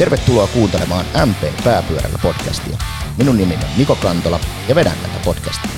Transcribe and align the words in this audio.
Tervetuloa 0.00 0.46
kuuntelemaan 0.46 1.04
MP 1.26 1.64
Pääpyörällä 1.64 2.18
podcastia. 2.22 2.78
Minun 3.18 3.36
nimi 3.36 3.54
on 3.54 3.60
Niko 3.78 3.96
Kantola 3.96 4.40
ja 4.68 4.74
vedän 4.74 4.96
tätä 5.02 5.24
podcastia. 5.24 5.70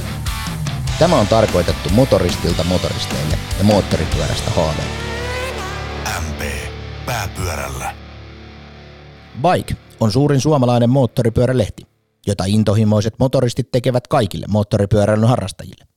Tämä 0.98 1.16
on 1.16 1.26
tarkoitettu 1.26 1.88
motoristilta 1.90 2.64
motoristeille 2.64 3.38
ja 3.58 3.64
moottoripyörästä 3.64 4.50
haaveille. 4.50 4.92
MP 6.20 6.42
Pääpyörällä. 7.06 7.94
Bike 9.42 9.76
on 10.00 10.12
suurin 10.12 10.40
suomalainen 10.40 10.90
moottoripyörälehti, 10.90 11.86
jota 12.26 12.44
intohimoiset 12.46 13.14
motoristit 13.18 13.70
tekevät 13.70 14.08
kaikille 14.08 14.46
moottoripyöräilyn 14.48 15.28
harrastajille. 15.28 15.91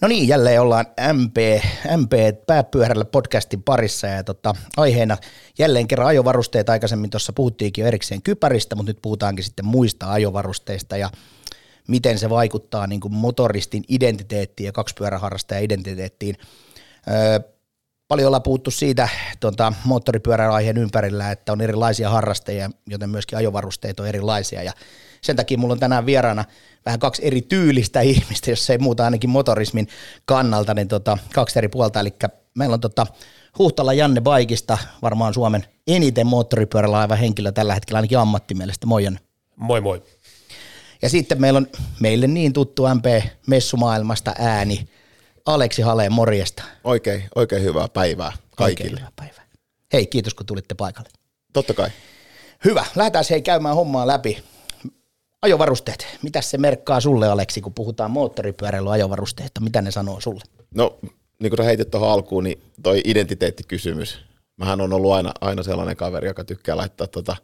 No 0.00 0.08
niin, 0.08 0.28
jälleen 0.28 0.60
ollaan 0.60 0.86
MP, 1.12 1.36
MP 1.96 2.12
pääpyörällä 2.46 3.04
podcastin 3.04 3.62
parissa 3.62 4.06
ja 4.06 4.24
tota, 4.24 4.54
aiheena 4.76 5.16
jälleen 5.58 5.88
kerran 5.88 6.08
ajovarusteet. 6.08 6.68
Aikaisemmin 6.68 7.10
tuossa 7.10 7.32
puhuttiinkin 7.32 7.82
jo 7.82 7.88
erikseen 7.88 8.22
kypäristä, 8.22 8.76
mutta 8.76 8.90
nyt 8.90 9.02
puhutaankin 9.02 9.44
sitten 9.44 9.66
muista 9.66 10.12
ajovarusteista 10.12 10.96
ja 10.96 11.10
miten 11.88 12.18
se 12.18 12.30
vaikuttaa 12.30 12.86
niin 12.86 13.00
kuin 13.00 13.14
motoristin 13.14 13.84
identiteettiin 13.88 14.64
ja 14.64 14.72
kaksipyöräharrastajan 14.72 15.64
identiteettiin. 15.64 16.36
Öö, 17.10 17.40
paljon 18.08 18.26
ollaan 18.26 18.42
puhuttu 18.42 18.70
siitä 18.70 19.08
tuota, 19.40 19.72
moottoripyörän 19.84 20.50
aiheen 20.50 20.78
ympärillä, 20.78 21.30
että 21.30 21.52
on 21.52 21.60
erilaisia 21.60 22.10
harrastajia, 22.10 22.70
joten 22.86 23.10
myöskin 23.10 23.38
ajovarusteet 23.38 24.00
on 24.00 24.06
erilaisia 24.06 24.62
ja 24.62 24.72
sen 25.20 25.36
takia 25.36 25.58
mulla 25.58 25.72
on 25.72 25.80
tänään 25.80 26.06
vieraana 26.06 26.44
vähän 26.86 27.00
kaksi 27.00 27.26
eri 27.26 27.42
tyylistä 27.42 28.00
ihmistä, 28.12 28.50
jos 28.50 28.70
ei 28.70 28.78
muuta 28.78 29.04
ainakin 29.04 29.30
motorismin 29.30 29.88
kannalta, 30.24 30.74
niin 30.74 30.88
tota, 30.88 31.18
kaksi 31.34 31.58
eri 31.58 31.68
puolta. 31.68 32.00
Eli 32.00 32.14
meillä 32.54 32.74
on 32.74 32.80
tota, 32.80 33.06
Huhtala 33.58 33.92
Janne 33.92 34.20
Baikista, 34.20 34.78
varmaan 35.02 35.34
Suomen 35.34 35.64
eniten 35.86 36.26
moottoripyörällä 36.26 36.98
aivan 36.98 37.18
henkilö 37.18 37.52
tällä 37.52 37.74
hetkellä, 37.74 37.98
ainakin 37.98 38.18
ammattimielestä. 38.18 38.86
Moi 38.86 39.04
Janne. 39.04 39.20
Moi 39.56 39.80
moi. 39.80 40.02
Ja 41.02 41.08
sitten 41.08 41.40
meillä 41.40 41.56
on 41.56 41.66
meille 42.00 42.26
niin 42.26 42.52
tuttu 42.52 42.82
MP-messumaailmasta 42.94 44.34
ääni, 44.38 44.88
Aleksi 45.46 45.82
Haleen, 45.82 46.12
morjesta. 46.12 46.62
Oikein, 46.84 47.24
oikein 47.34 47.62
hyvää 47.62 47.88
päivää 47.88 48.32
kaikille. 48.56 48.86
Oikein 48.86 48.98
hyvää 48.98 49.12
päivää. 49.16 49.44
Hei, 49.92 50.06
kiitos 50.06 50.34
kun 50.34 50.46
tulitte 50.46 50.74
paikalle. 50.74 51.08
Totta 51.52 51.74
kai. 51.74 51.90
Hyvä, 52.64 52.84
lähdetään 52.96 53.24
hei 53.30 53.42
käymään 53.42 53.74
hommaa 53.74 54.06
läpi. 54.06 54.44
Ajovarusteet, 55.42 56.06
mitä 56.22 56.40
se 56.40 56.58
merkkaa 56.58 57.00
sulle 57.00 57.28
Aleksi, 57.28 57.60
kun 57.60 57.74
puhutaan 57.74 58.10
moottoripyöräily 58.10 58.92
ajovarusteista, 58.92 59.60
mitä 59.60 59.82
ne 59.82 59.90
sanoo 59.90 60.20
sulle? 60.20 60.40
No, 60.74 60.98
niin 61.38 61.50
kuin 61.50 61.56
sä 61.56 61.62
heitit 61.62 61.90
tuohon 61.90 62.10
alkuun, 62.10 62.44
niin 62.44 62.62
toi 62.82 63.00
identiteettikysymys. 63.04 64.20
Mähän 64.56 64.80
on 64.80 64.92
ollut 64.92 65.12
aina, 65.12 65.32
aina 65.40 65.62
sellainen 65.62 65.96
kaveri, 65.96 66.28
joka 66.28 66.44
tykkää 66.44 66.76
laittaa 66.76 67.06
tota, 67.06 67.36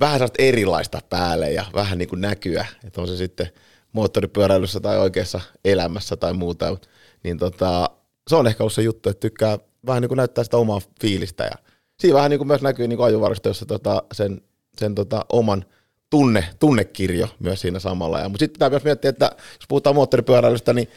vähän 0.00 0.14
sellaista 0.14 0.42
erilaista 0.42 1.00
päälle 1.10 1.50
ja 1.50 1.64
vähän 1.74 1.98
niin 1.98 2.08
kuin 2.08 2.20
näkyä, 2.20 2.66
että 2.84 3.00
on 3.00 3.08
se 3.08 3.16
sitten 3.16 3.50
moottoripyöräilyssä 3.92 4.80
tai 4.80 4.98
oikeassa 4.98 5.40
elämässä 5.64 6.16
tai 6.16 6.32
muuta. 6.32 6.76
Niin 7.24 7.38
tota, 7.38 7.90
se 8.28 8.36
on 8.36 8.46
ehkä 8.46 8.62
ollut 8.62 8.72
se 8.72 8.82
juttu, 8.82 9.08
että 9.08 9.20
tykkää 9.20 9.58
vähän 9.86 10.02
niin 10.02 10.08
kuin 10.08 10.16
näyttää 10.16 10.44
sitä 10.44 10.56
omaa 10.56 10.80
fiilistä 11.00 11.44
ja 11.44 11.54
siinä 11.98 12.16
vähän 12.16 12.30
niin 12.30 12.38
kuin 12.38 12.48
myös 12.48 12.62
näkyy 12.62 12.88
niin 12.88 12.96
kuin 12.96 13.06
ajovarusteessa 13.06 13.66
tota, 13.66 14.02
sen, 14.12 14.40
sen 14.78 14.94
tota, 14.94 15.26
oman– 15.32 15.64
tunne, 16.12 16.44
tunnekirjo 16.58 17.28
myös 17.38 17.60
siinä 17.60 17.78
samalla. 17.78 18.20
Ja, 18.20 18.28
mutta 18.28 18.42
sitten 18.42 18.52
pitää 18.52 18.70
myös 18.70 18.84
miettiä, 18.84 19.08
että 19.08 19.30
jos 19.36 19.66
puhutaan 19.68 19.96
moottoripyöräilystä, 19.96 20.72
niin 20.72 20.88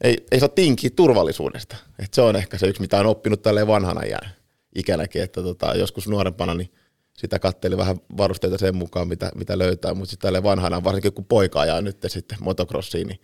ei, 0.00 0.26
ei 0.32 0.40
saa 0.40 0.48
tinkiä 0.48 0.90
turvallisuudesta. 0.96 1.76
Et 1.98 2.14
se 2.14 2.22
on 2.22 2.36
ehkä 2.36 2.58
se 2.58 2.66
yksi, 2.66 2.82
mitä 2.82 3.00
on 3.00 3.06
oppinut 3.06 3.42
tälle 3.42 3.66
vanhana 3.66 4.04
jää 4.04 4.30
ikänäkin, 4.74 5.22
että 5.22 5.42
tota, 5.42 5.74
joskus 5.74 6.08
nuorempana 6.08 6.54
niin 6.54 6.70
sitä 7.12 7.38
katteli 7.38 7.76
vähän 7.76 7.96
varusteita 8.16 8.58
sen 8.58 8.76
mukaan, 8.76 9.08
mitä, 9.08 9.30
mitä 9.34 9.58
löytää, 9.58 9.94
mutta 9.94 10.10
sitten 10.10 10.26
tälle 10.26 10.42
vanhana, 10.42 10.84
varsinkin 10.84 11.12
kun 11.12 11.24
poika 11.24 11.60
ajaa 11.60 11.80
nyt 11.80 11.98
sitten 12.06 12.38
motocrossiin, 12.40 13.06
niin 13.06 13.20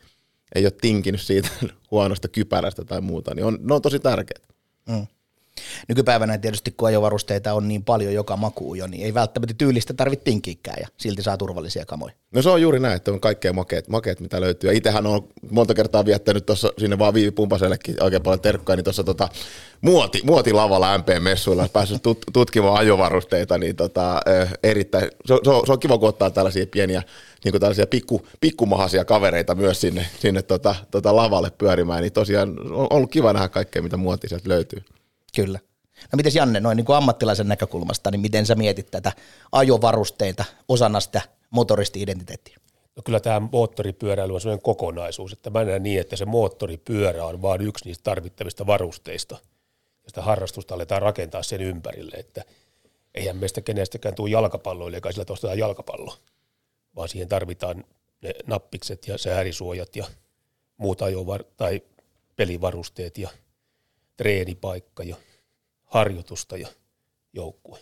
ei 0.55 0.65
ole 0.65 0.73
tinkinyt 0.81 1.21
siitä 1.21 1.49
huonosta 1.91 2.29
kypärästä 2.29 2.85
tai 2.85 3.01
muuta, 3.01 3.35
niin 3.35 3.45
on, 3.45 3.59
ne 3.61 3.75
on 3.75 3.83
tosi 3.83 3.99
tärkeät. 3.99 4.49
Mm. 4.89 5.07
Nykypäivänä 5.89 6.39
tietysti 6.39 6.75
kun 6.77 6.89
ajovarusteita 6.89 7.55
on 7.55 7.69
niin 7.69 7.85
paljon 7.85 8.15
joka 8.15 8.37
makuu 8.37 8.75
jo, 8.75 8.87
niin 8.87 9.05
ei 9.05 9.15
välttämättä 9.15 9.55
tyylistä 9.59 9.95
tarvitse 9.95 10.25
tinkikkää 10.25 10.77
ja 10.81 10.89
silti 10.97 11.23
saa 11.23 11.37
turvallisia 11.37 11.87
kamoja. 11.87 12.15
No 12.35 12.43
se 12.43 12.51
on 12.51 12.63
juuri 12.63 12.81
näin, 12.81 12.97
että 12.97 13.13
on 13.13 13.21
kaikkea 13.21 13.53
makeet, 13.53 13.89
makeet 13.89 14.21
mitä 14.21 14.41
löytyy. 14.41 14.71
Ja 14.71 14.77
itsehän 14.77 15.07
on 15.07 15.29
monta 15.51 15.75
kertaa 15.75 16.05
viettänyt 16.05 16.47
tuossa 16.47 16.73
sinne 16.79 16.99
vaan 16.99 17.15
Viivi 17.15 17.31
Pumpasellekin 17.31 18.03
oikein 18.03 18.23
paljon 18.23 18.41
terkkaa, 18.41 18.77
niin 18.77 18.85
tuossa 18.85 19.05
tota, 19.05 19.29
muoti, 19.81 20.21
muotilavalla 20.25 20.99
MP-messuilla 20.99 21.69
päässyt 21.73 22.03
tut, 22.03 22.19
tutkimaan 22.33 22.79
ajovarusteita, 22.79 23.59
niin 23.59 23.77
tota, 23.77 24.21
äh, 24.29 24.53
erittäin, 24.63 25.05
se, 25.05 25.35
se, 25.45 25.51
on, 25.51 25.67
se, 25.67 25.73
on 25.73 25.81
kiva 25.81 25.99
kun 25.99 26.09
ottaa 26.09 26.31
tällaisia 26.31 26.67
pieniä 26.67 27.03
niin 27.45 27.53
kuin 27.53 27.61
tällaisia 27.61 27.87
pikku, 27.87 28.27
pikkumahaisia 28.41 29.05
kavereita 29.05 29.55
myös 29.55 29.81
sinne, 29.81 30.07
sinne 30.19 30.43
tota, 30.43 30.75
tota 30.91 31.17
lavalle 31.17 31.51
pyörimään, 31.59 32.03
niin 32.03 32.13
tosiaan 32.13 32.49
on 32.71 32.87
ollut 32.91 33.11
kiva 33.11 33.33
nähdä 33.33 33.49
kaikkea, 33.49 33.83
mitä 33.83 33.97
muoti 33.97 34.29
sieltä 34.29 34.49
löytyy. 34.49 34.83
Kyllä. 35.37 35.59
No 36.13 36.17
miten 36.17 36.33
Janne, 36.35 36.61
noin 36.61 36.77
niin 36.77 36.85
kuin 36.85 36.97
ammattilaisen 36.97 37.49
näkökulmasta, 37.49 38.11
niin 38.11 38.21
miten 38.21 38.47
sä 38.47 38.55
mietit 38.55 38.91
tätä 38.91 39.13
ajovarusteita 39.53 40.45
osana 40.69 41.01
sitä 41.01 41.21
motoristi-identiteettiä? 41.51 42.59
No 42.97 43.03
kyllä 43.05 43.21
tämä 43.21 43.41
moottoripyöräily 43.53 44.35
on 44.35 44.41
sellainen 44.41 44.63
kokonaisuus, 44.63 45.33
että 45.33 45.51
mä 45.51 45.65
näen 45.65 45.83
niin, 45.83 46.01
että 46.01 46.17
se 46.17 46.25
moottoripyörä 46.25 47.25
on 47.25 47.43
vain 47.43 47.61
yksi 47.61 47.85
niistä 47.85 48.03
tarvittavista 48.03 48.67
varusteista. 48.67 49.37
Ja 50.05 50.11
sitä 50.11 50.23
harrastusta 50.23 50.75
aletaan 50.75 51.03
rakentaa 51.03 51.43
sen 51.43 51.61
ympärille, 51.61 52.17
että 52.17 52.45
eihän 53.15 53.37
meistä 53.37 53.61
kenestäkään 53.61 54.15
tule 54.15 54.31
jalkapalloille, 54.31 54.97
joka 54.97 55.13
sillä 55.13 55.25
ostetaan 55.29 55.59
jalkapallo, 55.59 56.17
vaan 56.97 57.09
siihen 57.09 57.29
tarvitaan 57.29 57.85
ne 58.23 58.35
nappikset 58.47 59.09
ja 59.09 59.19
säärisuojat 59.19 59.97
ja 59.97 60.07
muut 60.77 61.03
ajovar- 61.03 61.45
tai 61.57 61.83
pelivarusteet 62.37 63.19
ja 63.19 63.31
treenipaikka 64.17 65.03
ja 65.03 65.17
harjoitusta 65.85 66.57
ja 66.57 66.69
joukkue. 67.33 67.79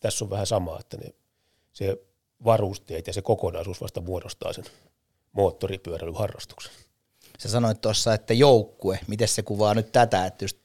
Tässä 0.00 0.24
on 0.24 0.30
vähän 0.30 0.46
sama, 0.46 0.78
että 0.80 0.96
ne, 0.96 1.14
se 1.72 1.98
varusteet 2.44 3.06
ja 3.06 3.12
se 3.12 3.22
kokonaisuus 3.22 3.80
vasta 3.80 4.00
muodostaa 4.00 4.52
sen 4.52 4.64
moottoripyöräilyharrastuksen. 5.32 6.72
Sä 7.38 7.48
sanoit 7.48 7.80
tuossa, 7.80 8.14
että 8.14 8.34
joukkue, 8.34 8.98
miten 9.06 9.28
se 9.28 9.42
kuvaa 9.42 9.74
nyt 9.74 9.92
tätä, 9.92 10.26
että 10.26 10.44
just 10.44 10.56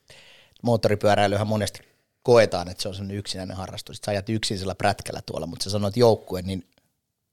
moottoripyöräilyhän 0.64 1.48
monesti 1.48 1.80
koetaan, 2.24 2.70
että 2.70 2.84
se 2.84 2.88
on 2.88 2.96
sellainen 2.96 3.18
yksinäinen 3.18 3.58
harrastus. 3.58 3.98
Sä 4.06 4.12
ajat 4.12 4.30
yksin 4.30 4.60
sillä 4.60 4.76
prätkällä 4.76 5.22
tuolla, 5.26 5.48
mutta 5.48 5.64
sä 5.64 5.70
sanoit 5.70 5.98
joukkue, 5.98 6.42
niin 6.42 6.68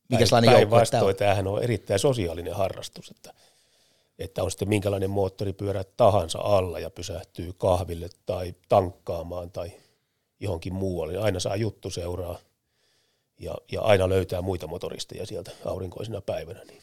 mikä 0.08 0.26
sellainen 0.26 0.52
joukkue 0.52 0.86
tämä 0.86 1.02
on? 1.02 1.16
Tämähän 1.16 1.46
on 1.46 1.62
erittäin 1.62 2.00
sosiaalinen 2.00 2.54
harrastus, 2.54 3.10
että– 3.10 3.34
että 4.18 4.42
on 4.42 4.50
sitten 4.50 4.68
minkälainen 4.68 5.10
moottoripyörä 5.10 5.84
tahansa 5.96 6.38
alla 6.38 6.78
ja 6.78 6.90
pysähtyy 6.90 7.52
kahville 7.52 8.08
tai 8.26 8.54
tankkaamaan 8.68 9.50
tai 9.50 9.72
johonkin 10.40 10.74
muualle, 10.74 11.12
niin 11.12 11.22
aina 11.22 11.40
saa 11.40 11.56
juttu 11.56 11.90
seuraa 11.90 12.38
ja, 13.40 13.54
ja 13.72 13.80
aina 13.80 14.08
löytää 14.08 14.42
muita 14.42 14.66
motoristeja 14.66 15.26
sieltä 15.26 15.50
aurinkoisena 15.64 16.20
päivänä, 16.20 16.64
niin, 16.64 16.82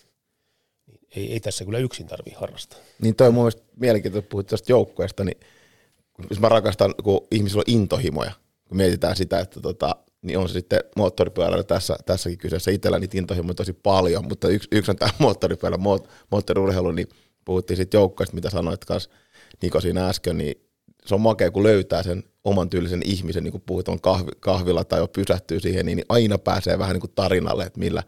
niin 0.88 1.00
ei, 1.16 1.34
ei 1.34 1.40
tässä 1.40 1.66
kyllä 1.66 1.80
yksin 1.80 2.08
tarvi 2.08 2.32
harrastaa. 2.32 2.80
Niin 3.02 3.16
toi 3.16 3.28
on 3.28 3.34
mun 3.34 3.44
mielestä 3.44 3.64
mielenkiintoista, 3.76 4.30
puhut 4.30 4.48
tästä 4.48 4.72
joukkueesta, 4.72 5.24
niin 5.24 5.40
jos 6.30 6.40
mä 6.40 6.50
rakastan, 6.50 6.96
kun 7.04 7.28
ihmisillä 7.32 7.60
on 7.60 7.74
intohimoja, 7.74 8.32
kun 8.68 8.78
mietitään 8.78 9.16
sitä, 9.16 9.40
että 9.40 9.62
tota, 9.62 9.96
niin 10.22 10.38
on 10.38 10.50
se 10.50 10.54
sitten 10.54 10.80
moottoripyörällä 10.96 11.64
tässä, 11.64 11.96
tässäkin 12.06 12.38
kyseessä. 12.38 12.72
Itsellä 12.72 13.00
niitä 13.00 13.18
intohimoja 13.18 13.54
tosi 13.54 13.74
paljon, 13.74 14.28
mutta 14.28 14.48
yksi, 14.48 14.68
yksi 14.72 14.92
on 14.92 14.98
tämä 14.98 15.12
moottoripyörä, 15.20 15.78
moottoriurheilu, 16.32 16.92
niin 16.92 17.08
puhuttiin 17.46 17.78
sitten 17.78 17.98
joukkoista, 17.98 18.36
mitä 18.36 18.50
sanoit 18.50 18.86
kanssa 18.86 19.10
Niko 19.62 19.82
siinä 19.82 20.10
äsken, 20.10 20.38
niin 20.38 20.56
se 21.06 21.16
on 21.16 21.22
makea, 21.22 21.52
kun 21.52 21.64
löytää 21.64 22.04
sen 22.04 22.24
oman 22.44 22.70
tyylisen 22.70 23.02
ihmisen, 23.06 23.44
niin 23.44 23.52
kuin 23.52 23.64
puhut 23.66 23.88
on 23.88 24.02
kahvi, 24.02 24.32
kahvilla 24.40 24.84
tai 24.84 25.00
jo 25.00 25.08
pysähtyy 25.08 25.60
siihen, 25.60 25.86
niin 25.86 26.02
aina 26.10 26.38
pääsee 26.38 26.80
vähän 26.80 26.94
niin 26.94 27.02
kuin 27.02 27.12
tarinalle, 27.16 27.64
että 27.64 27.80
millä, 27.80 28.04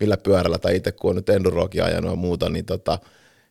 millä 0.00 0.16
pyörällä, 0.16 0.58
tai 0.58 0.76
itse 0.76 0.92
kun 0.92 1.10
on 1.10 1.16
nyt 1.16 1.28
enduroakin 1.28 1.84
ajanut 1.84 2.10
ja 2.10 2.16
muuta, 2.16 2.48
niin 2.48 2.64
tota, 2.64 2.98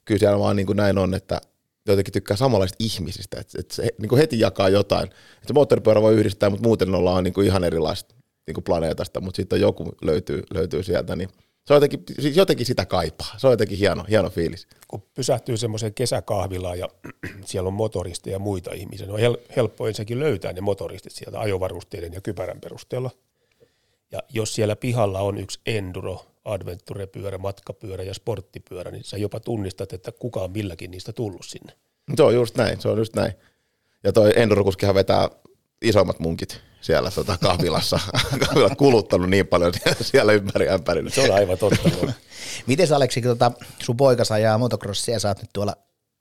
kyllä 0.06 0.20
siellä 0.20 0.40
vaan 0.40 0.56
niin 0.56 0.66
kuin 0.66 0.78
näin 0.78 0.98
on, 0.98 1.14
että 1.14 1.42
jotenkin 1.88 2.14
tykkää 2.14 2.38
samanlaista 2.38 2.76
ihmisistä, 2.80 3.40
että, 3.40 3.60
että 3.60 3.76
se 3.76 3.90
niin 3.98 4.10
kuin 4.10 4.20
heti 4.20 4.40
jakaa 4.40 4.70
jotain. 4.70 5.04
Että 5.06 5.48
se 5.48 5.54
moottoripyörä 5.54 6.02
voi 6.02 6.16
yhdistää, 6.16 6.50
mutta 6.50 6.68
muuten 6.68 6.96
ollaan 6.96 7.24
niin 7.24 7.34
kuin 7.34 7.48
ihan 7.48 7.64
erilaista 7.64 8.16
niin 8.48 8.54
kuin 8.54 8.64
planeetasta, 8.64 9.22
mutta 9.22 9.36
sitten 9.36 9.62
joku 9.62 9.92
löytyy, 10.02 10.44
löytyy 10.54 10.84
sieltä, 10.84 11.16
niin 11.16 11.30
se 11.66 11.74
on 11.74 11.76
jotenkin, 11.76 12.04
siis 12.20 12.38
jotenkin 12.38 12.66
sitä 12.66 12.86
kaipaa. 12.86 13.36
Se 13.38 13.48
on 13.48 13.54
jotenkin 13.54 13.78
hieno, 13.78 14.06
hieno 14.10 14.30
fiilis. 14.30 14.68
Kun 14.88 15.04
pysähtyy 15.14 15.58
semmoiseen 15.58 15.94
kesäkahvilaan 15.94 16.80
ja 16.80 16.90
siellä 17.46 17.68
on 17.68 17.74
motoristeja 17.74 18.36
ja 18.36 18.40
muita 18.40 18.74
ihmisiä, 18.74 19.08
niin 19.08 19.14
on 19.14 19.20
hel- 19.20 19.54
helppo 19.56 19.88
ensinnäkin 19.88 20.20
löytää 20.20 20.54
ne 20.54 20.62
motoristit 20.62 21.12
sieltä 21.12 21.40
ajovarusteiden 21.40 22.14
ja 22.14 22.22
kypärän 22.22 22.62
perusteella. 22.62 23.12
Ja 24.12 24.20
jos 24.30 24.56
siellä 24.56 24.76
pihalla 24.76 25.20
on 25.20 25.38
yksi 25.38 25.60
enduro, 25.66 26.26
adventurepyörä, 26.46 27.38
matkapyörä 27.38 28.04
ja 28.04 28.14
sporttipyörä, 28.14 28.92
niin 28.92 29.04
sä 29.04 29.18
jopa 29.18 29.40
tunnistat, 29.40 29.94
että 29.94 30.12
kuka 30.12 30.40
on 30.40 30.52
milläkin 30.52 30.92
niistä 30.92 31.14
tullut 31.14 31.46
sinne. 31.46 31.74
Se 32.16 32.24
on 32.24 32.34
just 32.34 32.58
näin, 32.58 32.82
se 32.82 32.90
on 32.90 32.98
just 32.98 33.16
näin. 33.16 33.34
Ja 34.04 34.14
toi 34.14 34.34
endurokuskihan 34.36 34.96
vetää 34.96 35.30
isommat 35.82 36.20
munkit 36.20 36.62
siellä 36.82 37.12
tota, 37.12 37.38
kahvilassa, 37.38 38.00
kahvilat 38.48 38.76
kuluttanut 38.78 39.30
niin 39.30 39.48
paljon 39.48 39.74
siellä 40.02 40.34
ympäri 40.34 40.70
ämpärillä. 40.70 41.10
Se 41.10 41.22
on 41.22 41.36
aivan 41.36 41.58
totta. 41.58 41.90
Miten 42.68 42.94
Aleksi, 42.94 43.22
tota, 43.22 43.52
sun 43.80 43.98
poikas 43.98 44.32
ajaa 44.32 44.58
motocrossia 44.58 45.16
ja 45.16 45.20
sä 45.20 45.28
oot 45.28 45.42
nyt 45.42 45.50
tuolla 45.54 45.76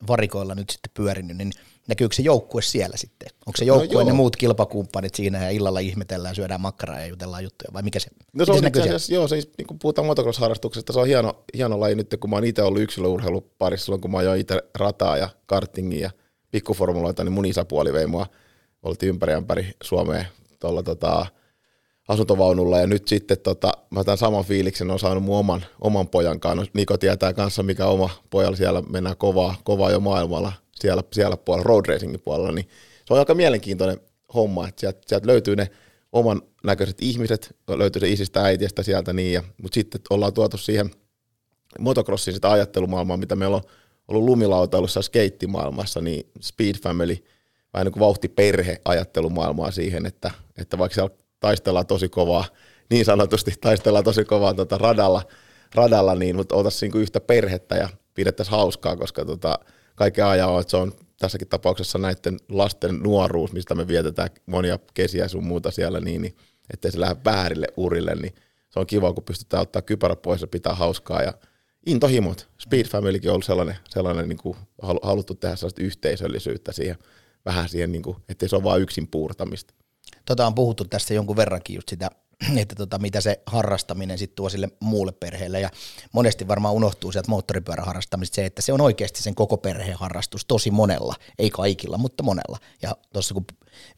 varikoilla 0.08 0.54
nyt 0.54 0.70
sitten 0.70 0.90
pyörinyt, 0.94 1.36
niin 1.36 1.52
näkyykö 1.88 2.14
se 2.14 2.22
joukkue 2.22 2.62
siellä 2.62 2.96
sitten? 2.96 3.28
Onko 3.46 3.56
se 3.56 3.64
joukkue 3.64 4.02
no 4.02 4.08
ne 4.08 4.12
muut 4.12 4.36
kilpakumppanit 4.36 5.14
siinä 5.14 5.44
ja 5.44 5.50
illalla 5.50 5.78
ihmetellään, 5.78 6.34
syödään 6.34 6.60
makkaraa 6.60 7.00
ja 7.00 7.06
jutellaan 7.06 7.44
juttuja 7.44 7.70
vai 7.72 7.82
mikä 7.82 7.98
se? 7.98 8.10
No 8.32 8.44
se 8.44 8.52
on 8.52 8.60
se 8.60 8.66
itse 8.66 8.80
asiassa, 8.80 9.14
joo, 9.14 9.28
siis, 9.28 9.50
niin 9.58 9.66
kun 9.66 9.78
puhutaan 9.78 10.06
motocross-harrastuksesta, 10.06 10.92
se 10.92 11.00
on 11.00 11.06
hieno, 11.06 11.44
hieno 11.56 11.80
laji 11.80 11.94
nyt, 11.94 12.16
kun 12.20 12.30
mä 12.30 12.36
oon 12.36 12.44
itse 12.44 12.62
ollut 12.62 12.82
yksilöurheiluparissa 12.82 13.84
silloin, 13.84 14.00
kun 14.00 14.10
mä 14.10 14.18
ajoin 14.18 14.40
itse 14.40 14.62
rataa 14.74 15.16
ja 15.16 15.28
kartingia 15.46 16.00
ja 16.00 16.10
pikkuformuloita, 16.50 17.24
niin 17.24 17.32
mun 17.32 17.46
isäpuoli 17.46 17.92
vei 17.92 18.06
mua, 18.06 18.26
oltiin 18.82 19.10
ympäri 19.10 19.32
ämpäri 19.32 19.70
Suomeen 19.82 20.26
tuolla 20.60 20.82
tota, 20.82 21.26
asuntovaunulla 22.08 22.78
ja 22.78 22.86
nyt 22.86 23.08
sitten 23.08 23.38
tota, 23.38 23.72
mä 23.90 24.04
tämän 24.04 24.18
saman 24.18 24.44
fiiliksen 24.44 24.90
on 24.90 24.98
saanut 24.98 25.22
mun 25.22 25.38
oman, 25.38 25.64
oman 25.80 26.08
pojan 26.08 26.40
kanssa. 26.40 26.70
Niko 26.74 26.98
tietää 26.98 27.32
kanssa, 27.32 27.62
mikä 27.62 27.86
oma 27.86 28.10
pojalla 28.30 28.56
siellä 28.56 28.82
mennään 28.82 29.16
kovaa, 29.16 29.54
kovaa 29.64 29.90
jo 29.90 30.00
maailmalla. 30.00 30.52
Siellä, 30.74 31.02
siellä 31.12 31.36
puolella, 31.36 31.64
road 31.64 31.86
racingin 31.88 32.20
puolella, 32.20 32.52
niin 32.52 32.68
se 33.06 33.14
on 33.14 33.18
aika 33.18 33.34
mielenkiintoinen 33.34 34.00
homma, 34.34 34.68
että 34.68 34.80
sieltä, 34.80 35.00
sieltä 35.06 35.26
löytyy 35.26 35.56
ne 35.56 35.70
oman 36.12 36.42
näköiset 36.64 36.96
ihmiset, 37.00 37.56
löytyy 37.68 38.00
se 38.00 38.08
isistä 38.08 38.44
äitiestä 38.44 38.82
sieltä 38.82 39.12
niin, 39.12 39.32
ja, 39.32 39.42
mutta 39.62 39.74
sitten 39.74 40.00
ollaan 40.10 40.32
tuotu 40.32 40.56
siihen 40.56 40.90
motocrossin 41.78 42.34
sitä 42.34 42.50
ajattelumaailmaa, 42.50 43.16
mitä 43.16 43.36
meillä 43.36 43.56
on 43.56 43.62
ollut 44.08 44.24
lumilautailussa 44.24 45.02
skeittimaailmassa, 45.02 46.00
niin 46.00 46.26
Speed 46.40 46.74
Family, 46.82 47.16
vähän 47.74 47.84
niin 47.84 47.92
kuin 47.92 48.00
vauhtiperhe 48.00 48.80
ajattelumaailmaa 48.84 49.70
siihen, 49.70 50.06
että, 50.06 50.30
että 50.58 50.78
vaikka 50.78 50.94
siellä 50.94 51.14
taistellaan 51.40 51.86
tosi 51.86 52.08
kovaa, 52.08 52.44
niin 52.90 53.04
sanotusti 53.04 53.54
taistellaan 53.60 54.04
tosi 54.04 54.24
kovaa 54.24 54.54
tota 54.54 54.78
radalla, 54.78 55.22
radalla, 55.74 56.14
niin 56.14 56.36
mutta 56.36 56.54
oltaisiin 56.54 56.92
niin 56.92 57.02
yhtä 57.02 57.20
perhettä 57.20 57.76
ja 57.76 57.88
pidettäisiin 58.14 58.56
hauskaa, 58.56 58.96
koska 58.96 59.24
tota, 59.24 59.58
kaiken 59.94 60.26
ajan 60.26 60.48
on, 60.48 60.60
että 60.60 60.70
se 60.70 60.76
on 60.76 60.92
tässäkin 61.18 61.48
tapauksessa 61.48 61.98
näiden 61.98 62.36
lasten 62.48 62.98
nuoruus, 63.02 63.52
mistä 63.52 63.74
me 63.74 63.88
vietetään 63.88 64.28
monia 64.46 64.78
kesiä 64.94 65.28
sun 65.28 65.44
muuta 65.44 65.70
siellä, 65.70 66.00
niin, 66.00 66.22
niin 66.22 66.36
ettei 66.72 66.92
se 66.92 67.00
lähde 67.00 67.16
väärille 67.24 67.66
urille, 67.76 68.14
niin 68.14 68.34
se 68.70 68.80
on 68.80 68.86
kiva, 68.86 69.12
kun 69.12 69.24
pystytään 69.24 69.62
ottaa 69.62 69.82
kypärä 69.82 70.16
pois 70.16 70.40
ja 70.40 70.46
pitää 70.46 70.74
hauskaa 70.74 71.22
ja 71.22 71.32
intohimot. 71.86 72.48
Speed 72.58 72.86
Familykin 72.86 73.30
on 73.30 73.32
ollut 73.32 73.44
sellainen, 73.44 73.76
sellainen 73.88 74.28
niin 74.28 74.38
kuin 74.38 74.56
haluttu 75.02 75.34
tehdä 75.34 75.56
sellaista 75.56 75.82
yhteisöllisyyttä 75.82 76.72
siihen, 76.72 76.96
vähän 77.44 77.68
siihen, 77.68 77.92
niin 77.92 78.02
kuin, 78.02 78.16
ettei 78.28 78.48
se 78.48 78.56
ole 78.56 78.64
vain 78.64 78.82
yksin 78.82 79.08
puurtamista. 79.08 79.74
Tota 80.24 80.46
on 80.46 80.54
puhuttu 80.54 80.84
tästä 80.84 81.14
jonkun 81.14 81.36
verrankin 81.36 81.74
just 81.74 81.88
sitä, 81.88 82.10
että 82.62 82.74
tota, 82.74 82.98
mitä 82.98 83.20
se 83.20 83.40
harrastaminen 83.46 84.18
sitten 84.18 84.36
tuo 84.36 84.48
sille 84.48 84.68
muulle 84.80 85.12
perheelle. 85.12 85.60
Ja 85.60 85.70
monesti 86.12 86.48
varmaan 86.48 86.74
unohtuu 86.74 87.12
sieltä 87.12 87.30
moottoripyöräharrastamista 87.30 88.34
se, 88.34 88.46
että 88.46 88.62
se 88.62 88.72
on 88.72 88.80
oikeasti 88.80 89.22
sen 89.22 89.34
koko 89.34 89.56
perheen 89.56 89.96
harrastus 89.98 90.44
tosi 90.44 90.70
monella, 90.70 91.14
ei 91.38 91.50
kaikilla, 91.50 91.98
mutta 91.98 92.22
monella. 92.22 92.58
Ja 92.82 92.96
tuossa 93.12 93.34
kun 93.34 93.44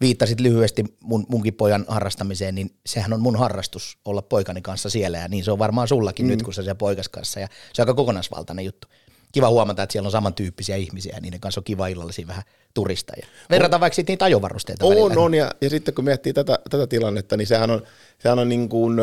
viittasit 0.00 0.40
lyhyesti 0.40 0.84
mun, 1.02 1.26
munkin 1.28 1.54
pojan 1.54 1.84
harrastamiseen, 1.88 2.54
niin 2.54 2.70
sehän 2.86 3.12
on 3.12 3.20
mun 3.20 3.38
harrastus 3.38 3.98
olla 4.04 4.22
poikani 4.22 4.62
kanssa 4.62 4.90
siellä. 4.90 5.18
Ja 5.18 5.28
niin 5.28 5.44
se 5.44 5.50
on 5.50 5.58
varmaan 5.58 5.88
sullakin 5.88 6.26
mm. 6.26 6.30
nyt, 6.30 6.42
kun 6.42 6.54
sä 6.54 6.62
siellä 6.62 6.74
poikas 6.74 7.08
kanssa. 7.08 7.40
Ja 7.40 7.48
se 7.72 7.82
on 7.82 7.88
aika 7.88 7.94
kokonaisvaltainen 7.94 8.64
juttu. 8.64 8.88
Kiva 9.32 9.48
huomata, 9.48 9.82
että 9.82 9.92
siellä 9.92 10.06
on 10.06 10.12
samantyyppisiä 10.12 10.76
ihmisiä 10.76 11.14
ja 11.14 11.20
niiden 11.20 11.40
kanssa 11.40 11.60
on 11.60 11.64
kiva 11.64 11.86
illallisia 11.86 12.26
vähän 12.26 12.42
turista. 12.74 13.12
Ja 13.16 13.26
verrata 13.50 13.80
vaikka 13.80 13.94
sitten 13.94 14.12
niitä 14.12 14.24
ajovarusteita. 14.24 14.86
On, 14.86 14.90
välillä. 14.90 15.22
on 15.22 15.34
ja, 15.34 15.50
ja, 15.60 15.70
sitten 15.70 15.94
kun 15.94 16.04
miettii 16.04 16.32
tätä, 16.32 16.58
tätä 16.70 16.86
tilannetta, 16.86 17.36
niin 17.36 17.46
sehän 17.46 17.70
on, 17.70 17.82
sehän 18.18 18.38
on 18.38 18.48
niin 18.48 18.68
kuin, 18.68 18.96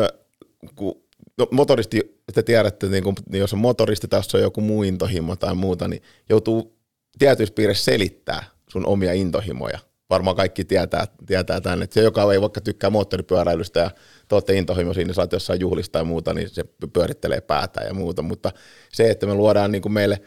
kun 0.74 1.02
no, 1.38 1.48
motoristi, 1.50 2.22
te 2.34 2.42
tiedätte, 2.42 2.86
niin 2.86 3.04
kun, 3.04 3.14
jos 3.32 3.52
on 3.52 3.58
motoristi 3.58 4.06
jos 4.12 4.34
on 4.34 4.40
joku 4.40 4.60
muu 4.60 4.82
intohimo 4.82 5.36
tai 5.36 5.54
muuta, 5.54 5.88
niin 5.88 6.02
joutuu 6.28 6.76
tietyissä 7.18 7.54
piirissä 7.54 7.84
selittää 7.84 8.44
sun 8.68 8.86
omia 8.86 9.12
intohimoja. 9.12 9.78
Varmaan 10.10 10.36
kaikki 10.36 10.64
tietää, 10.64 11.06
tietää 11.26 11.60
tämän, 11.60 11.82
että 11.82 11.94
se, 11.94 12.00
joka 12.00 12.32
ei 12.32 12.40
vaikka 12.40 12.60
tykkää 12.60 12.90
moottoripyöräilystä 12.90 13.80
ja 13.80 13.90
te 14.28 14.34
olette 14.34 14.56
intohimo 14.56 14.94
siinä, 14.94 15.12
saat 15.12 15.32
jossain 15.32 15.60
juhlista 15.60 15.98
ja 15.98 16.04
muuta, 16.04 16.34
niin 16.34 16.48
se 16.48 16.64
pyörittelee 16.92 17.40
päätä 17.40 17.80
ja 17.80 17.94
muuta, 17.94 18.22
mutta 18.22 18.52
se, 18.92 19.10
että 19.10 19.26
me 19.26 19.34
luodaan 19.34 19.72
niin 19.72 19.82
kuin 19.82 19.92
meille 19.92 20.20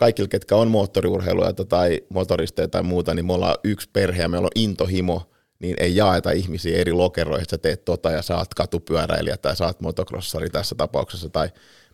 kaikille, 0.00 0.28
ketkä 0.28 0.56
on 0.56 0.70
moottoriurheiluja 0.70 1.52
tai 1.52 2.00
motoristeja 2.08 2.68
tai 2.68 2.82
muuta, 2.82 3.14
niin 3.14 3.26
me 3.26 3.32
ollaan 3.32 3.56
yksi 3.64 3.88
perhe 3.92 4.22
ja 4.22 4.28
meillä 4.28 4.44
on 4.44 4.62
intohimo, 4.62 5.22
niin 5.58 5.76
ei 5.80 5.96
jaeta 5.96 6.30
ihmisiä 6.30 6.78
eri 6.78 6.92
lokeroihin, 6.92 7.42
että 7.42 7.56
sä 7.56 7.58
teet 7.58 7.84
tota 7.84 8.10
ja 8.10 8.22
saat 8.22 8.54
katupyöräilijä 8.54 9.36
tai 9.36 9.56
saat 9.56 9.80
motocrossari 9.80 10.50
tässä 10.50 10.74
tapauksessa 10.74 11.28
tai 11.28 11.48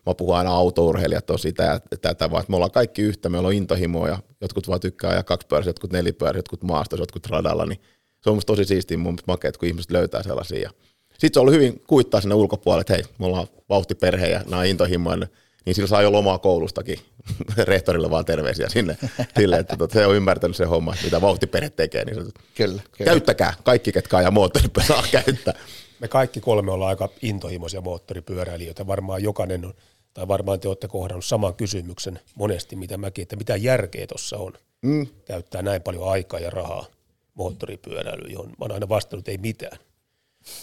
mä 0.05 0.13
puhun 0.13 0.37
aina 0.37 0.51
autourheilijat 0.51 1.29
on 1.29 1.39
sitä 1.39 1.63
ja 1.63 1.79
tätä, 2.01 2.31
vaan 2.31 2.43
me 2.47 2.55
ollaan 2.55 2.71
kaikki 2.71 3.01
yhtä, 3.01 3.29
meillä 3.29 3.47
on 3.47 3.53
intohimoja, 3.53 4.19
jotkut 4.41 4.67
vaan 4.67 4.79
tykkää 4.79 5.09
ajaa 5.09 5.23
kaksipyöräisiä, 5.23 5.69
jotkut 5.69 5.93
nelipyöräisiä, 5.93 6.39
jotkut 6.39 6.63
maastossa, 6.63 7.01
jotkut 7.01 7.27
radalla, 7.27 7.65
niin 7.65 7.79
se 8.21 8.29
on 8.29 8.35
musta 8.35 8.53
tosi 8.53 8.65
siistiä 8.65 8.97
mun 8.97 9.17
makeet, 9.27 9.57
kun 9.57 9.67
ihmiset 9.67 9.91
löytää 9.91 10.23
sellaisia. 10.23 10.71
Sitten 11.09 11.33
se 11.33 11.39
on 11.39 11.41
ollut 11.41 11.53
hyvin 11.53 11.81
kuittaa 11.87 12.21
sinne 12.21 12.35
ulkopuolelle, 12.35 12.81
että 12.81 12.93
hei, 12.93 13.03
me 13.19 13.25
ollaan 13.25 13.47
vauhtiperhe 13.69 14.27
ja 14.27 14.41
nämä 14.49 14.63
intohimoja, 14.63 15.27
niin 15.65 15.75
sillä 15.75 15.87
saa 15.87 16.01
jo 16.01 16.11
lomaa 16.11 16.37
koulustakin 16.37 16.99
rehtorille 17.57 18.09
vaan 18.09 18.25
terveisiä 18.25 18.69
sinne, 18.69 18.97
sille, 19.39 19.57
että 19.57 19.77
tot, 19.77 19.91
se 19.91 20.05
on 20.05 20.15
ymmärtänyt 20.15 20.57
se 20.57 20.65
homma, 20.65 20.95
mitä 21.03 21.21
vauhtiperhe 21.21 21.69
tekee. 21.69 22.05
Niin 22.05 22.15
kyllä, 22.15 22.31
kyllä. 22.55 22.81
Käyttäkää, 23.11 23.53
kaikki 23.63 23.91
ketkä 23.91 24.17
ajaa 24.17 24.31
moottoripyörää 24.31 24.87
saa 24.87 25.03
käyttää. 25.11 25.53
Me 25.99 26.07
kaikki 26.07 26.41
kolme 26.41 26.71
ollaan 26.71 26.89
aika 26.89 27.09
intohimoisia 27.21 27.81
moottoripyöräilijöitä, 27.81 28.87
varmaan 28.87 29.23
jokainen 29.23 29.65
on, 29.65 29.73
tai 30.13 30.27
varmaan 30.27 30.59
te 30.59 30.67
olette 30.67 30.87
kohdannut 30.87 31.25
saman 31.25 31.55
kysymyksen 31.55 32.19
monesti, 32.35 32.75
mitä 32.75 32.97
mäkin, 32.97 33.21
että 33.21 33.35
mitä 33.35 33.55
järkeä 33.55 34.07
tuossa 34.07 34.37
on 34.37 34.53
mm. 34.81 35.07
käyttää 35.25 35.61
näin 35.61 35.81
paljon 35.81 36.09
aikaa 36.09 36.39
ja 36.39 36.49
rahaa 36.49 36.85
moottoripyöräilyyn, 37.33 38.31
johon 38.31 38.47
mä 38.47 38.55
oon 38.59 38.71
aina 38.71 38.89
vastannut, 38.89 39.27
ei 39.27 39.37
mitään 39.37 39.77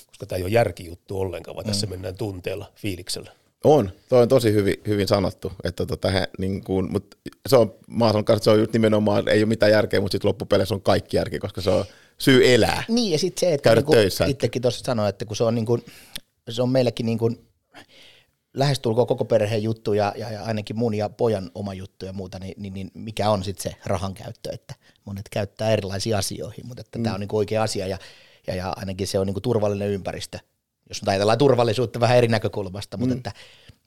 koska 0.07 0.27
tämä 0.27 0.37
ei 0.37 0.43
ole 0.43 0.51
järkijuttu 0.51 1.21
ollenkaan, 1.21 1.57
vaan 1.57 1.67
mm. 1.67 1.69
tässä 1.69 1.87
mennään 1.87 2.17
tunteella, 2.17 2.73
fiiliksellä. 2.77 3.33
On, 3.65 3.91
toi 4.09 4.23
on 4.23 4.29
tosi 4.29 4.53
hyvin, 4.53 4.75
hyvin 4.87 5.09
sanottu, 5.09 5.53
että 5.65 5.87
tota, 5.87 6.11
he, 6.11 6.29
niin 6.39 6.65
kuin, 6.65 6.93
mutta 6.93 7.17
se 7.49 7.57
on, 7.57 7.75
mä 7.87 8.07
sanon 8.07 8.21
että 8.21 8.45
se 8.45 8.51
on 8.51 8.59
just 8.59 8.73
nimenomaan, 8.73 9.29
ei 9.29 9.41
ole 9.41 9.49
mitään 9.49 9.73
järkeä, 9.73 10.01
mutta 10.01 10.15
sitten 10.15 10.29
loppupeleissä 10.29 10.75
on 10.75 10.83
kaikki 10.83 11.17
järki, 11.17 11.39
koska 11.39 11.61
se 11.61 11.71
on 11.71 11.85
syy 12.19 12.55
elää. 12.55 12.85
Niin, 12.89 13.13
ja 13.13 13.19
sitten 13.19 13.41
se, 13.41 13.55
että 13.55 13.65
käydä 13.65 13.81
niin 13.81 13.91
töissä. 13.91 14.25
itsekin 14.25 14.63
tuossa 14.63 14.85
sanoin, 14.85 15.09
että 15.09 15.25
kun 15.25 15.37
se 15.37 15.45
on, 15.45 15.55
niin 15.55 15.67
kuin, 15.67 15.85
se 16.49 16.63
on 16.63 16.69
meillekin 16.69 17.06
niin 17.06 17.19
kuin, 17.19 17.47
lähestulkoon 18.55 19.06
koko 19.06 19.25
perheen 19.25 19.63
juttu 19.63 19.93
ja, 19.93 20.13
ja, 20.17 20.33
ja, 20.33 20.43
ainakin 20.43 20.79
mun 20.79 20.94
ja 20.94 21.09
pojan 21.09 21.51
oma 21.55 21.75
juttu 21.75 22.06
ja 22.06 22.13
muuta, 22.13 22.39
niin, 22.39 22.55
niin, 22.56 22.75
niin 22.75 22.91
mikä 22.94 23.31
on 23.31 23.44
sitten 23.44 23.73
se 23.73 23.79
rahan 23.87 24.15
käyttö, 24.15 24.51
että 24.53 24.75
monet 25.05 25.29
käyttää 25.31 25.71
erilaisiin 25.71 26.17
asioihin, 26.17 26.67
mutta 26.67 26.81
että 26.81 26.99
mm. 26.99 27.03
tämä 27.03 27.15
on 27.15 27.21
niin 27.21 27.29
oikea 27.33 27.63
asia 27.63 27.87
ja 27.87 27.99
ja, 28.47 28.55
ja 28.55 28.73
ainakin 28.77 29.06
se 29.06 29.19
on 29.19 29.27
niin 29.27 29.35
kuin 29.35 29.43
turvallinen 29.43 29.91
ympäristö, 29.91 30.39
jos 30.94 31.03
nyt 31.03 31.08
ajatellaan 31.08 31.39
turvallisuutta 31.39 32.01
vähän 32.01 32.17
eri 32.17 32.29
näkökulmasta, 32.29 32.96
mutta 32.96 33.15
mm. 33.15 33.17
että, 33.17 33.32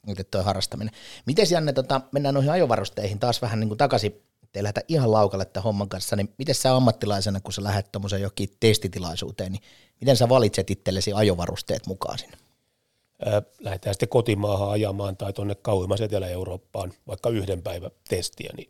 että 0.07 0.23
toi 0.31 0.43
harrastaminen. 0.43 0.93
Miten 1.25 1.47
Janne, 1.51 1.73
tota, 1.73 2.01
mennään 2.11 2.35
noihin 2.35 2.51
ajovarusteihin 2.51 3.19
taas 3.19 3.41
vähän 3.41 3.59
niin 3.59 3.67
kuin 3.67 3.77
takaisin, 3.77 4.23
ettei 4.43 4.63
lähdetä 4.63 4.81
ihan 4.87 5.11
laukalle 5.11 5.45
tämän 5.45 5.63
homman 5.63 5.89
kanssa, 5.89 6.15
niin 6.15 6.33
miten 6.37 6.55
sä 6.55 6.75
ammattilaisena, 6.75 7.39
kun 7.39 7.53
sä 7.53 7.63
lähdet 7.63 7.91
tuommoiseen 7.91 8.21
jokin 8.21 8.49
testitilaisuuteen, 8.59 9.51
niin 9.51 9.61
miten 10.01 10.17
sä 10.17 10.29
valitset 10.29 10.71
itsellesi 10.71 11.13
ajovarusteet 11.13 11.87
mukaan 11.87 12.19
sinne? 12.19 12.37
lähdetään 13.59 13.93
sitten 13.93 14.09
kotimaahan 14.09 14.69
ajamaan 14.69 15.17
tai 15.17 15.33
tuonne 15.33 15.55
kauemmas 15.55 16.01
Etelä-Eurooppaan 16.01 16.93
vaikka 17.07 17.29
yhden 17.29 17.61
päivän 17.61 17.91
testiä, 18.09 18.49
niin, 18.57 18.69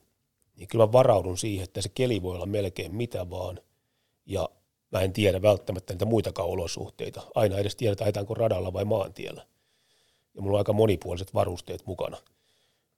niin 0.56 0.68
kyllä 0.68 0.86
mä 0.86 0.92
varaudun 0.92 1.38
siihen, 1.38 1.64
että 1.64 1.82
se 1.82 1.90
keli 1.90 2.22
voi 2.22 2.36
olla 2.36 2.46
melkein 2.46 2.96
mitä 2.96 3.30
vaan, 3.30 3.60
ja 4.26 4.50
mä 4.92 5.02
en 5.02 5.14
tiedä 5.14 5.42
välttämättä 5.42 5.94
niitä 5.94 6.06
muitakaan 6.06 6.50
olosuhteita. 6.50 7.22
Aina 7.36 7.58
edes 7.58 7.76
tiedä, 7.76 7.96
ajetaanko 8.00 8.34
radalla 8.34 8.74
vai 8.74 8.86
maantiellä. 8.86 9.46
Ja 10.36 10.42
mulla 10.42 10.58
on 10.58 10.60
aika 10.60 10.74
monipuoliset 10.74 11.34
varusteet 11.34 11.86
mukana. 11.86 12.18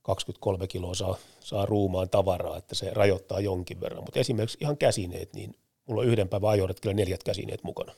23 0.02 0.68
kiloa 0.68 0.94
saa, 0.94 1.18
saa 1.40 1.66
ruumaan 1.66 2.10
tavaraa, 2.10 2.58
että 2.58 2.76
se 2.76 2.94
rajoittaa 2.94 3.40
jonkin 3.40 3.82
verran. 3.82 4.04
Mutta 4.04 4.20
esimerkiksi 4.20 4.58
ihan 4.62 4.78
käsineet, 4.78 5.34
niin 5.34 5.56
mulla 5.86 6.02
on 6.02 6.08
yhden 6.08 6.30
päivän 6.30 6.50
ajoretkellä 6.50 6.94
neljät 6.94 7.24
käsineet 7.24 7.64
mukana 7.64 7.94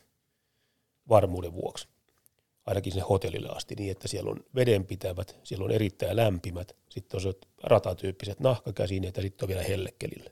varmuuden 1.10 1.54
vuoksi. 1.54 1.88
Ainakin 2.66 2.94
sinne 2.94 3.06
hotellille 3.10 3.50
asti 3.50 3.76
niin, 3.76 3.92
että 3.92 4.08
siellä 4.08 4.32
on 4.32 4.40
vedenpitävät, 4.56 5.36
siellä 5.44 5.66
on 5.66 5.72
erittäin 5.72 6.16
lämpimät, 6.16 6.76
sitten 6.90 7.20
on 7.26 7.34
ratatyyppiset 7.64 8.40
nahkakäsineet 8.40 9.18
ja 9.18 9.24
sitten 9.24 9.46
on 9.46 9.48
vielä 9.48 9.64
hellekelille. 9.64 10.32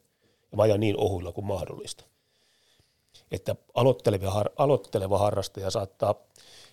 Ja 0.51 0.57
mä 0.57 0.63
ajan 0.63 0.79
niin 0.79 0.97
ohuilla 0.97 1.31
kuin 1.31 1.45
mahdollista 1.45 2.05
että 3.31 3.55
aloitteleva, 3.74 4.31
har, 4.31 4.50
aloitteleva 4.57 5.17
harrastaja 5.17 5.71
saattaa 5.71 6.15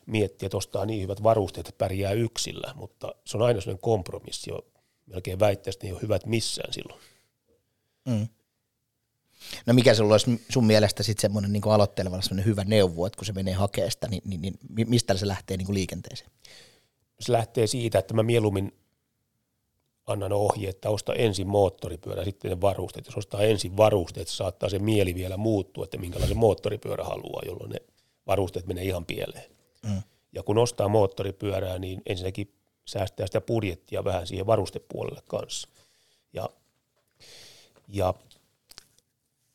miettiä, 0.07 0.47
että 0.47 0.57
ostaa 0.57 0.87
niin 0.87 1.03
hyvät 1.03 1.23
varusteet, 1.23 1.69
että 1.69 1.79
pärjää 1.79 2.13
yksillä, 2.13 2.75
mutta 2.75 3.15
se 3.25 3.37
on 3.37 3.43
aina 3.43 3.61
sellainen 3.61 3.83
kompromissi, 3.83 4.51
jo 4.51 4.67
melkein 5.07 5.41
väittäisi, 5.41 5.77
että 5.77 5.87
ne 5.87 5.89
ei 5.89 5.93
ole 5.93 6.03
hyvät 6.03 6.27
missään 6.27 6.73
silloin. 6.73 7.01
Mm. 8.09 8.29
No 9.67 9.75
mikä 9.75 9.95
sulla 9.95 10.15
olisi 10.15 10.45
sun 10.49 10.67
mielestä 10.67 11.03
sitten 11.03 11.23
semmoinen 11.23 11.53
niin 11.53 11.69
aloittelevalla 11.69 12.23
semmoinen 12.23 12.47
hyvä 12.47 12.65
neuvo, 12.65 13.07
että 13.07 13.17
kun 13.17 13.27
se 13.27 13.33
menee 13.33 13.55
hakeesta, 13.55 14.09
niin, 14.09 14.23
niin, 14.25 14.43
niin 14.43 14.55
mi- 14.69 14.85
mistä 14.85 15.15
se 15.15 15.29
lähtee 15.29 15.57
niin 15.57 15.67
kuin 15.67 15.75
liikenteeseen? 15.75 16.31
Se 17.21 17.33
lähtee 17.33 17.67
siitä, 17.67 17.99
että 17.99 18.15
mä 18.15 18.23
mieluummin 18.23 18.73
annan 20.07 20.33
ohje, 20.33 20.69
että 20.69 20.91
osta 20.91 21.15
ensin 21.15 21.47
moottoripyörä, 21.47 22.25
sitten 22.25 22.51
ne 22.51 22.61
varusteet. 22.61 23.07
Jos 23.07 23.17
ostaa 23.17 23.43
ensin 23.43 23.77
varusteet, 23.77 24.29
saattaa 24.29 24.69
se 24.69 24.79
mieli 24.79 25.15
vielä 25.15 25.37
muuttua, 25.37 25.85
että 25.85 25.99
minkälaisen 25.99 26.37
moottoripyörä 26.37 27.05
haluaa, 27.05 27.43
jolloin 27.47 27.71
ne 27.71 27.79
varusteet 28.27 28.67
menee 28.67 28.85
ihan 28.85 29.07
pieleen. 29.07 29.51
Mm. 29.83 30.03
Ja 30.33 30.43
kun 30.43 30.59
ostaa 30.59 30.89
moottoripyörää, 30.89 31.79
niin 31.79 32.03
ensinnäkin 32.07 32.53
säästää 32.85 33.27
sitä 33.27 33.41
budjettia 33.41 34.05
vähän 34.05 34.27
siihen 34.27 34.47
varustepuolelle 34.47 35.23
kanssa. 35.27 35.69
Ja, 36.33 36.51
ja 37.89 38.15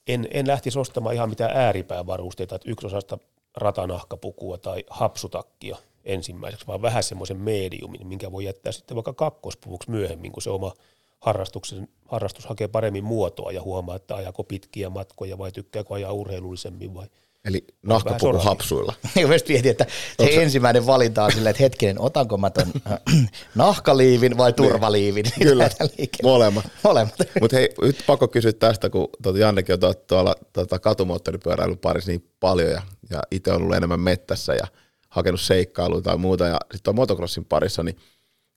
en, 0.07 0.27
en 0.31 0.47
lähtisi 0.47 0.79
ostamaan 0.79 1.15
ihan 1.15 1.29
mitään 1.29 1.57
ääripäävarusteita, 1.57 2.55
että 2.55 2.71
yksi 2.71 2.87
osasta 2.87 3.17
ratanahkapukua 3.57 4.57
tai 4.57 4.83
hapsutakkia 4.89 5.77
ensimmäiseksi, 6.05 6.67
vaan 6.67 6.81
vähän 6.81 7.03
semmoisen 7.03 7.37
mediumin, 7.37 8.07
minkä 8.07 8.31
voi 8.31 8.45
jättää 8.45 8.71
sitten 8.71 8.95
vaikka 8.95 9.13
kakkospuvuksi 9.13 9.91
myöhemmin, 9.91 10.31
kun 10.31 10.41
se 10.41 10.49
oma 10.49 10.73
harrastuksen, 11.19 11.87
harrastus 12.05 12.45
hakee 12.45 12.67
paremmin 12.67 13.03
muotoa 13.03 13.51
ja 13.51 13.61
huomaa, 13.61 13.95
että 13.95 14.15
ajako 14.15 14.43
pitkiä 14.43 14.89
matkoja 14.89 15.37
vai 15.37 15.51
tykkääkö 15.51 15.93
ajaa 15.93 16.13
urheilullisemmin 16.13 16.93
vai 16.93 17.07
Eli 17.45 17.65
nahkapuku 17.81 18.37
hapsuilla. 18.37 18.93
Niin 19.15 19.27
myös 19.27 19.45
mietin, 19.47 19.71
että 19.71 19.85
se 20.17 20.23
Onko 20.23 20.41
ensimmäinen 20.41 20.85
valinta 20.85 21.23
on 21.23 21.31
silleen, 21.31 21.51
että 21.51 21.63
hetkinen, 21.63 22.01
otanko 22.01 22.37
mä 22.37 22.49
ton 22.49 22.71
äh, 22.91 22.99
nahkaliivin 23.55 24.37
vai 24.37 24.53
turvaliivin? 24.53 25.25
Kyllä, 25.43 25.57
Lähdetään 25.63 25.89
liikkeelle. 25.97 26.31
molemmat. 26.31 26.65
Molemmat. 26.83 27.15
Mutta 27.41 27.57
hei, 27.57 27.69
nyt 27.81 28.03
pakko 28.07 28.27
kysyä 28.27 28.53
tästä, 28.53 28.89
kun 28.89 29.09
tuota 29.23 29.39
Jannekin 29.39 29.73
on 29.73 29.93
tuolla 30.07 30.35
tuota, 30.53 30.79
katumoottoripyöräilyn 30.79 31.77
parissa 31.77 32.11
niin 32.11 32.29
paljon 32.39 32.69
ja, 32.69 32.81
ja 33.09 33.21
itse 33.31 33.51
on 33.51 33.61
ollut 33.61 33.75
enemmän 33.75 33.99
mettässä 33.99 34.53
ja 34.53 34.67
hakenut 35.11 35.41
seikkailuja 35.41 36.01
tai 36.01 36.17
muuta 36.17 36.47
ja 36.47 36.59
sitten 36.73 36.95
motocrossin 36.95 37.45
parissa, 37.45 37.83
niin 37.83 37.97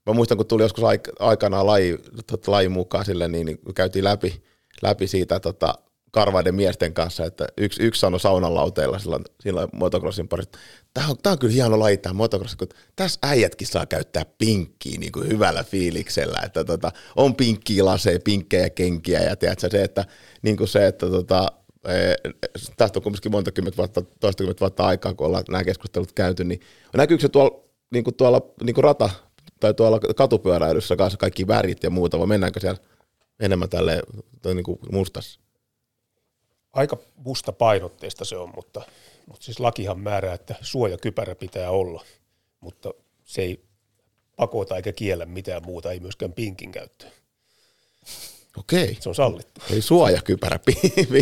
mä 0.05 0.13
muistan, 0.13 0.37
kun 0.37 0.47
tuli 0.47 0.63
joskus 0.63 0.83
aik- 0.83 1.15
aikanaan 1.19 1.65
laji, 1.65 1.97
tota, 2.27 2.51
lajin 2.51 2.71
mukaan 2.71 3.05
sille, 3.05 3.27
niin, 3.27 3.45
niin 3.45 3.59
käytiin 3.75 4.03
läpi, 4.03 4.43
läpi 4.81 5.07
siitä 5.07 5.39
tota, 5.39 5.75
karvaiden 6.15 6.55
miesten 6.55 6.93
kanssa, 6.93 7.25
että 7.25 7.47
yksi, 7.57 7.83
yksi 7.83 7.99
sanoi 7.99 8.19
saunalauteilla 8.19 8.99
silloin, 8.99 9.23
silloin 9.39 9.69
motocrossin 9.73 10.27
parissa, 10.27 10.59
tämä 10.93 11.07
on, 11.07 11.15
on 11.25 11.39
kyllä 11.39 11.53
hieno 11.53 11.79
laji 11.79 11.97
tämä 11.97 12.13
motocross, 12.13 12.55
kun 12.55 12.67
tässä 12.95 13.19
äijätkin 13.23 13.67
saa 13.67 13.85
käyttää 13.85 14.23
pinkkiä 14.37 14.99
niin 14.99 15.11
kuin 15.11 15.27
hyvällä 15.27 15.63
fiiliksellä, 15.63 16.39
että 16.45 16.63
tota, 16.63 16.91
on 17.15 17.35
pinkkiä 17.35 17.85
laseja, 17.85 18.19
pinkkejä 18.23 18.69
kenkiä 18.69 19.19
ja 19.19 19.35
tiedätkö, 19.35 19.69
se, 19.69 19.83
että 19.83 20.05
niin 20.41 20.57
kuin 20.57 20.67
se, 20.67 20.87
että 20.87 21.09
tota, 21.09 21.47
tästä 22.77 22.99
on 22.99 23.03
kumminkin 23.03 23.31
monta 23.31 23.51
kymmentä 23.51 23.77
vuotta, 23.77 24.01
toistakymmentä 24.01 24.59
vuotta 24.59 24.85
aikaa, 24.85 25.13
kun 25.13 25.27
ollaan 25.27 25.43
nämä 25.49 25.63
keskustelut 25.63 26.11
käyty, 26.11 26.43
niin 26.43 26.61
näkyykö 26.93 27.21
se 27.21 27.29
tuolla, 27.29 27.63
niin 27.91 28.03
kuin 28.03 28.15
tuolla 28.15 28.41
niin 28.63 28.73
kuin 28.73 28.83
rata 28.83 29.09
tai 29.59 29.73
tuolla 29.73 29.99
katupyöräilyssä 29.99 30.95
kanssa 30.95 31.17
kaikki 31.17 31.47
värit 31.47 31.83
ja 31.83 31.89
muuta, 31.89 32.19
vai 32.19 32.27
mennäänkö 32.27 32.59
siellä 32.59 32.79
enemmän 33.39 33.69
tälle 33.69 34.01
niin 34.53 34.63
kuin 34.63 34.79
mustassa? 34.91 35.39
aika 36.75 36.97
musta 37.15 37.51
painotteista 37.51 38.25
se 38.25 38.37
on, 38.37 38.51
mutta, 38.55 38.81
mutta 39.25 39.45
siis 39.45 39.59
lakihan 39.59 39.99
määrää, 39.99 40.33
että 40.33 40.55
suojakypärä 40.61 41.35
pitää 41.35 41.71
olla, 41.71 42.03
mutta 42.59 42.93
se 43.23 43.41
ei 43.41 43.65
pakota 44.35 44.75
eikä 44.75 44.93
kiellä 44.93 45.25
mitään 45.25 45.65
muuta, 45.65 45.91
ei 45.91 45.99
myöskään 45.99 46.33
pinkin 46.33 46.71
käyttöä. 46.71 47.11
Okei. 48.57 48.97
Se 48.99 49.09
on 49.09 49.15
sallittu. 49.15 49.61
Eli 49.71 49.81
suojakypärä. 49.81 50.59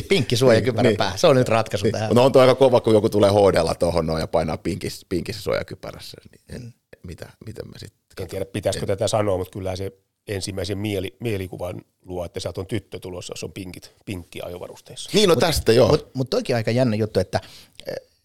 Pinkki 0.10 0.38
suojakypärä 0.38 0.90
Niin. 0.90 0.98
pää. 0.98 1.18
Se 1.18 1.28
on 1.28 1.36
nyt 1.36 1.50
ratkaisu 1.50 1.86
tähän. 1.92 2.10
No 2.16 2.25
on 2.25 2.32
tuo 2.32 2.42
aika 2.42 2.56
kova, 2.56 2.82
kun 2.82 2.94
joku 2.94 3.10
tulee 3.10 3.30
hoodella 3.32 3.75
tuohon 3.75 4.06
noin 4.06 4.20
ja 4.20 4.28
painaa 4.28 4.58
pinkis, 4.58 5.06
pinkissä 5.10 5.42
suojakypärässä. 5.42 6.18
Niin 6.32 6.42
en, 6.63 6.74
mitä, 7.04 7.30
miten 7.46 7.68
me 7.68 7.80
sitten? 7.80 8.00
En 8.24 8.28
tiedä, 8.28 8.46
pitäisikö 8.46 8.86
tätä 8.86 9.08
sanoa, 9.08 9.38
mutta 9.38 9.52
kyllä 9.52 9.75
se 9.75 9.92
ensimmäisen 10.28 10.78
mieli, 10.78 11.16
mielikuvan 11.20 11.82
luo, 12.06 12.25
että 12.25 12.40
sieltä 12.40 12.62
on 12.62 12.68
tyttö 12.68 13.00
tulossa, 13.00 13.32
jos 13.34 13.44
on 13.44 13.52
pinkit, 13.52 13.92
pinkki 14.06 14.42
ajovarusteissa. 14.42 15.10
Niin, 15.13 15.30
no 15.30 15.36
tästä 15.36 15.74
joo. 15.74 15.88
Mutta 15.88 16.10
mut 16.13 16.30
toikin 16.30 16.56
aika 16.56 16.72
jännä 16.72 16.96
juttu, 16.96 17.20
että 17.20 17.40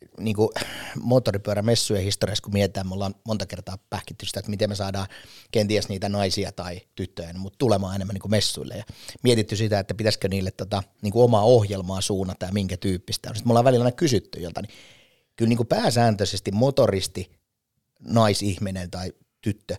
äh, 0.02 0.24
niinku, 0.24 0.52
moottoripyörämessujen 1.00 2.04
historiassa, 2.04 2.42
kun 2.42 2.52
mietitään, 2.52 2.88
me 2.88 2.94
ollaan 2.94 3.14
monta 3.24 3.46
kertaa 3.46 3.78
pähkitty 3.90 4.26
sitä, 4.26 4.40
että 4.40 4.50
miten 4.50 4.70
me 4.70 4.74
saadaan 4.74 5.06
kenties 5.50 5.88
niitä 5.88 6.08
naisia 6.08 6.52
tai 6.52 6.80
tyttöjä, 6.94 7.32
mutta 7.32 7.58
tulemaan 7.58 7.94
enemmän 7.94 8.14
niinku 8.14 8.28
messuille 8.28 8.76
ja 8.76 8.84
mietitty 9.22 9.56
sitä, 9.56 9.78
että 9.78 9.94
pitäisikö 9.94 10.28
niille 10.28 10.50
tota, 10.50 10.82
niinku 11.02 11.22
omaa 11.22 11.42
ohjelmaa 11.42 12.00
suunnata 12.00 12.46
ja 12.46 12.52
minkä 12.52 12.76
tyyppistä. 12.76 13.28
Sitten 13.28 13.48
me 13.48 13.50
ollaan 13.50 13.64
välillä 13.64 13.84
aina 13.84 13.96
kysytty 13.96 14.40
jolta, 14.40 14.62
niin 14.62 14.72
kyllä 15.36 15.48
niinku 15.48 15.64
pääsääntöisesti 15.64 16.50
motoristi, 16.50 17.30
naisihminen 18.00 18.90
tai 18.90 19.12
tyttö, 19.40 19.76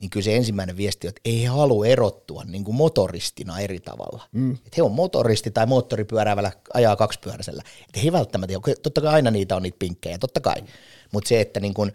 niin 0.00 0.10
kyllä 0.10 0.24
se 0.24 0.36
ensimmäinen 0.36 0.76
viesti 0.76 1.06
on, 1.06 1.08
että 1.08 1.20
ei 1.24 1.42
he 1.42 1.46
halua 1.46 1.86
erottua 1.86 2.44
niin 2.44 2.64
kuin 2.64 2.74
motoristina 2.74 3.60
eri 3.60 3.80
tavalla. 3.80 4.22
Mm. 4.32 4.52
Että 4.52 4.76
he 4.76 4.82
on 4.82 4.92
motoristi 4.92 5.50
tai 5.50 5.66
moottoripyöräävällä 5.66 6.52
ajaa 6.74 6.96
kaksipyöräisellä. 6.96 7.62
Että 7.80 8.00
he 8.00 8.04
ei 8.04 8.12
välttämättä, 8.12 8.54
totta 8.82 9.00
kai 9.00 9.14
aina 9.14 9.30
niitä 9.30 9.56
on 9.56 9.62
niitä 9.62 9.78
pinkkejä, 9.78 10.18
totta 10.18 10.40
kai. 10.40 10.64
Mutta 11.12 11.28
se, 11.28 11.40
että 11.40 11.60
niin 11.60 11.74
kuin, 11.74 11.92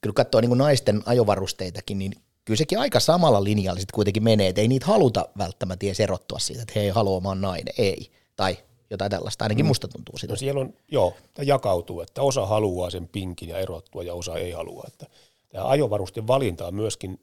kyllä 0.00 0.14
katsoo 0.14 0.40
niin 0.40 0.48
kuin 0.48 0.58
naisten 0.58 1.02
ajovarusteitakin, 1.06 1.98
niin 1.98 2.12
kyllä 2.44 2.58
sekin 2.58 2.78
aika 2.78 3.00
samalla 3.00 3.44
linjalla 3.44 3.80
sitten 3.80 3.94
kuitenkin 3.94 4.22
menee, 4.22 4.48
että 4.48 4.60
ei 4.60 4.68
niitä 4.68 4.86
haluta 4.86 5.28
välttämättä 5.38 5.86
edes 5.86 6.00
erottua 6.00 6.38
siitä, 6.38 6.62
että 6.62 6.72
he 6.76 6.80
ei 6.80 6.90
halua 6.90 7.16
oman 7.16 7.40
nainen, 7.40 7.74
ei. 7.78 8.10
Tai 8.36 8.58
jotain 8.90 9.10
tällaista, 9.10 9.44
ainakin 9.44 9.64
mm. 9.64 9.68
musta 9.68 9.88
tuntuu 9.88 10.18
sitä. 10.18 10.32
No 10.32 10.36
siellä 10.36 10.60
on, 10.60 10.74
joo, 10.90 11.16
tämä 11.34 11.44
jakautuu, 11.44 12.00
että 12.00 12.22
osa 12.22 12.46
haluaa 12.46 12.90
sen 12.90 13.08
pinkin 13.08 13.48
ja 13.48 13.58
erottua 13.58 14.02
ja 14.02 14.14
osa 14.14 14.36
ei 14.36 14.50
halua. 14.50 14.84
Että 14.86 15.06
tämä 15.48 15.68
ajovarusten 15.68 16.26
valinta 16.26 16.66
on 16.66 16.74
myöskin, 16.74 17.20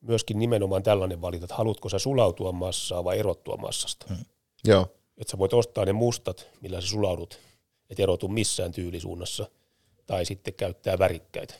myöskin 0.00 0.38
nimenomaan 0.38 0.82
tällainen 0.82 1.20
valinta, 1.20 1.44
että 1.44 1.54
haluatko 1.54 1.88
sä 1.88 1.98
sulautua 1.98 2.52
massaa 2.52 3.04
vai 3.04 3.18
erottua 3.18 3.56
massasta. 3.56 4.06
Mm. 4.10 4.24
Joo. 4.64 4.86
Että 5.18 5.30
sä 5.30 5.38
voit 5.38 5.54
ostaa 5.54 5.84
ne 5.84 5.92
mustat, 5.92 6.48
millä 6.60 6.80
sä 6.80 6.86
sulaudut, 6.86 7.38
et 7.90 8.00
erotu 8.00 8.28
missään 8.28 8.72
tyylisuunnassa, 8.72 9.48
tai 10.06 10.24
sitten 10.24 10.54
käyttää 10.54 10.98
värikkäitä. 10.98 11.54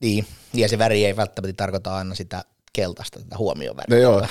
Niin, 0.00 0.26
ja 0.54 0.68
se 0.68 0.78
väri 0.78 1.04
ei 1.04 1.16
välttämättä 1.16 1.56
tarkoita 1.56 1.96
aina 1.96 2.14
sitä 2.14 2.44
keltaista 2.72 3.18
tätä 3.20 3.38
huomioväriä. 3.38 3.96
No 3.96 4.02
joo, 4.02 4.26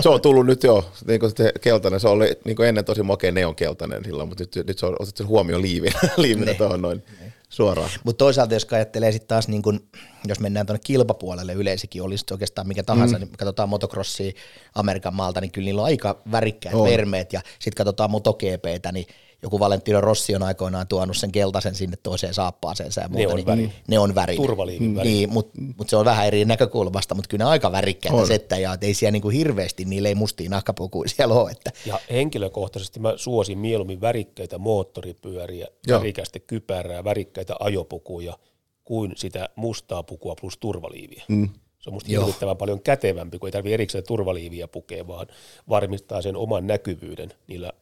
se 0.00 0.08
on 0.08 0.20
tullut 0.20 0.46
nyt 0.46 0.62
jo, 0.62 0.92
niin 1.06 1.20
kuin 1.20 1.32
se 1.36 1.52
keltainen, 1.60 2.00
se 2.00 2.08
oli 2.08 2.38
niin 2.44 2.56
kuin 2.56 2.68
ennen 2.68 2.84
tosi 2.84 3.02
makea 3.02 3.32
neonkeltainen 3.32 4.04
silloin, 4.04 4.28
mutta 4.28 4.42
nyt, 4.42 4.66
nyt 4.66 4.78
se 4.78 4.86
on 4.86 4.96
otettu 4.98 5.26
huomioon 5.26 5.62
liivinä, 5.68 6.00
liivinä 6.16 6.52
Ne. 6.52 6.54
tuohon 6.54 6.82
noin 6.82 7.02
suoraan. 7.48 7.90
Mutta 8.04 8.24
toisaalta 8.24 8.54
jos 8.54 8.66
ajattelee 8.72 9.12
sitten 9.12 9.28
taas, 9.28 9.48
niin 9.48 9.62
kun, 9.62 9.88
jos 10.28 10.40
mennään 10.40 10.66
tuonne 10.66 10.80
kilpapuolelle 10.84 11.52
yleisikin, 11.52 12.02
olisi 12.02 12.24
oikeastaan 12.30 12.68
mikä 12.68 12.82
tahansa, 12.82 13.16
mm. 13.16 13.20
niin 13.20 13.32
katsotaan 13.38 13.68
motocrossia 13.68 14.32
Amerikan 14.74 15.14
maalta, 15.14 15.40
niin 15.40 15.50
kyllä 15.50 15.64
niillä 15.64 15.80
on 15.80 15.86
aika 15.86 16.22
värikkäät 16.32 16.74
On. 16.74 16.90
vermeet, 16.90 17.32
ja 17.32 17.40
sitten 17.58 17.76
katsotaan 17.76 18.10
MotoGPtä, 18.10 18.92
niin 18.92 19.06
joku 19.42 19.58
Valentino 19.58 20.00
Rossi 20.00 20.34
on 20.34 20.42
aikoinaan 20.42 20.88
tuonut 20.88 21.16
sen 21.16 21.32
keltaisen 21.32 21.74
sinne 21.74 21.96
toiseen 22.02 22.34
saappaaseensa 22.34 23.00
ja 23.00 23.08
muuta, 23.08 23.28
on 23.28 23.36
niin 23.36 23.46
väri. 23.46 23.72
ne 23.88 23.98
on 23.98 24.14
väri. 24.14 24.36
Turvaliivin 24.36 24.96
väri. 24.96 25.08
Niin, 25.08 25.32
mutta 25.32 25.60
mut 25.76 25.88
se 25.88 25.96
on 25.96 26.04
vähän 26.04 26.26
eri 26.26 26.44
näkökulmasta, 26.44 27.14
mutta 27.14 27.28
kyllä 27.28 27.44
ne 27.44 27.50
aika 27.50 27.72
värikkäitä 27.72 28.16
On. 28.16 28.26
settäjä, 28.26 28.72
että 28.72 28.86
ei 28.86 28.94
siellä 28.94 29.12
niinku 29.12 29.28
hirveästi, 29.28 29.84
niillä 29.84 30.08
ei 30.08 30.14
mustia 30.14 30.50
nahkapukuja 30.50 31.08
siellä 31.16 31.34
ole, 31.34 31.50
että 31.50 31.70
Ja 31.86 32.00
henkilökohtaisesti 32.10 33.00
mä 33.00 33.12
suosin 33.16 33.58
mieluummin 33.58 34.00
värikkäitä 34.00 34.58
moottoripyöriä, 34.58 35.66
Joo. 35.86 36.00
värikästä 36.00 36.38
kypärää, 36.38 37.04
värikkäitä 37.04 37.56
ajopukuja 37.60 38.38
kuin 38.84 39.12
sitä 39.16 39.48
mustaa 39.56 40.02
pukua 40.02 40.34
plus 40.40 40.58
turvaliiviä. 40.58 41.24
Mm. 41.28 41.48
Se 41.78 41.90
on 41.90 41.94
musta 41.94 42.12
Joo. 42.12 42.24
hirvittävän 42.24 42.56
paljon 42.56 42.80
kätevämpi, 42.80 43.38
kun 43.38 43.46
ei 43.48 43.52
tarvitse 43.52 43.74
erikseen 43.74 44.04
turvaliiviä 44.06 44.68
pukea, 44.68 45.06
vaan 45.06 45.26
varmistaa 45.68 46.22
sen 46.22 46.36
oman 46.36 46.66
näkyvyyden 46.66 47.32
niillä 47.46 47.72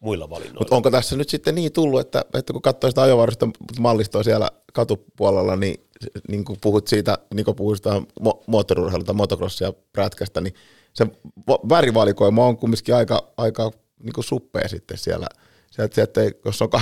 muilla 0.00 0.30
valinnoilla. 0.30 0.60
Mutta 0.60 0.76
onko 0.76 0.90
tässä 0.90 1.16
nyt 1.16 1.28
sitten 1.28 1.54
niin 1.54 1.72
tullut, 1.72 2.00
että, 2.00 2.24
että 2.34 2.52
kun 2.52 2.62
katsoo 2.62 2.90
sitä 2.90 3.02
ajovarusta 3.02 3.48
mallistoa 3.80 4.22
siellä 4.22 4.50
katupuolella, 4.72 5.56
niin, 5.56 5.86
niin 6.28 6.44
kun 6.44 6.56
puhut 6.60 6.86
siitä, 6.86 7.18
niin 7.34 7.44
kun 7.44 7.56
puhut 7.56 7.76
sitä 7.76 8.02
mo- 8.22 8.44
moottorurheilulta, 8.46 9.12
motocrossia, 9.12 9.72
prätkästä, 9.92 10.40
niin 10.40 10.54
se 10.92 11.06
va- 11.48 11.68
värivalikoima 11.68 12.46
on 12.46 12.56
kumminkin 12.56 12.94
aika, 12.94 13.32
aika 13.36 13.70
niin 14.02 14.12
kuin 14.12 14.24
suppea 14.24 14.68
sitten 14.68 14.98
siellä. 14.98 15.26
Sieltä, 15.70 15.94
sieltä 15.94 16.20
jos 16.44 16.62
on 16.62 16.68
80-20 16.68 16.80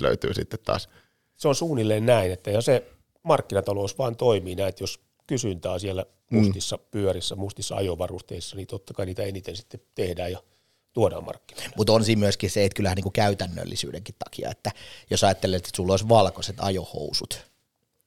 löytyy 0.00 0.34
sitten 0.34 0.60
taas. 0.64 0.88
se 1.36 1.48
on 1.48 1.54
suunnilleen 1.54 2.06
näin, 2.06 2.32
että 2.32 2.50
ja 2.50 2.60
se 2.60 2.86
markkinatalous 3.22 3.98
vaan 3.98 4.16
toimii 4.16 4.54
näin, 4.54 4.68
että 4.68 4.82
jos 4.82 5.00
kysyntää 5.26 5.72
on 5.72 5.80
siellä 5.80 6.06
mustissa 6.30 6.76
mm. 6.76 6.82
pyörissä, 6.90 7.36
mustissa 7.36 7.76
ajovarusteissa, 7.76 8.56
niin 8.56 8.66
totta 8.66 8.94
kai 8.94 9.06
niitä 9.06 9.22
eniten 9.22 9.56
sitten 9.56 9.80
tehdään 9.94 10.32
ja 10.32 10.42
tuodaan 10.92 11.24
markkinoille. 11.24 11.72
Mutta 11.76 11.92
on 11.92 12.04
siinä 12.04 12.18
myöskin 12.20 12.50
se, 12.50 12.64
että 12.64 12.76
kyllähän 12.76 12.96
niinku 12.96 13.10
käytännöllisyydenkin 13.10 14.14
takia, 14.24 14.50
että 14.50 14.70
jos 15.10 15.24
ajattelet, 15.24 15.56
että 15.66 15.76
sulla 15.76 15.92
olisi 15.92 16.08
valkoiset 16.08 16.56
ajohousut, 16.58 17.40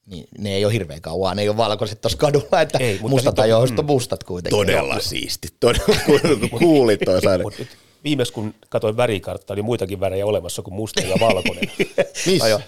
niin 0.05 0.27
ne 0.37 0.55
ei 0.55 0.65
ole 0.65 0.73
hirveän 0.73 1.01
kauan, 1.01 1.35
ne 1.35 1.41
ei 1.41 1.49
ole 1.49 1.57
valkoiset 1.57 2.01
tuossa 2.01 2.17
kadulla, 2.17 2.61
että 2.61 2.77
Ei, 2.77 2.99
mustat 3.01 3.35
sit 3.35 3.53
on- 3.53 3.79
on 3.79 3.85
mustat 3.85 4.23
kuitenkin. 4.23 4.57
Todella 4.59 4.99
siisti. 4.99 5.47
Todella, 5.59 6.49
kuulit 6.59 6.99
toi 7.05 7.21
saada. 7.21 7.43
Mut 7.43 7.59
nyt 7.59 7.69
viimeis 8.03 8.31
kun 8.31 8.53
katsoin 8.69 8.97
värikarttaa, 8.97 9.55
niin 9.55 9.65
muitakin 9.65 9.99
värejä 9.99 10.25
olemassa 10.25 10.61
kuin 10.61 10.73
musta 10.73 11.01
ja 11.01 11.15
valkoinen. 11.19 11.63
Missä? 12.25 12.45
Ai 12.45 12.49
joo. 12.51 12.61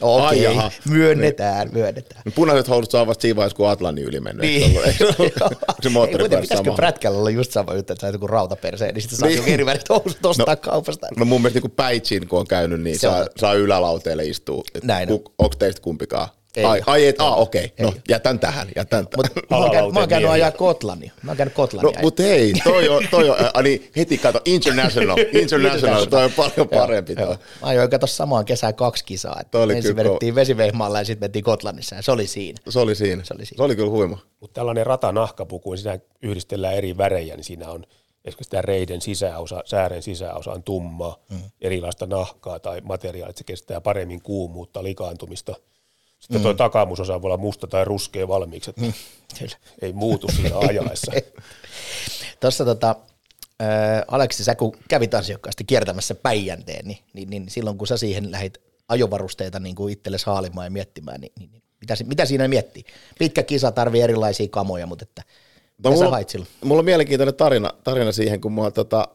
Okei, 0.00 0.42
jaha. 0.42 0.70
myönnetään, 0.88 1.68
myönnetään. 1.72 2.22
Ne 2.24 2.32
punaiset 2.34 2.68
housut 2.68 2.90
saa 2.90 3.06
vasta 3.06 3.22
siinä 3.22 3.36
vaiheessa, 3.36 3.56
kun 3.56 3.68
Atlantin 3.68 4.04
yli 4.04 4.20
mennyt. 4.20 4.42
Niin. 4.46 4.72
Se 4.82 5.04
Ei, 5.18 5.32
mutta 5.66 5.90
moottoripyörä 5.90 6.40
pitäisikö 6.40 6.56
sama. 6.70 6.76
prätkällä 6.76 7.18
olla 7.18 7.30
just 7.30 7.52
sama 7.52 7.74
juttu, 7.74 7.92
että 7.92 8.06
sä 8.06 8.12
joku 8.12 8.26
rautaperseen, 8.26 8.94
niin 8.94 9.02
sitten 9.02 9.18
saa 9.18 9.28
Niin. 9.28 9.36
joku 9.36 9.50
eri 9.50 9.66
värit 9.66 9.88
housut 9.88 10.26
ostaa 10.26 10.56
kaupasta. 10.56 11.06
No 11.16 11.24
mun 11.24 11.40
mielestä 11.40 11.60
niin 11.60 11.70
Päitsin, 11.70 12.28
kun 12.28 12.38
on 12.38 12.46
käynyt, 12.46 12.80
niin 12.80 12.96
Se 12.96 13.00
saa, 13.00 13.16
on- 13.20 13.26
saa 13.36 13.54
ylälauteelle 13.54 14.24
istua. 14.24 14.62
Näin 14.82 15.08
Onko 15.38 15.54
teistä 15.58 15.82
kumpikaan? 15.82 16.28
Ei 16.56 16.64
ai, 16.64 16.82
ai, 16.86 17.06
et, 17.06 17.16
ah, 17.18 17.38
okei. 17.38 17.64
Okay. 17.64 17.86
No, 17.86 17.92
Ei. 17.96 18.02
jätän 18.08 18.38
tähän, 18.38 18.68
jätän 18.76 19.06
tähän. 19.08 19.30
Mutta 19.34 19.40
mä 19.50 19.56
oon 19.56 19.70
käynyt, 19.70 19.92
mä 19.92 20.00
oon 20.00 20.08
käynyt 20.08 20.30
ajaa 20.30 20.50
Kotlania. 20.50 21.12
Mä 21.22 21.30
oon 21.30 21.36
käynyt 21.36 21.54
Kotlania. 21.54 21.90
No, 21.90 22.02
mutta 22.02 22.22
hei, 22.22 22.52
toi 22.64 22.88
on, 22.88 23.04
toi 23.10 23.30
on, 23.30 23.36
äh, 23.40 23.62
niin 23.62 23.90
heti 23.96 24.18
kato, 24.18 24.40
international, 24.44 25.16
international, 25.42 26.04
toi 26.04 26.24
on 26.24 26.32
paljon 26.32 26.68
parempi. 26.68 27.14
Joo. 27.18 27.26
Toi. 27.26 27.36
Mä 27.36 27.68
ajoin 27.68 27.90
kato 27.90 28.06
samaan 28.06 28.44
kesään 28.44 28.74
kaksi 28.74 29.04
kisaa. 29.04 29.36
Että 29.40 29.50
Toi 29.50 29.62
oli 29.62 29.76
ensin 29.76 29.94
kyllä 29.94 30.08
vedettiin 30.08 30.34
vesivehmaalla 30.34 30.98
ja 30.98 31.04
sitten 31.04 31.24
mentiin 31.24 31.44
Kotlannissa 31.44 31.96
ja 31.96 32.02
se 32.02 32.12
oli 32.12 32.26
siinä. 32.26 32.58
Se 32.68 32.78
oli 32.78 32.94
siinä. 32.94 33.24
Se 33.24 33.34
oli 33.34 33.46
siinä. 33.46 33.56
Se 33.56 33.62
oli 33.62 33.76
kyllä 33.76 33.90
huima. 33.90 34.18
Mutta 34.40 34.54
tällainen 34.54 34.86
ratanahkapuku, 34.86 35.68
kun 35.68 35.78
siinä 35.78 35.98
yhdistellään 36.22 36.74
eri 36.74 36.98
värejä, 36.98 37.36
niin 37.36 37.44
siinä 37.44 37.70
on 37.70 37.86
esimerkiksi 38.24 38.50
tämä 38.50 38.62
reiden 38.62 39.00
sisäosa, 39.00 39.62
säären 39.64 40.02
sisäosa 40.02 40.52
on 40.52 40.62
tumma, 40.62 41.18
mm. 41.30 41.40
erilaista 41.60 42.06
nahkaa 42.06 42.58
tai 42.58 42.80
materiaalia, 42.80 43.30
että 43.30 43.38
se 43.38 43.44
kestää 43.44 43.80
paremmin 43.80 44.22
kuumuutta, 44.22 44.82
likaantumista. 44.82 45.54
Sitten 46.22 46.40
mm. 46.40 46.42
tuo 46.42 46.54
takamusosa 46.54 47.22
voi 47.22 47.28
olla 47.28 47.36
musta 47.36 47.66
tai 47.66 47.84
ruskea 47.84 48.28
valmiiksi, 48.28 48.70
että 48.70 48.82
mm. 48.82 48.92
Ei 49.82 49.92
muutu 49.92 50.28
siinä 50.36 50.58
ajaessa. 50.58 51.12
Tuossa 52.40 52.64
tota, 52.64 52.96
ää, 53.60 54.04
Aleksi, 54.08 54.44
sä 54.44 54.54
kun 54.54 54.76
kävit 54.88 55.14
ansiokkaasti 55.14 55.64
kiertämässä 55.64 56.14
Päijänteen, 56.14 56.88
niin, 56.88 56.98
niin, 57.12 57.30
niin 57.30 57.50
silloin 57.50 57.78
kun 57.78 57.86
sä 57.86 57.96
siihen 57.96 58.30
lähdit 58.30 58.58
ajovarusteita 58.88 59.60
niin 59.60 59.74
kuin 59.74 59.92
itsellesi 59.92 60.26
haalimaan 60.26 60.66
ja 60.66 60.70
miettimään, 60.70 61.20
niin, 61.20 61.32
niin, 61.38 61.52
niin 61.52 61.62
mitä, 61.80 61.94
mitä 62.04 62.24
siinä 62.24 62.48
miettii? 62.48 62.84
Pitkä 63.18 63.42
kisa 63.42 63.72
tarvii 63.72 64.02
erilaisia 64.02 64.48
kamoja, 64.50 64.86
mutta 64.86 65.02
että, 65.02 65.22
No, 65.84 65.90
mitä 65.90 65.98
sä 65.98 66.04
mulla, 66.04 66.16
hait 66.16 66.28
silloin? 66.28 66.50
mulla 66.64 66.78
on 66.78 66.84
mielenkiintoinen 66.84 67.34
tarina, 67.34 67.70
tarina 67.84 68.12
siihen, 68.12 68.40
kun 68.40 68.52
mua 68.52 68.70
tota, 68.70 69.08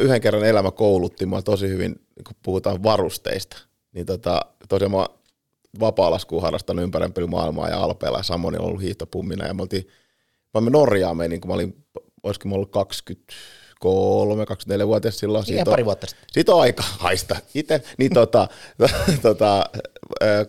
yhden 0.00 0.20
kerran 0.20 0.44
elämä 0.44 0.70
koulutti 0.70 1.26
mua 1.26 1.42
tosi 1.42 1.68
hyvin, 1.68 1.94
kun 2.26 2.36
puhutaan 2.42 2.82
varusteista. 2.82 3.56
Niin 3.92 4.06
tota, 4.06 4.40
tosiaan 4.68 4.90
mä 4.92 5.06
vapaa-laskuun 5.80 6.42
harrastanut 6.42 6.82
ympäri 6.82 7.26
maailmaa 7.26 7.68
ja 7.68 7.78
Alpeella 7.78 8.18
ja 8.18 8.22
Samoni 8.22 8.58
on 8.58 8.64
ollut 8.64 8.82
hiihtopummina 8.82 9.46
ja 9.46 9.54
me 9.54 9.62
oltiin, 9.62 9.88
mä 10.54 10.60
me 10.60 10.70
Norjaan 10.70 11.16
menin, 11.16 11.40
kun 11.40 11.48
mä 11.48 11.54
olin, 11.54 11.84
olisiko 12.22 12.48
mä 12.48 12.54
ollut 12.54 12.70
23, 12.70 14.44
24-vuotias 14.44 15.18
silloin. 15.18 15.44
Ihan 15.44 15.46
Siitä 15.46 15.70
pari 15.70 15.84
vuotta 15.84 16.06
sitten. 16.06 16.26
siitä 16.32 16.54
on 16.54 16.60
aika 16.60 16.82
haista 16.98 17.36
itse. 17.54 17.82
Niin 17.98 18.14
tota, 18.14 18.48
tota, 19.22 19.64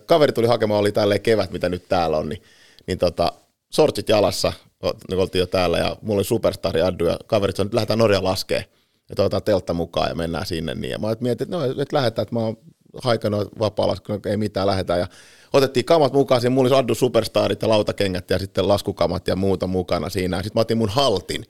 kaveri 0.05 0.31
tuli 0.33 0.47
hakemaan, 0.47 0.79
oli 0.79 0.91
tälleen 0.91 1.21
kevät, 1.21 1.51
mitä 1.51 1.69
nyt 1.69 1.89
täällä 1.89 2.17
on, 2.17 2.29
niin, 2.29 2.41
niin 2.87 2.97
tota, 2.97 3.33
sortsit 3.73 4.09
jalassa, 4.09 4.53
o- 4.85 4.93
niin 5.09 5.19
oltiin 5.19 5.39
jo 5.39 5.45
täällä 5.47 5.77
ja 5.77 5.95
mulla 6.01 6.17
oli 6.19 6.23
superstari 6.23 6.81
Addu 6.81 7.05
ja 7.05 7.17
kaverit 7.27 7.55
sanoi, 7.55 7.67
että 7.67 7.75
lähdetään 7.75 7.99
Norjaan 7.99 8.23
laskee. 8.23 8.65
Ja 9.09 9.13
otetaan 9.23 9.43
teltta 9.43 9.73
mukaan 9.73 10.09
ja 10.09 10.15
mennään 10.15 10.45
sinne. 10.45 10.75
Niin. 10.75 10.91
Ja 10.91 10.99
mä 10.99 11.15
mietin, 11.19 11.45
että 11.45 11.57
no, 11.57 11.73
nyt 11.73 11.93
lähdetään, 11.93 12.23
että 12.23 12.35
mä 12.35 12.39
oon 12.39 12.57
haikannut 13.03 13.59
vapaalla, 13.59 13.95
ei 14.25 14.37
mitään 14.37 14.67
lähdetään. 14.67 14.99
Ja 14.99 15.07
otettiin 15.53 15.85
kamat 15.85 16.13
mukaan, 16.13 16.41
siinä 16.41 16.53
mulla 16.53 16.69
oli 16.69 16.79
Addu 16.79 16.95
superstarit 16.95 17.61
ja 17.61 17.69
lautakengät 17.69 18.29
ja 18.29 18.39
sitten 18.39 18.67
laskukamat 18.67 19.27
ja 19.27 19.35
muuta 19.35 19.67
mukana 19.67 20.09
siinä. 20.09 20.37
Sitten 20.37 20.59
mä 20.59 20.61
otin 20.61 20.77
mun 20.77 20.89
haltin 20.89 21.45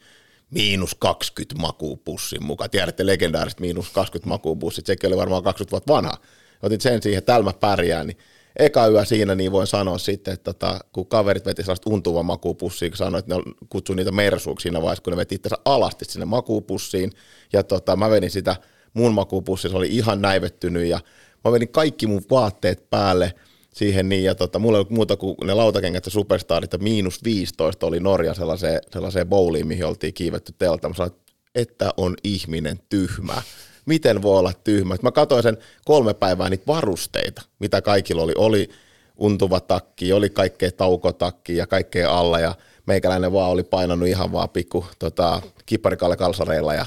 miinus 0.51 0.95
20 0.95 1.61
makuupussin 1.61 2.45
mukaan. 2.45 2.69
Tiedätte 2.69 3.05
legendaariset 3.05 3.59
miinus 3.59 3.89
20 3.89 4.29
makuupussit, 4.29 4.85
sekin 4.85 5.07
oli 5.07 5.17
varmaan 5.17 5.43
20 5.43 5.71
vuotta 5.71 5.93
vanha. 5.93 6.17
Otin 6.63 6.81
sen 6.81 7.01
siihen, 7.01 7.17
että 7.17 7.25
täällä 7.25 7.45
mä 7.45 7.53
pärjään, 7.53 8.07
niin 8.07 8.17
eka 8.55 8.87
yö 8.87 9.05
siinä, 9.05 9.35
niin 9.35 9.51
voin 9.51 9.67
sanoa 9.67 9.97
sitten, 9.97 10.33
että 10.33 10.53
tota, 10.53 10.79
kun 10.93 11.07
kaverit 11.07 11.45
veti 11.45 11.63
sellaista 11.63 11.89
untuvan 11.89 12.25
makuupussia, 12.25 12.89
kun 12.89 12.97
sanoi, 12.97 13.19
että 13.19 13.35
ne 13.35 13.41
kutsui 13.69 13.95
niitä 13.95 14.11
mersuuksi 14.11 14.63
siinä 14.63 14.81
vaiheessa, 14.81 15.03
kun 15.03 15.11
ne 15.11 15.17
veti 15.17 15.35
itsensä 15.35 15.57
alasti 15.65 16.05
sinne 16.05 16.25
makuupussiin, 16.25 17.11
ja 17.53 17.63
tota, 17.63 17.95
mä 17.95 18.09
vedin 18.09 18.31
sitä 18.31 18.55
mun 18.93 19.13
makuupussi, 19.13 19.69
se 19.69 19.77
oli 19.77 19.87
ihan 19.87 20.21
näivettynyt, 20.21 20.85
ja 20.85 20.99
mä 21.45 21.51
vedin 21.51 21.69
kaikki 21.69 22.07
mun 22.07 22.21
vaatteet 22.31 22.89
päälle, 22.89 23.33
siihen 23.73 24.09
niin, 24.09 24.23
ja 24.23 24.35
tota, 24.35 24.59
mulla 24.59 24.77
ei 24.77 24.79
ollut 24.79 24.91
muuta 24.91 25.17
kuin 25.17 25.35
ne 25.43 25.53
lautakengät 25.53 26.05
ja 26.05 26.11
superstarit, 26.11 26.73
ja 26.73 26.79
miinus 26.79 27.23
15 27.23 27.87
oli 27.87 27.99
Norja 27.99 28.33
sellaiseen, 28.33 28.79
sellaiseen 28.93 29.27
bowliin, 29.27 29.67
mihin 29.67 29.85
oltiin 29.85 30.13
kiivetty 30.13 30.53
teltta. 30.57 30.89
Mä 30.89 30.95
sanoin, 30.95 31.13
että 31.55 31.91
on 31.97 32.15
ihminen 32.23 32.79
tyhmä. 32.89 33.41
Miten 33.85 34.21
voi 34.21 34.39
olla 34.39 34.53
tyhmä? 34.63 34.95
Mä 35.01 35.11
katsoin 35.11 35.43
sen 35.43 35.57
kolme 35.85 36.13
päivää 36.13 36.49
niitä 36.49 36.67
varusteita, 36.67 37.41
mitä 37.59 37.81
kaikilla 37.81 38.21
oli. 38.21 38.33
Oli 38.37 38.69
untuva 39.17 39.59
takki, 39.59 40.13
oli 40.13 40.29
kaikkea 40.29 40.71
taukotakki 40.71 41.55
ja 41.55 41.67
kaikkea 41.67 42.17
alla, 42.19 42.39
ja 42.39 42.55
meikäläinen 42.85 43.33
vaan 43.33 43.51
oli 43.51 43.63
painanut 43.63 44.07
ihan 44.07 44.31
vaan 44.31 44.49
pikku 44.49 44.85
tota, 44.99 45.41
kipparikalle 45.65 46.17
kalsareilla 46.17 46.73
ja 46.73 46.85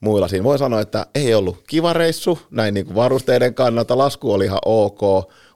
muilla 0.00 0.28
siinä. 0.28 0.44
Voin 0.44 0.58
sanoa, 0.58 0.80
että 0.80 1.06
ei 1.14 1.34
ollut 1.34 1.64
kiva 1.66 1.92
reissu, 1.92 2.38
näin 2.50 2.74
niin 2.74 2.86
kuin 2.86 2.94
varusteiden 2.94 3.54
kannalta, 3.54 3.98
lasku 3.98 4.32
oli 4.32 4.44
ihan 4.44 4.58
ok, 4.64 5.02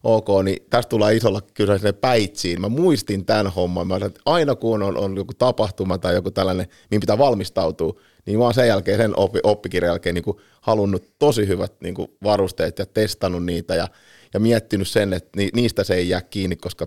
ok, 0.04 0.28
niin 0.44 0.66
tästä 0.70 0.88
tulee 0.88 1.16
isolla 1.16 1.40
kyllä 1.54 1.78
sinne 1.78 1.92
päitsiin. 1.92 2.60
Mä 2.60 2.68
muistin 2.68 3.24
tämän 3.24 3.46
homman, 3.46 3.86
mä 3.86 3.94
sanoin, 3.94 4.10
että 4.10 4.20
aina 4.24 4.54
kun 4.54 4.82
on, 4.82 4.96
on 4.96 5.16
joku 5.16 5.34
tapahtuma 5.34 5.98
tai 5.98 6.14
joku 6.14 6.30
tällainen, 6.30 6.66
mihin 6.90 7.00
pitää 7.00 7.18
valmistautua, 7.18 8.00
niin 8.26 8.38
mä 8.38 8.44
oon 8.44 8.54
sen 8.54 8.68
jälkeen, 8.68 8.98
sen 8.98 9.18
oppi, 9.18 9.38
oppikirjan 9.42 9.90
jälkeen 9.90 10.14
niin 10.14 10.24
kuin 10.24 10.36
halunnut 10.60 11.04
tosi 11.18 11.48
hyvät 11.48 11.72
niin 11.80 11.94
kuin 11.94 12.08
varusteet 12.22 12.78
ja 12.78 12.86
testannut 12.86 13.44
niitä 13.44 13.74
ja, 13.74 13.88
ja 14.34 14.40
miettinyt 14.40 14.88
sen, 14.88 15.12
että 15.12 15.30
ni, 15.36 15.48
niistä 15.54 15.84
se 15.84 15.94
ei 15.94 16.08
jää 16.08 16.20
kiinni, 16.20 16.56
koska 16.56 16.86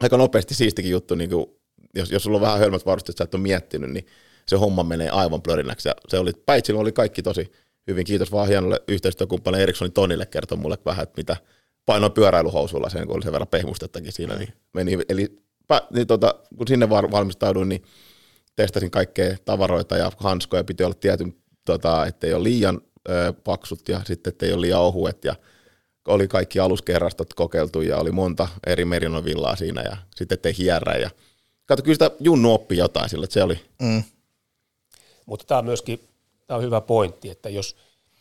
aika 0.00 0.16
nopeasti 0.16 0.54
siistikin 0.54 0.90
juttu, 0.90 1.14
niin 1.14 1.30
kuin, 1.30 1.46
jos, 1.94 2.10
jos 2.10 2.22
sulla 2.22 2.36
on 2.36 2.42
vähän 2.42 2.58
hölmät 2.58 2.86
varusteet, 2.86 3.18
sä 3.18 3.24
et 3.24 3.34
ole 3.34 3.42
miettinyt, 3.42 3.90
niin 3.90 4.06
se 4.48 4.56
homma 4.56 4.82
menee 4.82 5.08
aivan 5.08 5.42
plörinäksi. 5.42 5.88
Ja 5.88 5.94
se 6.08 6.18
oli, 6.18 6.32
Päitsillä 6.46 6.80
oli 6.80 6.92
kaikki 6.92 7.22
tosi 7.22 7.52
hyvin. 7.86 8.04
Kiitos 8.04 8.32
vaan 8.32 8.48
hienolle 8.48 8.82
yhteistyökumppanille 8.88 9.62
Erikssonin 9.62 9.92
Tonille 9.92 10.26
kertoi 10.26 10.58
mulle 10.58 10.78
vähän, 10.84 11.02
että 11.02 11.14
mitä 11.16 11.36
painoin 11.86 12.12
pyöräilyhousuilla 12.12 12.88
sen, 12.88 13.06
kun 13.06 13.16
oli 13.16 13.22
sen 13.22 13.32
verran 13.32 13.48
pehmustettakin 13.48 14.12
siinä. 14.12 14.34
Niin 14.36 14.52
meni, 14.74 14.98
eli 15.08 15.38
niin 15.94 16.06
tota, 16.06 16.34
kun 16.56 16.68
sinne 16.68 16.90
valmistauduin, 16.90 17.68
niin 17.68 17.82
testasin 18.56 18.90
kaikkea 18.90 19.36
tavaroita 19.44 19.96
ja 19.96 20.12
hanskoja. 20.16 20.64
Piti 20.64 20.84
olla 20.84 20.94
tietyn, 20.94 21.34
tota, 21.64 22.06
ettei 22.06 22.34
ole 22.34 22.42
liian 22.42 22.80
ö, 23.08 23.32
paksut 23.44 23.88
ja 23.88 24.00
sitten 24.04 24.30
ettei 24.30 24.52
ole 24.52 24.60
liian 24.60 24.80
ohuet. 24.80 25.24
Ja 25.24 25.34
oli 26.08 26.28
kaikki 26.28 26.60
aluskerrastot 26.60 27.34
kokeiltu 27.34 27.82
ja 27.82 27.98
oli 27.98 28.12
monta 28.12 28.48
eri 28.66 28.84
merinovillaa 28.84 29.56
siinä 29.56 29.82
ja 29.82 29.96
sitten 30.16 30.36
ettei 30.36 30.54
hierrä. 30.58 30.94
Ja 30.94 31.10
kato, 31.66 31.82
kyllä 31.82 31.94
sitä 31.94 32.10
Junnu 32.20 32.52
oppi 32.52 32.76
jotain 32.76 33.08
sillä, 33.08 33.24
että 33.24 33.34
se 33.34 33.42
oli, 33.42 33.60
Mm. 33.82 34.02
Mutta 35.26 35.44
tämä 35.46 35.58
on 35.58 35.64
myöskin 35.64 36.00
tämä 36.46 36.58
on 36.58 36.64
hyvä 36.64 36.80
pointti, 36.80 37.30
että 37.30 37.48
jos, 37.48 37.76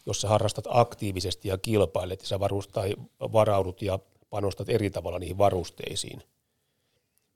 jos 0.06 0.22
sä 0.22 0.28
harrastat 0.28 0.66
aktiivisesti 0.68 1.48
ja 1.48 1.58
kilpailet 1.58 2.22
ja 2.22 2.28
sä 2.28 2.40
varust, 2.40 2.72
tai 2.72 2.96
varaudut 3.20 3.82
ja 3.82 4.00
panostat 4.30 4.70
eri 4.70 4.90
tavalla 4.90 5.20
niihin 5.20 5.38
varusteisiin, 5.38 6.24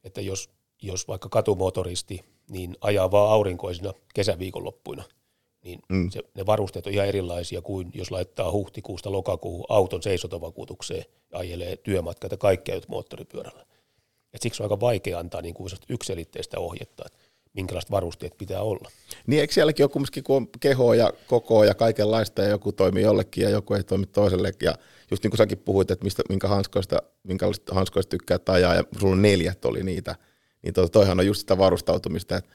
että 0.04 0.22
jos, 0.22 0.50
jos 0.82 1.08
vaikka 1.08 1.30
katumotoristi 1.30 2.26
niin 2.50 2.78
ajaa 2.82 3.12
vaan 3.12 3.32
aurinkoisina 3.32 3.94
kesäviikonloppuina, 4.14 5.04
niin 5.64 5.80
mm. 5.90 6.10
se, 6.10 6.24
ne 6.34 6.46
varusteet 6.46 6.88
on 6.88 6.94
ihan 6.94 7.08
erilaisia 7.08 7.62
kuin 7.62 7.92
jos 7.94 8.12
laittaa 8.12 8.52
huhtikuusta 8.52 9.12
lokakuuhun 9.12 9.66
auton 9.70 10.04
seisotovakuutukseen 10.04 11.06
ja 11.32 11.40
ajelee 11.40 11.78
työmatkat 11.78 12.32
ja 12.32 12.38
kaikkea 12.38 12.82
moottoripyörällä. 12.88 13.66
Et 14.34 14.42
siksi 14.42 14.64
on 14.64 14.66
aika 14.66 14.80
vaikea 14.80 15.20
antaa 15.20 15.42
niin 15.42 15.54
kuin 15.54 15.70
yksilitteistä 15.90 16.60
ohjetta, 16.60 17.04
että 17.06 17.20
minkälaiset 17.54 17.92
varusteet 17.92 18.38
pitää 18.38 18.62
olla. 18.62 18.90
Niin 19.28 19.42
eikö 19.42 19.54
sielläkin 19.54 19.84
ole 19.84 19.90
kumminkin, 19.90 20.24
kun 20.24 20.36
on 20.36 20.48
kehoa 20.60 20.96
ja 20.96 21.14
kokoa 21.28 21.66
ja 21.66 21.74
kaikenlaista 21.74 22.42
ja 22.42 22.50
joku 22.50 22.72
toimii 22.72 23.04
jollekin 23.04 23.44
ja 23.44 23.50
joku 23.50 23.74
ei 23.74 23.84
toimi 23.84 24.06
toiselle. 24.06 24.52
Ja 24.62 24.76
just 25.12 25.24
niin 25.24 25.32
kuin 25.32 25.38
säkin 25.38 25.58
puhuit, 25.58 25.92
että 25.92 26.04
mistä, 26.04 26.24
minkä 26.30 26.48
hanskoista, 26.48 26.98
minkälaista 27.24 27.76
hanskoista 27.76 28.10
tykkää 28.10 28.40
ajaa 28.48 28.76
ja 28.76 28.84
sulla 29.00 29.14
on 29.14 29.22
neljät 29.22 29.66
oli 29.66 29.84
niitä. 29.84 30.16
Niin 30.62 30.74
to, 30.74 30.90
toihan 30.90 31.20
on 31.20 31.26
just 31.26 31.40
sitä 31.40 31.58
varustautumista, 31.58 32.38
että 32.38 32.52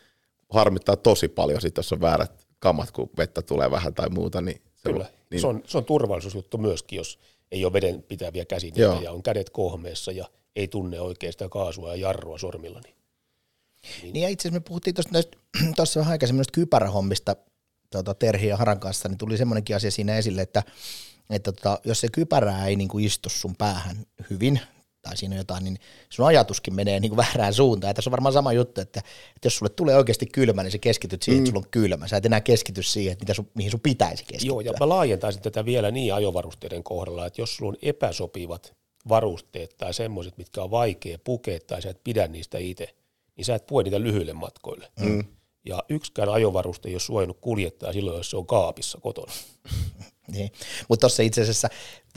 harmittaa 0.51 0.97
tosi 0.97 1.29
paljon 1.29 1.61
sit, 1.61 1.77
jos 1.77 1.93
on 1.93 2.01
väärät 2.01 2.47
kamat, 2.59 2.91
kun 2.91 3.11
vettä 3.19 3.43
tulee 3.43 3.71
vähän 3.71 3.95
tai 3.95 4.09
muuta. 4.09 4.41
Niin 4.41 4.63
se 4.75 4.93
Kyllä. 4.93 5.07
Niin. 5.31 5.41
Se, 5.41 5.47
on, 5.47 5.63
se 5.67 5.79
on 5.79 5.85
turvallisuusjuttu 5.85 6.59
myöskin, 6.59 6.97
jos 6.97 7.19
ei 7.53 7.65
ole 7.65 7.73
veden 7.73 8.03
pitäviä 8.03 8.45
käsineitä 8.45 8.81
Joo. 8.81 9.01
ja 9.01 9.13
on 9.13 9.23
kädet 9.23 9.51
kohmeessa 9.51 10.13
ja 10.13 10.27
ei 10.57 10.69
tunne 10.69 11.01
oikein 11.01 11.33
sitä 11.33 11.49
kaasua 11.49 11.89
ja 11.89 11.97
jarrua 11.97 12.39
sormilla. 12.39 12.81
Niin 12.81 12.95
Niin 14.03 14.17
ja 14.17 14.29
itse 14.29 14.49
asiassa 14.49 14.61
me 14.61 14.65
puhuttiin 14.69 14.95
tuossa 15.77 16.01
vähän 16.01 16.13
aikaisemmin 16.13 16.39
noista 16.39 16.55
kypärähommista 16.55 17.37
tuota, 17.91 18.15
Terhi 18.15 18.47
ja 18.47 18.57
Haran 18.57 18.81
kanssa, 18.81 19.09
niin 19.09 19.19
tuli 19.19 19.37
semmoinenkin 19.37 19.77
asia 19.77 19.91
siinä 19.91 20.17
esille, 20.17 20.43
että, 20.43 20.63
että 21.31 21.53
tota, 21.53 21.81
jos 21.85 22.01
se 22.01 22.09
kypärää 22.13 22.67
ei 22.67 22.77
niinku 22.77 22.99
istu 22.99 23.29
sun 23.29 23.57
päähän 23.57 23.97
hyvin, 24.31 24.61
tai 25.03 25.17
siinä 25.17 25.35
on 25.35 25.39
jotain, 25.39 25.65
niin 25.65 25.79
sun 26.11 26.27
ajatuskin 26.27 26.75
menee 26.75 27.01
niin 27.01 27.11
kuin 27.11 27.17
väärään 27.27 27.55
suuntaan. 27.55 27.89
Ja 27.89 27.95
tässä 27.95 28.11
on 28.11 28.13
varmaan 28.13 28.33
sama 28.33 28.53
juttu, 28.53 28.81
että, 28.81 29.01
että 29.37 29.47
jos 29.47 29.57
sulle 29.57 29.71
tulee 29.71 29.97
oikeasti 29.97 30.27
kylmä, 30.27 30.63
niin 30.63 30.73
sä 30.73 30.79
keskityt 30.79 31.23
siihen, 31.23 31.39
mm. 31.39 31.43
että 31.43 31.51
sulla 31.51 31.65
on 31.67 31.71
kylmä. 31.71 32.09
Sä 32.09 32.17
et 32.17 32.27
enää 32.27 32.41
keskity 32.41 32.83
siihen, 32.83 33.13
että 33.13 33.23
mitä 33.23 33.35
sun, 33.35 33.51
mihin 33.55 33.71
sun 33.71 33.81
pitäisi 33.81 34.25
keskittyä. 34.25 34.47
Joo, 34.47 34.61
ja 34.61 34.73
mä 34.81 34.89
laajentaisin 34.89 35.43
tätä 35.43 35.65
vielä 35.65 35.91
niin 35.91 36.15
ajovarusteiden 36.15 36.83
kohdalla, 36.83 37.27
että 37.27 37.41
jos 37.41 37.57
sulla 37.57 37.71
on 37.71 37.77
epäsopivat 37.83 38.75
varusteet 39.09 39.75
tai 39.77 39.95
semmoiset, 39.95 40.39
mitkä 40.39 40.63
on 40.63 40.71
vaikea 40.71 41.19
pukea 41.25 41.59
tai 41.67 41.83
sä 41.83 41.91
et 41.91 42.05
pidä 42.05 42.29
niistä 42.29 42.59
itse, 42.59 42.95
niin 43.37 43.45
sä 43.45 43.55
et 43.55 43.67
pue 43.67 43.83
niitä 43.83 44.01
lyhyille 44.01 44.33
matkoille. 44.33 44.93
Mm. 45.01 45.25
Ja 45.65 45.83
yksikään 45.89 46.29
ajovaruste 46.29 46.89
ei 46.89 46.95
ole 46.95 47.01
suojannut 47.01 47.39
kuljettaa 47.41 47.93
silloin, 47.93 48.17
jos 48.17 48.31
se 48.31 48.37
on 48.37 48.47
kaapissa 48.47 48.99
kotona. 49.01 49.33
niin. 50.33 50.53
Mutta 50.89 51.01
tuossa 51.01 51.23
itse 51.23 51.43
asiassa 51.43 51.69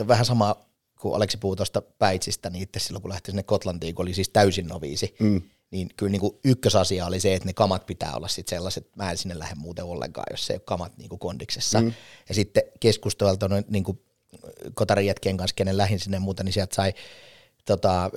vähän 0.08 0.25
sama 0.25 0.56
kun 0.99 1.15
Aleksi 1.15 1.38
puhui 1.38 1.56
tuosta 1.56 1.82
Päitsistä, 1.82 2.49
niin 2.49 2.63
itse 2.63 2.80
silloin 2.80 3.01
kun 3.01 3.10
lähti 3.10 3.32
sinne 3.32 3.43
Kotlantiin, 3.43 3.95
kun 3.95 4.03
oli 4.03 4.13
siis 4.13 4.30
täysin 4.30 4.67
noviisi, 4.67 5.15
mm. 5.19 5.41
niin 5.71 5.89
kyllä 5.97 6.12
niin 6.12 6.19
kuin 6.19 6.39
ykkösasia 6.45 7.06
oli 7.06 7.19
se, 7.19 7.34
että 7.34 7.45
ne 7.49 7.53
kamat 7.53 7.86
pitää 7.86 8.13
olla 8.15 8.27
sitten 8.27 8.58
sellaiset, 8.58 8.86
että 8.86 9.03
mä 9.03 9.12
en 9.12 9.17
sinne 9.17 9.39
lähde 9.39 9.56
muuten 9.56 9.86
ollenkaan, 9.86 10.25
jos 10.32 10.45
se 10.45 10.53
ei 10.53 10.58
ole 10.58 10.62
kamat 10.65 10.97
niin 10.97 11.10
kuin 11.10 11.19
kondiksessa. 11.19 11.82
Mm. 11.82 11.93
Ja 12.30 12.36
sitten 12.36 12.63
keskusteltu 12.80 13.45
niin 13.67 13.84
kuin 13.84 14.01
kotarin 14.73 15.06
jätkien 15.06 15.38
kanssa, 15.38 15.56
kenen 15.56 15.77
lähin 15.77 15.99
sinne 15.99 16.19
muuta, 16.19 16.43
niin 16.43 16.53
sieltä 16.53 16.75
sai 16.75 16.93
tota, 17.65 18.12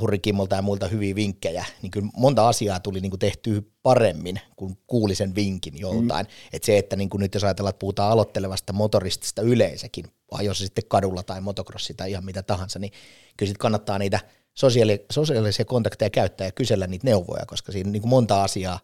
Hurrikimmolta 0.00 0.56
ja 0.56 0.62
muilta 0.62 0.88
hyviä 0.88 1.14
vinkkejä, 1.14 1.64
niin 1.82 1.90
kyllä 1.90 2.08
monta 2.16 2.48
asiaa 2.48 2.80
tuli 2.80 3.00
niin 3.00 3.10
kuin 3.10 3.20
tehtyä 3.20 3.62
paremmin, 3.82 4.40
kun 4.56 4.76
kuuli 4.86 5.14
sen 5.14 5.34
vinkin 5.34 5.80
joltain. 5.80 6.26
Mm. 6.26 6.32
Et 6.52 6.64
se, 6.64 6.78
että 6.78 6.96
niin 6.96 7.10
kuin 7.10 7.20
nyt 7.20 7.34
jos 7.34 7.44
ajatellaan, 7.44 7.70
että 7.70 7.78
puhutaan 7.78 8.12
aloittelevasta 8.12 8.72
motoristista 8.72 9.42
yleensäkin, 9.42 10.04
ajossa 10.30 10.64
sitten 10.64 10.84
kadulla 10.88 11.22
tai 11.22 11.40
motocrossi 11.40 11.94
tai 11.94 12.10
ihan 12.10 12.24
mitä 12.24 12.42
tahansa, 12.42 12.78
niin 12.78 12.92
kyllä 13.36 13.48
sitten 13.48 13.60
kannattaa 13.60 13.98
niitä 13.98 14.20
sosiaali- 14.54 15.06
sosiaalisia 15.12 15.64
kontakteja 15.64 16.10
käyttää 16.10 16.46
ja 16.46 16.52
kysellä 16.52 16.86
niitä 16.86 17.06
neuvoja, 17.06 17.46
koska 17.46 17.72
siinä 17.72 17.90
niin 17.90 18.02
kuin 18.02 18.10
monta 18.10 18.42
asiaa 18.42 18.80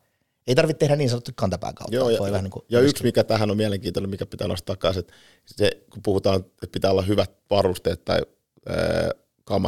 ei 0.47 0.55
tarvitse 0.55 0.79
tehdä 0.79 0.97
niin 0.97 1.11
sanottu 1.11 1.31
kantapään 1.35 1.75
kautta. 1.75 1.97
Joo, 1.97 2.11
ja, 2.11 2.19
Voi 2.19 2.29
ja, 2.29 2.33
vähän 2.33 2.45
niin 2.45 2.51
kuin 2.51 2.64
ja 2.69 2.81
yksi, 2.81 3.03
mikä 3.03 3.25
tähän 3.25 3.51
on 3.51 3.57
mielenkiintoinen, 3.57 4.11
mikä 4.11 4.27
pitää 4.27 4.49
nostaa 4.49 4.77
kanssa, 4.77 5.01
että 5.01 5.12
se, 5.47 5.71
kun 5.92 6.03
puhutaan, 6.03 6.37
että 6.37 6.73
pitää 6.73 6.90
olla 6.90 7.03
hyvät 7.03 7.31
varusteet 7.51 8.05
tai 8.05 8.21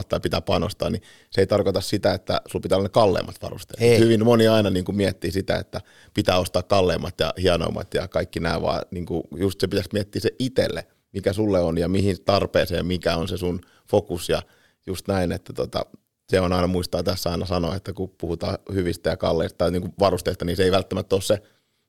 tai 0.09 0.21
pitää 0.21 0.41
panostaa, 0.41 0.91
niin 0.91 1.03
se 1.31 1.41
ei 1.41 1.47
tarkoita 1.47 1.81
sitä, 1.81 2.15
että 2.15 2.41
sulla 2.47 2.63
pitää 2.63 2.79
olla 2.79 2.85
ne 2.85 2.93
kalleimmat 2.93 3.43
varusteet. 3.43 3.83
Ei. 3.83 3.99
Hyvin 3.99 4.25
moni 4.25 4.49
aina 4.49 4.71
niin 4.71 4.85
kuin 4.85 4.97
miettii 4.97 5.31
sitä, 5.31 5.57
että 5.57 5.81
pitää 6.15 6.39
ostaa 6.39 6.63
kalleimmat 6.63 7.21
ja 7.21 7.35
hienoimmat 7.43 7.95
ja 7.95 8.09
kaikki 8.09 8.41
nämä, 8.41 8.63
vaan 8.63 8.83
niin 8.91 9.07
kuin 9.07 9.23
just 9.37 9.61
se 9.61 9.69
pitäisi 9.69 9.91
miettiä 9.93 10.21
se 10.21 10.31
itselle, 10.39 10.87
mikä 11.13 11.33
sulle 11.33 11.61
on 11.61 11.79
ja 11.79 11.89
mihin 11.89 12.17
tarpeeseen, 12.25 12.87
mikä 12.87 13.17
on 13.17 13.29
se 13.29 13.37
sun 13.37 13.61
fokus 13.91 14.29
ja 14.29 14.43
just 14.87 15.09
näin, 15.09 15.33
että 15.33 15.53
tota, 15.53 15.87
se 16.29 16.41
on 16.41 16.53
aina 16.53 16.67
muistaa 16.67 17.03
tässä 17.03 17.31
aina 17.31 17.47
sanoa, 17.47 17.77
että 17.77 17.93
kun 17.93 18.15
puhutaan 18.21 18.59
hyvistä 18.73 19.11
ja 19.11 19.17
kalleista 19.17 19.59
tai 19.59 19.71
niin 19.71 19.83
kuin 19.83 19.95
varusteista, 20.01 20.45
niin 20.45 20.57
se 20.57 20.65
ei 20.65 20.73
välttämättä 20.73 21.17
ole 21.17 21.23
se 21.23 21.43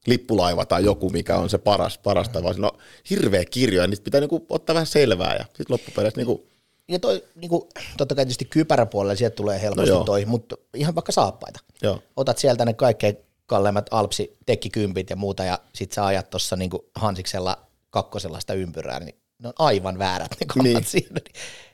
lippulaiva 0.07 0.65
tai 0.65 0.85
joku, 0.85 1.09
mikä 1.09 1.35
on 1.35 1.49
se 1.49 1.57
paras, 1.57 1.97
parasta, 1.97 2.43
vaan 2.43 2.55
no 2.57 2.71
hirveä 3.09 3.45
kirjo, 3.45 3.81
ja 3.81 3.87
niistä 3.87 4.03
pitää 4.03 4.21
niin 4.21 4.29
kuin 4.29 4.45
ottaa 4.49 4.73
vähän 4.73 4.87
selvää, 4.87 5.35
ja 5.35 5.43
sitten 5.43 5.65
loppupeleissä 5.69 6.19
niin 6.19 6.25
kuin, 6.25 6.41
ja 6.89 6.99
toi, 6.99 7.23
niin 7.35 7.49
kuin, 7.49 7.61
totta 7.97 8.15
kai 8.15 8.25
tietysti 8.25 8.45
kypäräpuolella 8.45 9.15
sieltä 9.15 9.35
tulee 9.35 9.61
helposti 9.61 9.89
No 9.89 9.95
joo. 9.95 10.03
toi, 10.03 10.25
mutta 10.25 10.55
ihan 10.73 10.95
vaikka 10.95 11.11
saappaita. 11.11 11.59
joo, 11.81 11.99
Otat 12.15 12.37
sieltä 12.37 12.65
ne 12.65 12.73
kaikkein 12.73 13.17
kalleimmat 13.45 13.87
alpsi 13.91 14.37
tekkikympit 14.45 15.09
ja 15.09 15.15
muuta, 15.15 15.43
ja 15.43 15.59
sit 15.75 15.91
sä 15.91 16.05
ajat 16.05 16.29
tuossa 16.29 16.55
niin 16.55 16.69
Hansiksella 16.95 17.57
kakkosella 17.89 18.39
sitä 18.39 18.53
ympyrää, 18.53 18.99
niin 18.99 19.15
ne 19.39 19.47
on 19.47 19.53
aivan 19.59 19.99
väärät 19.99 20.31
ne 20.55 20.63
Niin. 20.63 20.85
siinä. 20.85 21.21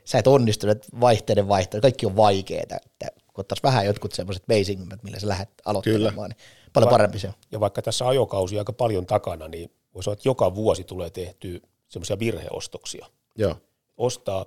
Sä 0.05 0.17
et 0.17 0.27
onnistu, 0.27 0.69
että 0.69 0.87
vaihteiden 1.01 1.47
vaihtelu, 1.47 1.81
kaikki 1.81 2.05
on 2.05 2.15
vaikeeta. 2.15 2.75
Että 2.85 3.07
kun 3.33 3.41
ottaisi 3.41 3.63
vähän 3.63 3.85
jotkut 3.85 4.11
semmoiset 4.13 4.43
basic 4.47 4.79
millä 5.03 5.19
sä 5.19 5.27
lähdet 5.27 5.49
aloittelemaan, 5.65 6.29
niin 6.29 6.37
paljon 6.73 6.89
parempi 6.89 7.19
se 7.19 7.27
on. 7.27 7.33
Ja 7.51 7.59
vaikka 7.59 7.81
tässä 7.81 8.07
ajokausi 8.07 8.59
aika 8.59 8.73
paljon 8.73 9.05
takana, 9.05 9.47
niin 9.47 9.71
voisi 9.93 10.09
olla, 10.09 10.13
että 10.17 10.29
joka 10.29 10.55
vuosi 10.55 10.83
tulee 10.83 11.09
tehtyä 11.09 11.59
semmoisia 11.87 12.19
virheostoksia. 12.19 13.05
joo, 13.37 13.55
Ostaa 13.97 14.45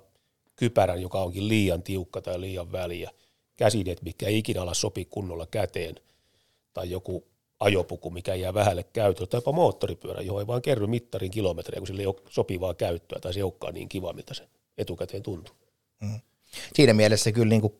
kypärän, 0.59 1.01
joka 1.01 1.21
onkin 1.21 1.47
liian 1.47 1.83
tiukka 1.83 2.21
tai 2.21 2.41
liian 2.41 2.71
väliä, 2.71 3.11
käsineet, 3.57 4.01
mikä 4.01 4.27
ei 4.27 4.37
ikinä 4.37 4.61
ala 4.61 4.73
sopi 4.73 5.05
kunnolla 5.05 5.47
käteen, 5.51 5.95
tai 6.73 6.89
joku 6.89 7.27
ajopuku, 7.59 8.09
mikä 8.09 8.35
jää 8.35 8.53
vähälle 8.53 8.83
käyttöön, 8.83 9.29
tai 9.29 9.37
jopa 9.37 9.51
moottoripyörä, 9.51 10.21
johon 10.21 10.41
ei 10.41 10.47
vaan 10.47 10.61
kerry 10.61 10.87
mittarin 10.87 11.31
kilometrejä, 11.31 11.79
kun 11.79 11.87
sille 11.87 12.01
ei 12.01 12.05
ole 12.05 12.15
sopivaa 12.29 12.73
käyttöä, 12.73 13.19
tai 13.19 13.33
se 13.33 13.39
ei 13.39 13.71
niin 13.73 13.89
kiva, 13.89 14.13
miltä 14.13 14.33
se 14.33 14.43
etukäteen 14.77 15.23
tuntuu. 15.23 15.55
Siinä 16.75 16.93
mielessä 16.93 17.31
kyllä 17.31 17.49
niin 17.49 17.61
kuin 17.61 17.73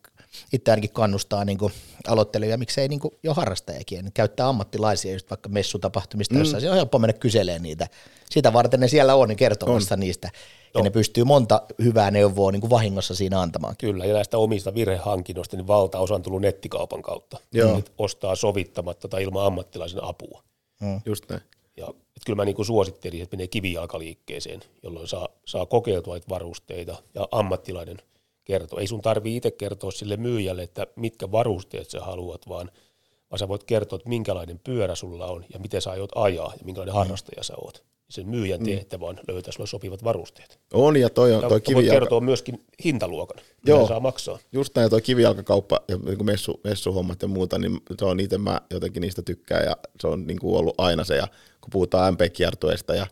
itse 0.52 0.70
ainakin 0.70 0.92
kannustaa 0.92 1.44
niin 1.44 1.58
kuin 1.58 1.72
aloittelijoja, 2.08 2.58
miksei 2.58 2.88
niin 2.88 3.00
kuin 3.00 3.14
jo 3.22 3.34
harrastajakin, 3.34 4.04
niin 4.04 4.12
käyttää 4.12 4.48
ammattilaisia 4.48 5.12
just 5.12 5.30
vaikka 5.30 5.48
messutapahtumista, 5.48 6.34
mm. 6.34 6.40
jossa 6.40 6.60
se 6.60 6.70
on 6.70 6.76
helppo 6.76 6.98
mennä 6.98 7.12
kyselemään 7.12 7.62
niitä. 7.62 7.86
Sitä 8.30 8.52
varten 8.52 8.80
ne 8.80 8.88
siellä 8.88 9.14
on 9.14 9.28
niin 9.28 9.36
kertomassa 9.36 9.94
on. 9.94 10.00
niistä, 10.00 10.30
ja 10.74 10.78
Joo. 10.78 10.84
ne 10.84 10.90
pystyy 10.90 11.24
monta 11.24 11.62
hyvää 11.84 12.10
neuvoa 12.10 12.52
niin 12.52 12.60
kuin 12.60 12.70
vahingossa 12.70 13.14
siinä 13.14 13.40
antamaan. 13.40 13.76
Kyllä, 13.78 14.04
ja 14.04 14.14
näistä 14.14 14.38
omista 14.38 14.74
virhehankinnoista, 14.74 15.56
niin 15.56 15.66
valtaosa 15.66 16.14
on 16.14 16.22
tullut 16.22 16.42
nettikaupan 16.42 17.02
kautta. 17.02 17.38
Joo. 17.52 17.76
Nyt 17.76 17.92
ostaa 17.98 18.34
sovittamatta 18.36 19.08
tai 19.08 19.22
ilman 19.22 19.46
ammattilaisen 19.46 20.04
apua. 20.04 20.42
just 21.06 21.24
näin. 21.28 21.42
Ja 21.76 21.86
et 21.88 22.22
kyllä 22.26 22.36
mä 22.36 22.44
niin 22.44 22.56
kuin 22.56 22.66
suosittelin, 22.66 23.22
että 23.22 23.36
menee 23.36 23.46
kivijalkaliikkeeseen, 23.46 24.60
jolloin 24.82 25.08
saa, 25.08 25.28
saa 25.44 25.66
kokeiltua 25.66 26.18
varusteita 26.28 26.96
ja 27.14 27.28
ammattilainen 27.30 27.96
kertoo. 28.44 28.78
Ei 28.78 28.86
sun 28.86 29.02
tarvii 29.02 29.36
itse 29.36 29.50
kertoa 29.50 29.90
sille 29.90 30.16
myyjälle, 30.16 30.62
että 30.62 30.86
mitkä 30.96 31.32
varusteet 31.32 31.90
sä 31.90 32.00
haluat, 32.00 32.48
vaan, 32.48 32.70
vaan 33.30 33.38
sä 33.38 33.48
voit 33.48 33.64
kertoa, 33.64 33.96
että 33.96 34.08
minkälainen 34.08 34.60
pyörä 34.64 34.94
sulla 34.94 35.26
on 35.26 35.44
ja 35.52 35.58
miten 35.58 35.82
sä 35.82 35.90
aiot 35.90 36.10
ajaa 36.14 36.52
ja 36.58 36.64
minkälainen 36.64 36.94
harrastaja 36.94 37.42
sä 37.42 37.54
oot. 37.56 37.82
Sen 38.10 38.28
myyjän 38.28 38.64
tehtävä 38.64 39.06
on 39.06 39.18
löytää 39.28 39.52
sulle 39.52 39.66
sopivat 39.66 40.04
varusteet. 40.04 40.58
On, 40.72 40.96
ja 40.96 41.10
toi, 41.10 41.32
on, 41.32 41.42
Ja 41.42 41.48
toi 41.48 41.60
kivijalka, 41.60 42.00
kertoa 42.00 42.20
myöskin 42.20 42.64
hintaluokan, 42.84 43.36
mitä 43.56 43.70
Joo. 43.70 43.88
saa 43.88 44.00
maksaa. 44.00 44.38
just 44.52 44.76
näin, 44.76 44.90
toi 44.90 45.02
kivijalkakauppa 45.02 45.80
ja 45.88 45.96
niin 45.96 46.24
messu, 46.24 46.60
messuhommat 46.64 47.22
ja 47.22 47.28
muuta, 47.28 47.58
niin 47.58 47.80
se 47.98 48.04
on 48.04 48.20
itse 48.20 48.38
mä 48.38 48.60
jotenkin 48.70 49.00
niistä 49.00 49.22
tykkään 49.22 49.64
ja 49.64 49.76
se 50.00 50.06
on 50.06 50.26
niin 50.26 50.38
kuin 50.38 50.58
ollut 50.58 50.74
aina 50.78 51.04
se, 51.04 51.16
ja 51.16 51.28
kun 51.60 51.70
puhutaan 51.72 52.14
MP-kiertueesta 52.14 52.94
ja 52.94 53.06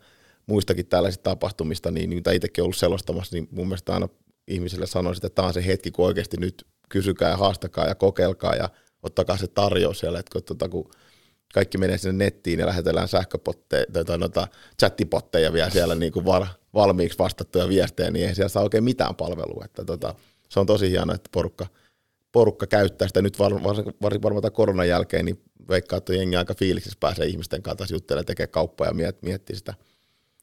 muistakin 0.47 0.87
tällaisista 0.87 1.31
tapahtumista, 1.31 1.91
niin 1.91 2.11
mitä 2.11 2.33
itsekin 2.33 2.65
ollut 2.65 2.77
selostamassa, 2.77 3.37
niin 3.37 3.49
mun 3.51 3.67
mielestä 3.67 3.95
aina 3.95 4.09
ihmisille 4.49 4.87
sanoisin, 4.87 5.27
että 5.27 5.35
tämä 5.35 5.49
on 5.49 5.55
se 5.55 5.67
hetki, 5.67 5.91
kun 5.91 6.07
oikeasti 6.07 6.37
nyt 6.37 6.67
kysykää 6.89 7.31
ja 7.31 7.37
haastakaa 7.37 7.87
ja 7.87 7.95
kokeilkaa 7.95 8.55
ja 8.55 8.69
ottakaa 9.03 9.37
se 9.37 9.47
tarjous 9.47 9.99
siellä, 9.99 10.19
että 10.19 10.33
kun, 10.33 10.43
tota, 10.43 10.69
kun 10.69 10.91
kaikki 11.55 11.79
menee 11.79 11.99
sinne 11.99 12.25
nettiin 12.25 12.61
ja 12.61 12.67
lähetellään 12.67 13.09
sähköpotteja 13.09 13.85
tai, 13.93 14.05
tai 14.05 14.19
noita 14.19 14.49
chattipotteja 14.79 15.53
vielä 15.53 15.71
siellä 15.71 15.95
niin 15.95 16.13
kuin 16.13 16.25
var, 16.25 16.47
valmiiksi 16.75 17.19
vastattuja 17.19 17.69
viestejä, 17.69 18.11
niin 18.11 18.29
ei 18.29 18.35
siellä 18.35 18.49
saa 18.49 18.63
oikein 18.63 18.85
mitään 18.85 19.15
palvelua. 19.15 19.65
Että 19.65 19.85
tota, 19.85 20.15
se 20.49 20.61
on 20.61 20.67
tosi 20.67 20.91
hienoa, 20.91 21.15
että 21.15 21.31
porukka, 21.33 21.67
porukka 22.33 22.67
käyttää 22.67 23.09
sitä 23.09 23.23
nyt 23.23 23.39
var, 23.39 23.63
var, 23.63 23.77
var, 24.03 24.23
varmaan 24.23 24.43
tämän 24.43 24.53
koronan 24.53 24.89
jälkeen, 24.89 25.25
niin 25.25 25.43
veikkaa, 25.69 25.97
että 25.97 26.15
jengi 26.15 26.37
aika 26.37 26.55
fiiliksissä 26.55 26.99
pääsee 27.01 27.27
ihmisten 27.27 27.63
kanssa 27.63 27.95
juttelemaan, 27.95 28.27
tekee 28.27 28.47
kauppoja 28.47 28.91
ja 28.91 28.95
miet, 28.95 29.23
miettii 29.23 29.57
sitä. 29.57 29.75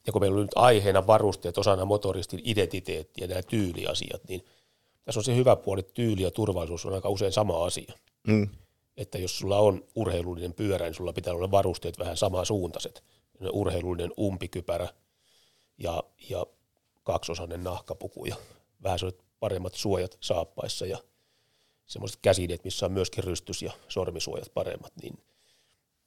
ja 0.08 0.14
kun 0.14 0.22
meillä 0.22 0.36
on 0.36 0.42
nyt 0.42 0.52
aiheena 0.56 1.08
varusteet 1.08 1.58
osana 1.58 1.86
motoristin 1.86 2.42
identiteetti 2.44 3.22
ja 3.22 3.28
nämä 3.28 3.42
tyyliasiat, 3.44 4.22
niin 4.30 4.46
tässä 5.06 5.20
on 5.20 5.24
se 5.24 5.36
hyvä 5.36 5.56
puoli, 5.56 5.80
että 5.80 5.94
tyyli 5.94 6.22
ja 6.22 6.32
turvallisuus 6.32 6.86
on 6.86 6.94
aika 6.94 7.10
usein 7.10 7.32
sama 7.32 7.66
asia. 7.66 7.94
Mm. 8.28 8.50
Että 8.98 9.18
jos 9.18 9.38
sulla 9.38 9.60
on 9.60 9.84
urheilullinen 9.96 10.54
pyörä, 10.54 10.86
niin 10.86 10.96
sulla 10.96 11.14
pitää 11.14 11.34
olla 11.34 11.52
varusteet 11.52 12.00
vähän 12.00 12.18
samansuuntaiset. 12.18 13.04
Urheilullinen 13.54 14.12
umpikypärä 14.20 14.88
ja, 15.78 16.04
ja 16.30 16.46
kaksosainen 17.04 17.64
nahkapuku 17.64 18.26
ja 18.26 18.36
vähän 18.84 19.00
paremmat 19.40 19.74
suojat 19.74 20.18
saappaissa 20.20 20.86
ja 20.86 20.98
semmoiset 21.86 22.20
käsineet, 22.22 22.64
missä 22.64 22.86
on 22.86 22.92
myöskin 22.92 23.24
rystys 23.24 23.62
ja 23.62 23.72
sormisuojat 23.88 24.54
paremmat, 24.54 24.94
niin 25.02 25.18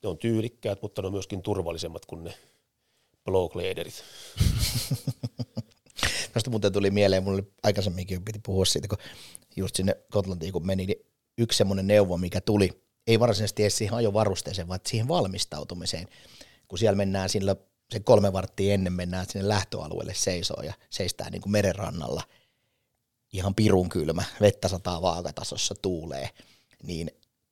ne 0.03 0.09
on 0.09 0.19
tyylikkäät, 0.19 0.83
mutta 0.83 1.03
ne 1.03 1.07
on 1.07 1.13
myöskin 1.13 1.43
turvallisemmat 1.43 2.07
kuin 2.07 2.25
ne 2.25 2.35
blowcladerit. 3.25 4.05
Tästä 6.33 6.51
muuten 6.51 6.73
tuli 6.73 6.91
mieleen, 6.91 7.23
mulle 7.23 7.43
aikaisemminkin 7.63 8.25
piti 8.25 8.39
puhua 8.43 8.65
siitä, 8.65 8.89
kun 8.89 8.99
just 9.57 9.77
sinne 9.77 9.97
Gotlantiin 10.13 10.53
kun 10.53 10.67
meni, 10.67 10.87
niin 10.87 11.07
yksi 11.39 11.59
semmoinen 11.59 11.87
neuvo, 11.87 12.17
mikä 12.17 12.41
tuli, 12.41 12.83
ei 13.07 13.21
varsinaisesti 13.21 13.63
edes 13.63 13.79
siihen 13.79 13.95
ajovarusteeseen, 13.95 14.69
vaan 14.69 14.81
siihen 14.87 15.09
valmistautumiseen, 15.09 16.09
kun 16.69 16.79
siellä 16.79 16.97
mennään 16.97 17.29
sillä 17.29 17.57
se 17.93 18.01
kolme 18.01 18.33
varttia 18.33 18.75
ennen 18.75 18.93
mennään 18.93 19.27
sinne 19.29 19.49
lähtöalueelle 19.49 20.15
seisoo 20.15 20.63
ja 20.63 20.75
seistää 20.91 21.31
niin 21.31 21.43
kuin 21.43 21.53
merenrannalla, 21.53 22.23
ihan 23.33 23.55
pirun 23.55 23.89
kylmä, 23.89 24.25
vettä 24.41 24.69
sataa 24.69 25.03
vaakatasossa, 25.03 25.75
tuulee, 25.83 26.31
niin 26.83 27.11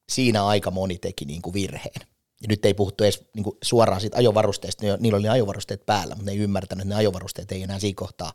siinä 0.08 0.46
aika 0.46 0.70
moni 0.70 0.98
teki 0.98 1.24
niin 1.24 1.42
kuin 1.42 1.54
virheen. 1.54 2.06
Ja 2.42 2.48
nyt 2.48 2.64
ei 2.64 2.74
puhuttu 2.74 3.04
edes 3.04 3.24
niin 3.34 3.44
kuin 3.44 3.56
suoraan 3.62 4.00
siitä 4.00 4.16
ajovarusteesta, 4.16 4.86
ni- 4.86 4.96
niillä 5.00 5.16
oli 5.16 5.22
ne 5.22 5.28
ajovarusteet 5.28 5.86
päällä, 5.86 6.14
mutta 6.14 6.30
ne 6.30 6.32
ei 6.32 6.38
ymmärtänyt, 6.38 6.82
että 6.82 6.94
ne 6.94 6.98
ajovarusteet 6.98 7.52
ei 7.52 7.62
enää 7.62 7.78
siinä 7.78 7.96
kohtaa 7.96 8.32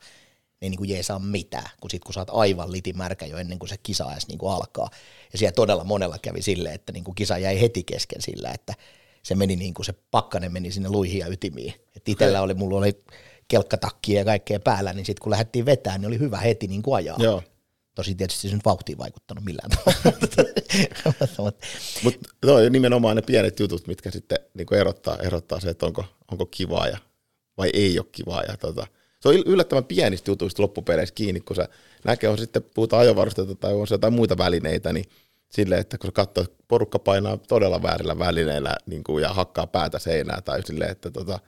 ne 0.61 0.65
ei 0.65 0.69
niin 0.69 0.77
kuin 0.77 0.89
jeesaa 0.89 1.19
mitään, 1.19 1.69
kun 1.81 1.89
sit 1.89 2.03
kun 2.03 2.13
sä 2.13 2.19
oot 2.19 2.29
aivan 2.31 2.71
litimärkä 2.71 3.25
jo 3.25 3.37
ennen 3.37 3.59
kuin 3.59 3.69
se 3.69 3.75
kisa 3.83 4.11
edes 4.11 4.27
niin 4.27 4.37
kuin 4.37 4.53
alkaa. 4.53 4.89
Ja 5.31 5.37
siellä 5.37 5.55
todella 5.55 5.83
monella 5.83 6.17
kävi 6.21 6.41
silleen, 6.41 6.75
että 6.75 6.91
niin 6.91 7.03
kuin 7.03 7.15
kisa 7.15 7.37
jäi 7.37 7.61
heti 7.61 7.83
kesken 7.83 8.21
sillä, 8.21 8.51
että 8.51 8.73
se 9.23 9.35
meni 9.35 9.55
niin 9.55 9.73
kuin 9.73 9.85
se 9.85 9.93
pakkanen 10.11 10.51
meni 10.51 10.71
sinne 10.71 10.89
luihin 10.89 11.19
ja 11.19 11.27
ytimiin. 11.27 11.73
Et 11.95 12.09
itellä 12.09 12.41
oli, 12.41 12.53
mulla 12.53 12.77
oli 12.77 13.03
kelkkatakkia 13.47 14.19
ja 14.19 14.25
kaikkea 14.25 14.59
päällä, 14.59 14.93
niin 14.93 15.05
sitten 15.05 15.23
kun 15.23 15.31
lähdettiin 15.31 15.65
vetämään, 15.65 16.01
niin 16.01 16.07
oli 16.07 16.19
hyvä 16.19 16.37
heti 16.37 16.67
niin 16.67 16.81
kuin 16.81 16.95
ajaa. 16.95 17.17
Joo. 17.19 17.43
Tosi 17.95 18.15
tietysti 18.15 18.49
se 18.49 18.55
nyt 18.55 18.65
vauhtiin 18.65 18.97
vaikuttanut 18.97 19.45
millään 19.45 19.69
tavalla. 19.77 21.51
Mutta 22.03 22.29
on 22.47 22.71
nimenomaan 22.71 23.15
ne 23.15 23.21
pienet 23.21 23.59
jutut, 23.59 23.87
mitkä 23.87 24.11
sitten 24.11 24.37
niin 24.53 24.73
erottaa, 24.73 25.17
erottaa 25.17 25.59
se, 25.59 25.69
että 25.69 25.85
onko, 25.85 26.05
onko 26.31 26.45
kivaa 26.45 26.87
ja, 26.87 26.97
vai 27.57 27.69
ei 27.73 27.99
ole 27.99 28.07
kivaa. 28.11 28.43
Ja 28.43 28.57
tota, 28.57 28.87
se 29.21 29.29
on 29.29 29.35
yllättävän 29.35 29.85
pienistä 29.85 30.31
jutuista 30.31 30.63
loppupeleissä 30.63 31.15
kiinni, 31.15 31.39
kun 31.39 31.55
se 31.55 31.67
näkee, 32.05 32.29
on 32.29 32.37
sitten 32.37 32.63
puhutaan 32.73 33.01
ajovarusteita 33.01 33.55
tai 33.55 33.73
on 33.73 33.87
se 33.87 33.93
jotain 33.93 34.13
muita 34.13 34.37
välineitä, 34.37 34.93
niin 34.93 35.05
sille, 35.49 35.77
että 35.77 35.97
kun 35.97 36.07
sä 36.07 36.11
katsoo, 36.11 36.43
että 36.43 36.63
porukka 36.67 36.99
painaa 36.99 37.37
todella 37.37 37.81
väärillä 37.81 38.19
välineillä 38.19 38.75
niin 38.85 39.03
kuin, 39.03 39.21
ja 39.21 39.29
hakkaa 39.29 39.67
päätä 39.67 39.99
seinää 39.99 40.41
tai 40.41 40.63
sille, 40.65 40.85
että, 40.85 41.11
tota, 41.11 41.39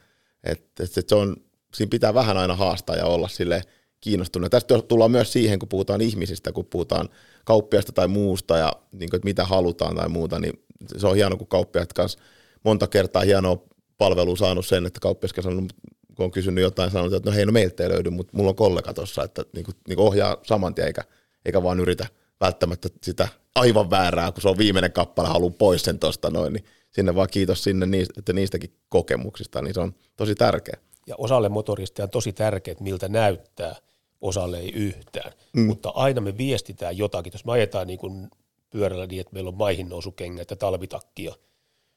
että, 0.44 0.84
että 0.84 1.02
se 1.08 1.16
on, 1.16 1.36
siinä 1.74 1.90
pitää 1.90 2.14
vähän 2.14 2.38
aina 2.38 2.56
haastaa 2.56 2.96
ja 2.96 3.06
olla 3.06 3.28
sille 3.28 3.62
kiinnostunut. 4.02 4.52
Tästä 4.52 4.82
tullaan 4.82 5.12
myös 5.12 5.34
siihen, 5.34 5.60
kun 5.60 5.70
puhutaan 5.70 6.02
ihmisistä, 6.02 6.52
kun 6.52 6.66
puhutaan 6.66 7.10
kauppiasta 7.46 7.92
tai 7.92 8.08
muusta 8.08 8.58
ja 8.58 8.74
niin 8.92 9.10
kuin, 9.10 9.18
että 9.18 9.26
mitä 9.26 9.46
halutaan 9.46 9.96
tai 9.96 10.10
muuta, 10.10 10.40
niin 10.40 10.54
se 10.98 11.08
on 11.08 11.16
hieno, 11.16 11.38
kun 11.38 11.48
kauppiaat 11.48 11.94
kanssa 11.94 12.20
monta 12.64 12.88
kertaa 12.88 13.22
hienoa 13.22 13.64
palvelua 13.98 14.36
saanut 14.36 14.66
sen, 14.66 14.86
että 14.86 15.00
kauppias 15.00 15.32
sanonut, 15.42 15.74
kun 16.15 16.23
on 16.23 16.32
kysynyt 16.32 16.62
jotain, 16.62 16.91
sanonut, 16.91 17.13
että 17.13 17.30
no 17.30 17.36
hei, 17.36 17.45
no 17.45 17.52
meiltä 17.52 17.84
ei 17.84 17.89
löydy, 17.89 18.10
mutta 18.10 18.38
mulla 18.38 18.49
on 18.49 18.56
kollega 18.56 18.93
tuossa, 18.93 19.23
että 19.23 19.45
niin 19.54 19.65
kuin, 19.65 19.76
niin 19.88 19.95
kuin 19.95 20.08
ohjaa 20.08 20.38
saman 20.43 20.76
tien, 20.76 20.88
eikä, 20.88 21.04
eikä 21.45 21.63
vaan 21.63 21.80
yritä 21.80 22.08
välttämättä 22.41 22.89
sitä 23.02 23.28
aivan 23.56 23.89
väärää, 23.89 24.32
kun 24.32 24.41
se 24.41 24.49
on 24.49 24.58
viimeinen 24.58 24.91
kappale, 24.91 25.28
haluaa 25.28 25.54
pois 25.58 25.84
sen 25.84 25.99
tuosta 25.99 26.30
noin, 26.30 26.54
niin 26.54 26.65
sinne 26.91 27.15
vaan 27.15 27.28
kiitos 27.32 27.63
sinne 27.63 27.86
niistä, 27.86 28.13
että 28.17 28.34
niistäkin 28.34 28.73
kokemuksista, 28.89 29.62
niin 29.62 29.73
se 29.73 29.80
on 29.80 29.95
tosi 30.17 30.36
tärkeä. 30.36 30.78
Ja 31.08 31.15
osalle 31.17 31.49
motorista 31.49 32.04
on 32.04 32.10
tosi 32.10 32.34
tärkeää, 32.34 32.78
miltä 32.80 33.08
näyttää, 33.08 33.76
osalle 34.21 34.60
ei 34.60 34.71
yhtään. 34.73 35.32
Mm. 35.54 35.65
Mutta 35.65 35.89
aina 35.89 36.21
me 36.21 36.38
viestitään 36.38 36.97
jotakin. 36.97 37.34
Jos 37.34 37.45
me 37.45 37.52
ajetaan 37.52 37.88
niin 37.88 37.99
kuin 37.99 38.30
pyörällä 38.69 39.06
niin, 39.06 39.21
että 39.21 39.34
meillä 39.34 39.47
on 39.47 39.58
maihin 39.58 39.89
nousukengät 39.89 40.49
ja 40.49 40.56
talvitakki 40.56 41.23
ja 41.23 41.36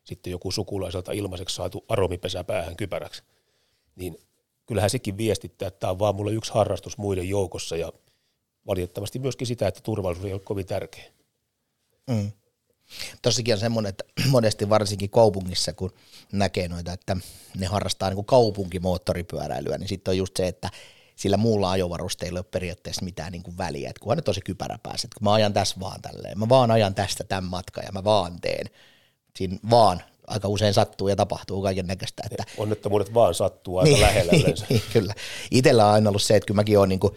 sitten 0.05 0.31
joku 0.31 0.51
sukulaiselta 0.51 1.13
ilmaiseksi 1.13 1.57
saatu 1.57 1.85
aromipesä 1.89 2.45
päähän 2.45 2.77
kypäräksi, 2.77 3.23
niin 3.97 4.19
kyllähän 4.67 4.91
sekin 4.91 5.17
viestittää, 5.17 5.69
että 5.69 5.81
tämä 5.81 5.91
on 5.91 5.99
vaan 5.99 6.15
mulle 6.15 6.33
yksi 6.33 6.53
harrastus 6.53 6.99
muiden 6.99 7.29
joukossa 7.29 7.77
ja 7.77 7.93
valitettavasti 8.67 9.19
myöskin 9.19 9.47
sitä, 9.47 9.69
että 9.69 9.81
turvallisuus 9.81 10.27
ei 10.27 10.33
ole 10.33 10.41
kovin 10.41 10.67
tärkeä. 10.67 11.05
Mm. 12.07 12.33
Tossakin 13.23 13.55
on 13.55 13.61
semmoinen, 13.61 13.91
että 13.91 14.05
monesti 14.31 14.69
varsinkin 14.69 15.11
kaupungissa, 15.11 15.73
kun 15.73 15.93
näkee 16.33 16.69
noita, 16.69 16.93
että 16.93 17.17
ne 17.59 17.67
harrastaa 17.67 18.09
niin 18.09 18.15
kuin 18.15 18.27
kaupunkimoottoripyöräilyä, 18.27 19.79
niin 19.79 19.89
sitten 19.89 20.13
on 20.13 20.19
just 20.19 20.37
se, 20.37 20.49
että 20.49 20.71
sillä 21.17 21.37
muulla 21.37 21.71
ajovarusteilla 21.71 22.39
ei 22.39 22.41
ole 22.41 22.47
periaatteessa 22.51 23.05
mitään 23.05 23.33
niin 23.33 23.43
kuin 23.43 23.59
väliä, 23.59 23.91
että 23.91 24.01
kunhan 24.01 24.19
ne 24.19 24.23
tosi 24.23 24.41
kypärä 24.41 24.79
pääset, 24.83 25.15
kun 25.15 25.25
mä 25.25 25.33
ajan 25.33 25.53
tässä 25.53 25.81
vaan 25.81 26.03
tälleen, 26.03 26.39
mä 26.39 26.49
vaan 26.49 26.71
ajan 26.71 26.95
tästä 26.95 27.25
tämän 27.25 27.45
matkan 27.45 27.85
ja 27.85 27.93
mä 27.93 28.05
vaan 28.05 28.41
teen. 28.41 28.67
Siinä 29.37 29.59
vaan 29.71 30.03
aika 30.27 30.49
usein 30.49 30.75
sattuu 30.75 31.09
ja 31.09 31.17
tapahtuu 31.17 31.63
kaiken 31.63 31.87
näköistä. 31.87 32.23
Että... 32.31 32.45
Onnettomuudet 32.59 33.15
vaan 33.15 33.35
sattuu 33.35 33.79
aika 33.79 33.91
niin, 33.91 34.01
lähellä 34.01 34.33
yleensä. 34.41 34.67
Niin, 34.69 34.83
kyllä. 34.93 35.15
Itellä 35.51 35.87
on 35.87 35.93
aina 35.93 36.11
ollut 36.11 36.23
se, 36.23 36.37
että 36.37 36.47
kyllä 36.47 36.59
mäkin 36.59 36.79
olen 36.79 36.89
niin 36.89 37.01
kuin 37.01 37.15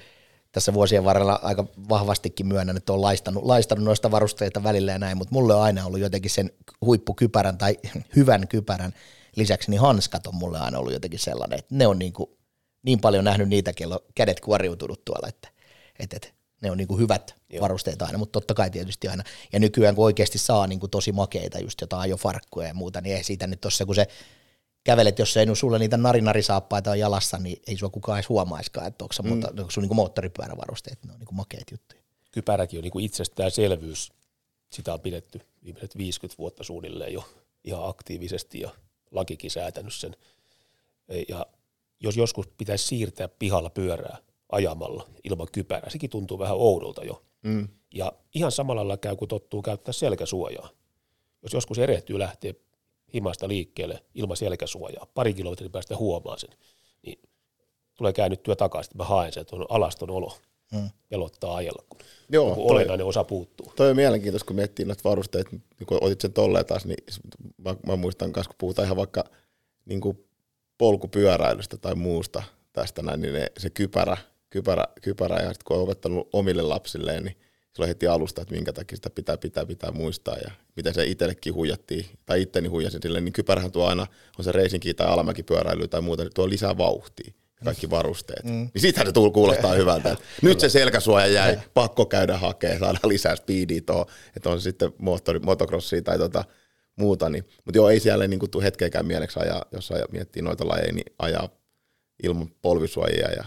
tässä 0.51 0.73
vuosien 0.73 1.05
varrella 1.05 1.39
aika 1.43 1.65
vahvastikin 1.89 2.47
myönnän, 2.47 2.77
että 2.77 2.93
olen 2.93 3.01
laistanut, 3.01 3.43
laistanut 3.43 3.85
noista 3.85 4.11
varusteita 4.11 4.63
välillä 4.63 4.91
ja 4.91 4.99
näin, 4.99 5.17
mutta 5.17 5.33
mulle 5.33 5.55
on 5.55 5.61
aina 5.61 5.85
ollut 5.85 5.99
jotenkin 5.99 6.31
sen 6.31 6.51
huippukypärän 6.85 7.57
tai 7.57 7.77
hyvän 8.15 8.47
kypärän 8.47 8.93
lisäksi, 9.35 9.71
niin 9.71 9.81
hanskat 9.81 10.27
on 10.27 10.35
mulle 10.35 10.59
aina 10.59 10.79
ollut 10.79 10.93
jotenkin 10.93 11.19
sellainen, 11.19 11.59
että 11.59 11.75
ne 11.75 11.87
on 11.87 11.99
niin, 11.99 12.13
kuin, 12.13 12.29
niin 12.83 12.99
paljon 12.99 13.25
nähnyt 13.25 13.49
niitä, 13.49 13.73
kello 13.73 14.05
kädet 14.15 14.39
kuoriutunut 14.39 15.05
tuolla, 15.05 15.27
että, 15.27 15.49
että, 15.99 16.15
että 16.15 16.38
ne 16.61 16.71
on 16.71 16.77
niin 16.77 16.87
kuin 16.87 16.99
hyvät 16.99 17.35
Joo. 17.49 17.61
varusteet 17.61 18.01
aina, 18.01 18.17
mutta 18.17 18.31
totta 18.31 18.53
kai 18.53 18.69
tietysti 18.69 19.07
aina. 19.07 19.23
Ja 19.53 19.59
nykyään 19.59 19.95
kun 19.95 20.05
oikeasti 20.05 20.37
saa 20.37 20.67
niin 20.67 20.79
kuin 20.79 20.89
tosi 20.89 21.11
makeita, 21.11 21.59
just 21.59 21.81
jotain 21.81 22.01
ajofarkkuja 22.01 22.67
ja 22.67 22.73
muuta, 22.73 23.01
niin 23.01 23.15
ei 23.15 23.23
siitä 23.23 23.47
nyt 23.47 23.61
tuossa, 23.61 23.85
kun 23.85 23.95
se 23.95 24.07
kävelet, 24.83 25.19
jos 25.19 25.37
ei 25.37 25.55
sulla 25.55 25.79
niitä 25.79 25.97
narinarisaappaita 25.97 26.91
on 26.91 26.99
jalassa, 26.99 27.37
niin 27.37 27.61
ei 27.67 27.77
sua 27.77 27.89
kukaan 27.89 28.17
edes 28.17 28.29
huomaiskaan, 28.29 28.87
että 28.87 29.05
onko, 29.05 29.35
mm. 29.35 29.59
onko 29.59 29.71
sun 29.71 29.83
niin 29.83 29.95
moottoripyörävarusteet, 29.95 31.05
ne 31.05 31.13
on 31.13 31.19
niin 31.19 31.35
makeat 31.35 31.71
juttuja. 31.71 32.01
Kypäräkin 32.31 32.79
on 32.79 32.83
niin 32.83 32.99
itsestäänselvyys. 33.05 34.11
Sitä 34.69 34.93
on 34.93 34.99
pidetty 34.99 35.41
viimeiset 35.63 35.97
50 35.97 36.37
vuotta 36.37 36.63
suunnilleen 36.63 37.13
jo 37.13 37.29
ihan 37.63 37.89
aktiivisesti 37.89 38.59
ja 38.59 38.69
lakikin 39.11 39.51
säätänyt 39.51 39.93
sen. 39.93 40.15
Ja 41.29 41.45
jos 41.99 42.17
joskus 42.17 42.47
pitäisi 42.47 42.85
siirtää 42.85 43.27
pihalla 43.27 43.69
pyörää 43.69 44.17
ajamalla 44.51 45.07
ilman 45.23 45.47
kypärää, 45.51 45.89
sekin 45.89 46.09
tuntuu 46.09 46.39
vähän 46.39 46.57
oudolta 46.57 47.05
jo. 47.05 47.23
Mm. 47.43 47.67
Ja 47.93 48.13
ihan 48.35 48.51
samalla 48.51 48.81
lailla 48.81 48.97
käy, 48.97 49.15
kun 49.15 49.27
tottuu 49.27 49.61
käyttää 49.61 49.93
selkäsuojaa. 49.93 50.69
Jos 51.43 51.53
joskus 51.53 51.79
erehtyy 51.79 52.19
lähteä 52.19 52.53
himasta 53.13 53.47
liikkeelle 53.47 54.03
ilman 54.15 54.37
selkäsuojaa, 54.37 55.07
pari 55.13 55.33
kilometrin 55.33 55.71
päästä 55.71 55.97
huomaa 55.97 56.37
sen, 56.37 56.49
niin 57.01 57.19
tulee 57.95 58.13
käännyttyä 58.13 58.55
takaisin, 58.55 58.89
että 58.89 58.97
mä 58.97 59.03
haen 59.03 59.33
sen, 59.33 59.41
että 59.41 59.55
on 59.55 59.65
alaston 59.69 60.09
olo. 60.09 60.37
Hmm. 60.75 60.89
Pelottaa 61.09 61.55
ajella, 61.55 61.83
kun 61.89 61.99
Joo, 62.29 62.55
toi, 62.55 62.63
olennainen 62.65 63.05
osa 63.05 63.23
puuttuu. 63.23 63.71
Toi 63.75 63.89
on 63.89 63.95
mielenkiintoista, 63.95 64.47
kun 64.47 64.55
miettii 64.55 64.85
noita 64.85 65.09
varusteita, 65.09 65.49
niin 65.51 65.87
kun 65.87 65.97
otit 66.01 66.21
sen 66.21 66.33
tolleen 66.33 66.65
taas, 66.65 66.85
niin 66.85 67.03
mä, 67.57 67.75
mä 67.85 67.95
muistan 67.95 68.31
myös, 68.35 68.47
kun 68.47 68.55
puhutaan 68.57 68.85
ihan 68.85 68.97
vaikka 68.97 69.23
niin 69.85 70.01
kuin 70.01 70.27
polkupyöräilystä 70.77 71.77
tai 71.77 71.95
muusta 71.95 72.43
tästä 72.73 73.01
näin, 73.01 73.21
niin 73.21 73.33
ne, 73.33 73.47
se 73.57 73.69
kypärä, 73.69 74.17
kypärä, 74.49 74.83
kypärä 75.01 75.35
ja 75.35 75.53
sitten 75.53 75.63
kun 75.65 75.77
on 75.77 75.83
opettanut 75.83 76.29
omille 76.33 76.61
lapsilleen, 76.61 77.23
niin 77.23 77.37
silloin 77.73 77.87
heti 77.87 78.07
alusta, 78.07 78.41
että 78.41 78.55
minkä 78.55 78.73
takia 78.73 78.95
sitä 78.95 79.09
pitää, 79.09 79.37
pitää, 79.37 79.65
pitää 79.65 79.91
muistaa 79.91 80.37
ja 80.37 80.51
miten 80.75 80.93
se 80.93 81.05
itsellekin 81.05 81.53
huijattiin, 81.53 82.05
tai 82.25 82.41
itteni 82.41 82.67
huijasin 82.67 83.01
silleen, 83.01 83.25
niin 83.25 83.33
kypärähän 83.33 83.71
tuo 83.71 83.85
aina, 83.85 84.07
on 84.37 84.43
se 84.43 84.51
reisinki 84.51 84.93
tai 84.93 85.07
alamäkipyöräily 85.07 85.87
tai 85.87 86.01
muuta, 86.01 86.23
niin 86.23 86.33
tuo 86.33 86.49
lisää 86.49 86.77
vauhtia 86.77 87.33
kaikki 87.63 87.89
varusteet. 87.89 88.43
Mm. 88.43 88.51
Niin 88.51 88.81
siitähän 88.81 89.07
se 89.07 89.11
tull, 89.13 89.29
kuulostaa 89.29 89.73
hyvältä. 89.73 90.17
Nyt 90.41 90.59
se 90.59 90.69
selkäsuoja 90.69 91.27
jäi, 91.27 91.59
pakko 91.73 92.05
käydä 92.05 92.37
hakemaan, 92.37 92.79
saada 92.79 92.99
lisää 93.03 93.35
speedia 93.35 93.81
tuohon, 93.85 94.05
että 94.35 94.49
on 94.49 94.59
se 94.59 94.63
sitten 94.63 94.93
moottori, 94.97 95.39
motocrossia 95.39 96.01
tai 96.01 96.17
tota, 96.17 96.43
muuta. 96.95 97.29
Niin. 97.29 97.43
Mutta 97.65 97.77
joo, 97.77 97.89
ei 97.89 97.99
siellä 97.99 98.27
niin 98.27 98.39
kuin 98.39 98.63
hetkeäkään 98.63 99.05
mieleksi 99.05 99.39
ajaa, 99.39 99.65
jos 99.71 99.91
ajaa, 99.91 100.07
miettii 100.11 100.41
noita 100.41 100.67
lajeja, 100.67 100.93
niin 100.93 101.13
ajaa 101.19 101.49
ilman 102.23 102.49
polvisuojia 102.61 103.31
ja 103.31 103.45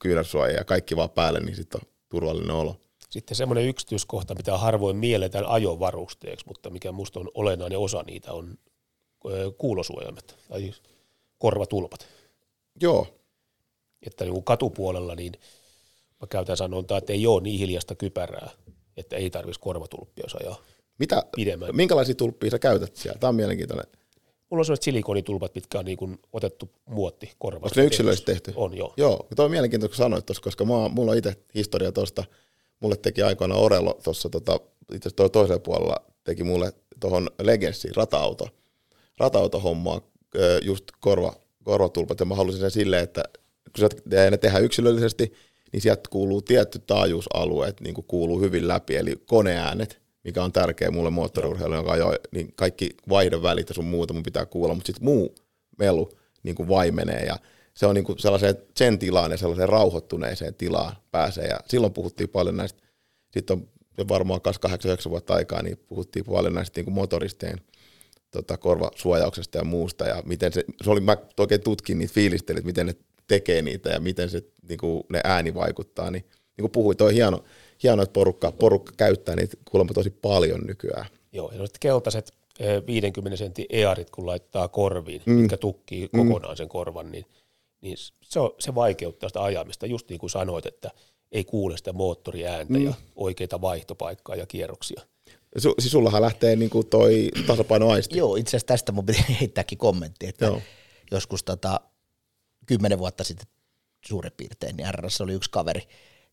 kyynärsuojia 0.00 0.56
ja 0.56 0.64
kaikki 0.64 0.96
vaan 0.96 1.10
päälle, 1.10 1.40
niin 1.40 1.56
sitten 1.56 1.80
on 1.84 1.90
turvallinen 2.08 2.56
olo. 2.56 2.76
Sitten 3.10 3.36
semmoinen 3.36 3.64
yksityiskohta, 3.64 4.34
mitä 4.34 4.58
harvoin 4.58 4.96
mielletään 4.96 5.46
ajovarusteeksi, 5.46 6.46
mutta 6.48 6.70
mikä 6.70 6.92
minusta 6.92 7.20
on 7.20 7.30
olennainen 7.34 7.78
osa 7.78 8.02
niitä, 8.02 8.32
on 8.32 8.58
kuulosuojaimet 9.58 10.36
tai 10.48 10.74
korvatulpat. 11.38 12.06
Joo. 12.80 13.06
Että 14.06 14.24
niin 14.24 14.44
katupuolella 14.44 15.14
niin 15.14 15.32
mä 16.20 16.26
käytän 16.26 16.56
sanontaa, 16.56 16.98
että 16.98 17.12
ei 17.12 17.26
ole 17.26 17.42
niin 17.42 17.58
hiljasta 17.58 17.94
kypärää, 17.94 18.50
että 18.96 19.16
ei 19.16 19.30
tarvitsisi 19.30 19.60
korvatulppia, 19.60 20.24
jos 20.24 20.34
ajaa 20.34 20.62
Mitä, 20.98 21.22
pidemmän. 21.36 21.76
Minkälaisia 21.76 22.14
tulppia 22.14 22.50
sä 22.50 22.58
käytät 22.58 22.96
siellä? 22.96 23.18
Tämä 23.18 23.28
on 23.28 23.34
mielenkiintoinen. 23.34 23.99
Mulla 24.50 24.60
on 24.60 24.64
sellaiset 24.64 24.82
silikonitulpat, 24.82 25.54
mitkä 25.54 25.78
on 25.78 25.84
niin 25.84 25.98
kuin 25.98 26.18
otettu 26.32 26.70
muotti 26.86 27.32
korvasta. 27.38 27.66
Onko 27.66 27.80
ne 27.80 27.86
yksilöllisesti 27.86 28.32
tehty? 28.32 28.52
On, 28.56 28.76
joo. 28.76 28.94
Joo, 28.96 29.26
tuo 29.36 29.44
on 29.44 29.50
mielenkiintoista, 29.50 29.96
kun 29.96 30.04
sanoit 30.04 30.26
tuossa, 30.26 30.42
koska 30.42 30.64
mä, 30.64 30.88
mulla 30.88 31.12
on 31.12 31.18
itse 31.18 31.36
historia 31.54 31.92
tuosta– 31.92 32.24
mulle 32.80 32.96
teki 32.96 33.22
aikoina 33.22 33.54
Orelo 33.54 34.00
tuossa 34.04 34.28
tota, 34.28 34.60
itse 34.92 35.08
asiassa 35.08 35.28
toisella 35.28 35.60
puolella 35.60 35.96
teki 36.24 36.44
mulle 36.44 36.72
tuohon 37.00 37.30
Legendsiin 37.42 37.96
rata-auto, 37.96 38.48
rata-autohommaa 39.18 40.00
just 40.62 40.84
korva, 41.00 41.34
korvatulpat 41.64 42.20
ja 42.20 42.26
mä 42.26 42.34
halusin 42.34 42.60
sen 42.60 42.70
silleen, 42.70 43.04
että 43.04 43.22
kun 43.76 43.88
ne 44.30 44.36
tehdään 44.36 44.64
yksilöllisesti, 44.64 45.32
niin 45.72 45.80
sieltä 45.80 46.02
kuuluu 46.10 46.42
tietty 46.42 46.78
taajuusalue, 46.78 47.68
että 47.68 47.84
niin 47.84 47.94
kuuluu 47.94 48.40
hyvin 48.40 48.68
läpi, 48.68 48.96
eli 48.96 49.16
koneäänet, 49.26 49.99
mikä 50.24 50.44
on 50.44 50.52
tärkeä 50.52 50.90
mulle 50.90 51.10
moottoriurheilu, 51.10 51.74
joka 51.74 51.92
ajoi, 51.92 52.14
niin 52.32 52.52
kaikki 52.56 52.90
vaihdon 53.08 53.42
välit 53.42 53.68
ja 53.68 53.74
sun 53.74 53.84
muuta 53.84 54.14
mun 54.14 54.22
pitää 54.22 54.46
kuulla, 54.46 54.74
mutta 54.74 54.86
sitten 54.86 55.04
muu 55.04 55.34
melu 55.78 56.10
niin 56.42 56.54
kuin 56.54 56.68
vaimenee 56.68 57.24
ja 57.24 57.36
se 57.74 57.86
on 57.86 57.94
niin 57.94 58.04
kuin 58.04 58.18
sellaiseen 58.18 58.54
sen 58.76 58.98
tilaan 58.98 59.30
ja 59.30 59.36
sellaiseen 59.36 59.68
rauhoittuneeseen 59.68 60.54
tilaan 60.54 60.96
pääsee. 61.10 61.46
Ja 61.46 61.60
silloin 61.68 61.92
puhuttiin 61.92 62.28
paljon 62.28 62.56
näistä, 62.56 62.82
sitten 63.30 63.56
on 63.56 63.68
varmaan 64.08 64.40
8-9 65.06 65.10
vuotta 65.10 65.34
aikaa, 65.34 65.62
niin 65.62 65.78
puhuttiin 65.86 66.24
paljon 66.24 66.54
näistä 66.54 66.78
niin 66.78 66.84
kuin 66.84 66.94
motoristeen 66.94 67.60
tota, 68.30 68.56
korvasuojauksesta 68.56 69.58
ja 69.58 69.64
muusta. 69.64 70.04
Ja 70.04 70.22
miten 70.26 70.52
se, 70.52 70.64
se 70.82 70.90
oli, 70.90 71.00
mä 71.00 71.16
oikein 71.38 71.60
tutkin 71.60 71.98
niitä 71.98 72.14
fiilistelit, 72.14 72.64
miten 72.64 72.86
ne 72.86 72.94
tekee 73.26 73.62
niitä 73.62 73.90
ja 73.90 74.00
miten 74.00 74.30
se, 74.30 74.42
niin 74.68 74.78
kuin 74.78 75.02
ne 75.12 75.20
ääni 75.24 75.54
vaikuttaa, 75.54 76.10
niin, 76.10 76.24
niin 76.56 76.62
kuin 76.62 76.72
puhuit, 76.72 77.00
on 77.00 77.12
hieno, 77.12 77.44
hieno, 77.82 78.02
että 78.02 78.12
porukka, 78.12 78.52
porukka 78.52 78.92
käyttää 78.96 79.36
niitä 79.36 79.56
kuulemma 79.70 79.92
tosi 79.92 80.10
paljon 80.10 80.60
nykyään. 80.60 81.06
Joo, 81.32 81.50
ja 81.52 81.58
sitten 81.58 81.80
keltaiset 81.80 82.32
eh, 82.58 82.82
50 82.86 83.36
sentin 83.36 83.66
earit, 83.70 84.10
kun 84.10 84.26
laittaa 84.26 84.68
korviin, 84.68 85.22
mm. 85.26 85.32
mitkä 85.32 85.56
tukkii 85.56 86.08
kokonaan 86.08 86.56
sen 86.56 86.68
korvan, 86.68 87.12
niin, 87.12 87.26
niin 87.80 87.96
se, 88.22 88.40
on, 88.40 88.50
se 88.58 88.74
vaikeuttaa 88.74 89.28
sitä 89.28 89.42
ajamista, 89.42 89.86
just 89.86 90.08
niin 90.08 90.18
kuin 90.18 90.30
sanoit, 90.30 90.66
että 90.66 90.90
ei 91.32 91.44
kuule 91.44 91.76
sitä 91.76 91.92
moottoriääntä 91.92 92.72
mm. 92.72 92.84
ja 92.84 92.94
oikeita 93.16 93.60
vaihtopaikkaa 93.60 94.36
ja 94.36 94.46
kierroksia. 94.46 95.02
Su, 95.58 95.74
siis 95.78 95.92
sullahan 95.92 96.22
lähtee 96.22 96.56
niin 96.56 96.70
kuin 96.70 96.86
toi 96.86 97.28
tasapainoaisti. 97.46 98.18
Joo, 98.18 98.36
itse 98.36 98.50
asiassa 98.50 98.66
tästä 98.66 98.92
mun 98.92 99.06
piti 99.06 99.24
heittääkin 99.40 99.78
kommentti, 99.78 100.26
että 100.26 100.44
Joo. 100.44 100.62
joskus 101.10 101.44
tota, 101.44 101.80
kymmenen 102.66 102.98
vuotta 102.98 103.24
sitten 103.24 103.46
suurin 104.06 104.32
piirtein, 104.36 104.76
niin 104.76 104.94
RS 104.94 105.20
oli 105.20 105.32
yksi 105.32 105.50
kaveri, 105.50 105.82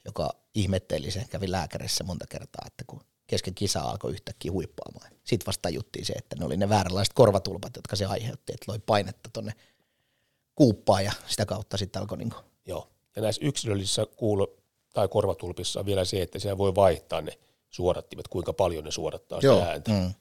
joka 0.08 0.30
ihmetteli 0.56 1.12
sen, 1.12 1.30
kävi 1.30 1.52
lääkärissä 1.52 2.04
monta 2.04 2.26
kertaa, 2.30 2.63
että 2.67 2.84
kun 2.88 3.02
kesken 3.28 3.56
kisa 3.56 3.82
alkoi 3.82 4.12
yhtäkkiä 4.12 4.52
huippaamaan. 4.52 5.12
Sitten 5.24 5.46
vasta 5.46 5.62
tajuttiin 5.62 6.06
se, 6.06 6.13
että 6.13 6.36
ne 6.39 6.46
oli 6.46 6.58
ne 6.58 6.70
vääränlaiset 6.70 7.13
korvatulpat, 7.13 7.76
jotka 7.76 7.96
se 7.96 8.06
aiheutti, 8.06 8.54
että 8.54 8.72
loi 8.72 8.80
painetta 8.80 9.30
tonne 9.34 9.54
kuuppaan 10.56 11.06
ja 11.06 11.12
sitä 11.28 11.46
kautta 11.46 11.78
sitten 11.78 12.02
alkoi 12.02 12.17
niinku, 12.17 12.38
Joo, 12.65 12.89
ja 13.15 13.22
näissä 13.22 13.46
yksilöllisissä 13.46 14.06
kuulo- 14.15 14.58
tai 14.93 15.08
korvatulpissa 15.08 15.80
on 15.80 15.86
vielä 15.86 16.06
se, 16.06 16.22
että 16.22 16.39
siellä 16.39 16.58
voi 16.58 16.76
vaihtaa 16.76 17.22
ne 17.22 17.39
suodattimet, 17.70 18.28
kuinka 18.28 18.54
paljon 18.54 18.84
ne 18.84 18.91
suodattaa 18.91 19.41
sitä 19.41 19.48
Joo. 19.54 19.63
ääntä. 19.63 19.91
Mm. 19.91 20.13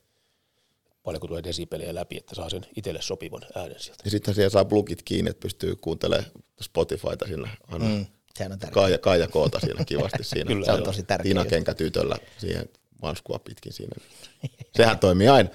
Paljonko 1.03 1.27
tulee 1.27 1.42
desibeliä 1.42 1.94
läpi, 1.94 2.16
että 2.16 2.35
saa 2.35 2.51
sen 2.51 2.66
itselle 2.77 3.03
sopivan 3.03 3.42
äänen 3.55 3.81
sieltä. 3.81 4.03
Ja 4.05 4.11
sitten 4.11 4.35
siellä 4.35 4.51
saa 4.51 4.64
plugit 4.64 5.03
kiinni, 5.03 5.31
että 5.31 5.40
pystyy 5.40 5.77
kuuntelemaan 5.77 6.31
Spotifyta 6.61 7.27
siinä. 7.27 7.57
Aina 7.68 7.85
mm, 7.85 8.07
sehän 8.37 8.53
on 8.53 8.59
tärkeää. 8.59 8.83
Kaija, 8.83 8.99
Kaija 8.99 9.29
Koota 9.29 9.61
siinä 9.61 9.85
kivasti 9.85 10.25
siinä. 10.35 10.49
Kyllä, 10.49 10.64
Se 10.66 10.72
on 10.72 10.83
tosi 10.83 11.03
tärkeä. 11.03 11.22
Tiina. 11.25 11.44
Kenkä 11.44 11.75
tytöllä 11.75 12.16
siihen 12.38 12.68
manskua 13.03 13.38
pitkin 13.38 13.72
siinä. 13.72 13.92
Sehän 14.77 14.99
toimii 14.99 15.29
aina. 15.29 15.49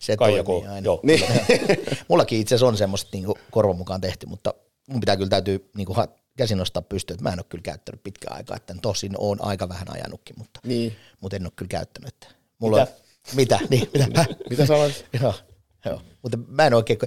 Se 0.00 0.16
Kaija 0.16 0.44
toimii 0.44 0.62
K. 0.68 0.70
aina. 0.72 0.84
Joo, 0.84 1.00
Niin. 1.02 1.24
Mullakin 2.08 2.40
itse 2.40 2.54
asiassa 2.54 2.66
on 2.66 2.76
semmoista 2.76 3.08
niinku 3.12 3.38
korvan 3.50 3.76
mukaan 3.76 4.00
tehty, 4.00 4.26
mutta 4.26 4.54
mun 4.88 5.00
pitää 5.00 5.16
kyllä 5.16 5.28
täytyy 5.30 5.70
niinku 5.76 5.94
ha- 5.94 6.08
käsin 6.36 6.58
nostaa 6.58 6.82
pystyyn, 6.82 7.14
että 7.14 7.22
mä 7.24 7.32
en 7.32 7.38
ole 7.38 7.46
kyllä 7.48 7.62
käyttänyt 7.62 8.02
pitkään 8.02 8.36
aikaa, 8.36 8.56
että 8.56 8.74
tosin 8.82 9.12
on 9.18 9.44
aika 9.44 9.68
vähän 9.68 9.92
ajanutkin, 9.92 10.36
mutta, 10.38 10.60
Niin. 10.64 10.96
mutta 11.20 11.36
en 11.36 11.44
ole 11.46 11.52
kyllä 11.56 11.68
käyttänyt. 11.68 12.08
Että 12.08 12.26
mulla 12.58 12.78
Mitä? 12.80 12.92
On, 12.92 13.36
mitä? 13.36 13.58
Niin, 13.70 13.90
mitä? 14.08 14.24
Mitä 14.50 14.66
sanoit? 14.66 15.06
joo, 15.22 15.34
joo, 15.84 16.00
mutta 16.22 16.38
mä 16.48 16.66
en 16.66 16.74
oikein, 16.74 16.98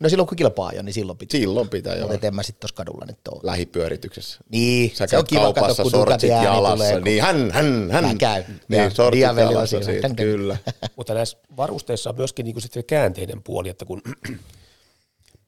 no 0.00 0.08
silloin 0.08 0.26
kun 0.28 0.36
kilpaa 0.36 0.68
ajo, 0.68 0.82
niin 0.82 0.92
silloin 0.92 1.18
pitää. 1.18 1.38
Silloin 1.40 1.68
pitää 1.68 1.94
jo 1.96 2.08
Mutta 2.08 2.26
en 2.26 2.34
mä 2.34 2.42
sitten 2.42 2.60
tuossa 2.60 2.74
kadulla 2.74 3.04
nyt 3.06 3.18
ole. 3.28 3.40
lähipyörityksessä. 3.42 4.38
Niin, 4.50 4.96
Sä 4.96 5.06
se 5.06 5.18
on 5.18 5.24
kiva 5.26 5.52
katsoa, 5.52 5.82
kun 5.82 5.90
sortsit 5.90 6.30
jalassa. 6.30 6.76
tulee. 6.76 6.92
kun- 6.92 7.04
Niin, 7.04 7.22
hän, 7.22 7.50
hän, 7.50 7.88
hän. 7.90 8.04
Mä 8.04 8.14
käyn. 8.14 8.44
Ja 8.48 8.78
Niin, 8.78 8.90
sortsit 8.90 9.18
diavelilla 9.20 9.52
jalassa 9.52 9.82
siitä, 9.82 10.00
tän. 10.08 10.16
kyllä. 10.16 10.56
Mutta 10.96 11.14
näissä 11.14 11.38
varusteissa 11.56 12.10
on 12.10 12.16
myöskin 12.16 12.44
niinku 12.44 12.60
sitten 12.60 12.84
käänteinen 12.84 13.42
puoli, 13.42 13.68
että 13.68 13.84
kun 13.84 14.02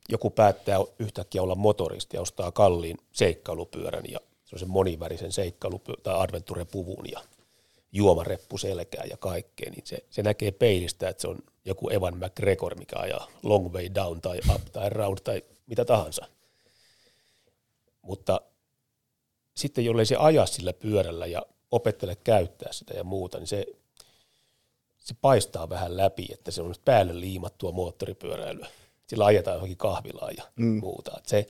joku 0.08 0.30
päättää 0.30 0.78
yhtäkkiä 0.98 1.42
olla 1.42 1.54
motoristi 1.54 2.16
ja 2.16 2.20
ostaa 2.20 2.52
kalliin 2.52 2.96
seikkailupyörän 3.12 4.04
ja 4.08 4.18
se 4.56 4.66
monivärisen 4.66 5.32
seikkailu- 5.32 5.82
tai 6.02 6.14
adventure-puvun 6.14 7.04
ja 7.12 7.20
juomareppu 7.92 8.58
selkää 8.58 9.04
ja 9.10 9.16
kaikkea, 9.16 9.70
niin 9.70 9.86
se, 9.86 9.98
se 10.10 10.22
näkee 10.22 10.50
peilistä, 10.50 11.08
että 11.08 11.20
se 11.20 11.28
on 11.28 11.38
joku 11.64 11.90
Evan 11.90 12.16
McGregor, 12.16 12.78
mikä 12.78 12.96
ajaa 12.98 13.28
long 13.42 13.72
way 13.72 13.88
down 13.94 14.20
tai 14.20 14.40
up 14.54 14.62
tai 14.72 14.90
round 14.90 15.18
tai 15.24 15.42
mitä 15.66 15.84
tahansa. 15.84 16.26
Mutta 18.02 18.40
sitten 19.56 19.84
jollei 19.84 20.06
se 20.06 20.16
aja 20.16 20.46
sillä 20.46 20.72
pyörällä 20.72 21.26
ja 21.26 21.42
opettele 21.70 22.16
käyttää 22.16 22.72
sitä 22.72 22.94
ja 22.94 23.04
muuta, 23.04 23.38
niin 23.38 23.46
se, 23.46 23.66
se 24.98 25.14
paistaa 25.20 25.68
vähän 25.68 25.96
läpi, 25.96 26.26
että 26.32 26.50
se 26.50 26.62
on 26.62 26.74
päälle 26.84 27.20
liimattua 27.20 27.72
moottoripyöräilyä. 27.72 28.66
Sillä 29.06 29.24
ajetaan 29.24 29.54
johonkin 29.54 29.76
kahvilaan 29.76 30.34
ja 30.36 30.44
mm. 30.56 30.80
muuta. 30.80 31.12
Et 31.18 31.26
se, 31.26 31.48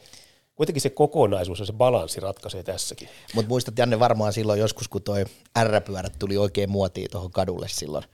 kuitenkin 0.54 0.80
se 0.80 0.90
kokonaisuus 0.90 1.60
ja 1.60 1.66
se 1.66 1.72
balanssi 1.72 2.20
ratkaisee 2.20 2.62
tässäkin. 2.62 3.08
Mutta 3.34 3.48
muistat 3.48 3.78
Janne 3.78 3.98
varmaan 3.98 4.32
silloin 4.32 4.60
joskus, 4.60 4.88
kun 4.88 5.02
toi 5.02 5.24
R-pyörät 5.64 6.18
tuli 6.18 6.36
oikein 6.36 6.70
muotiin 6.70 7.10
tuohon 7.10 7.30
kadulle 7.30 7.68
silloin. 7.68 8.04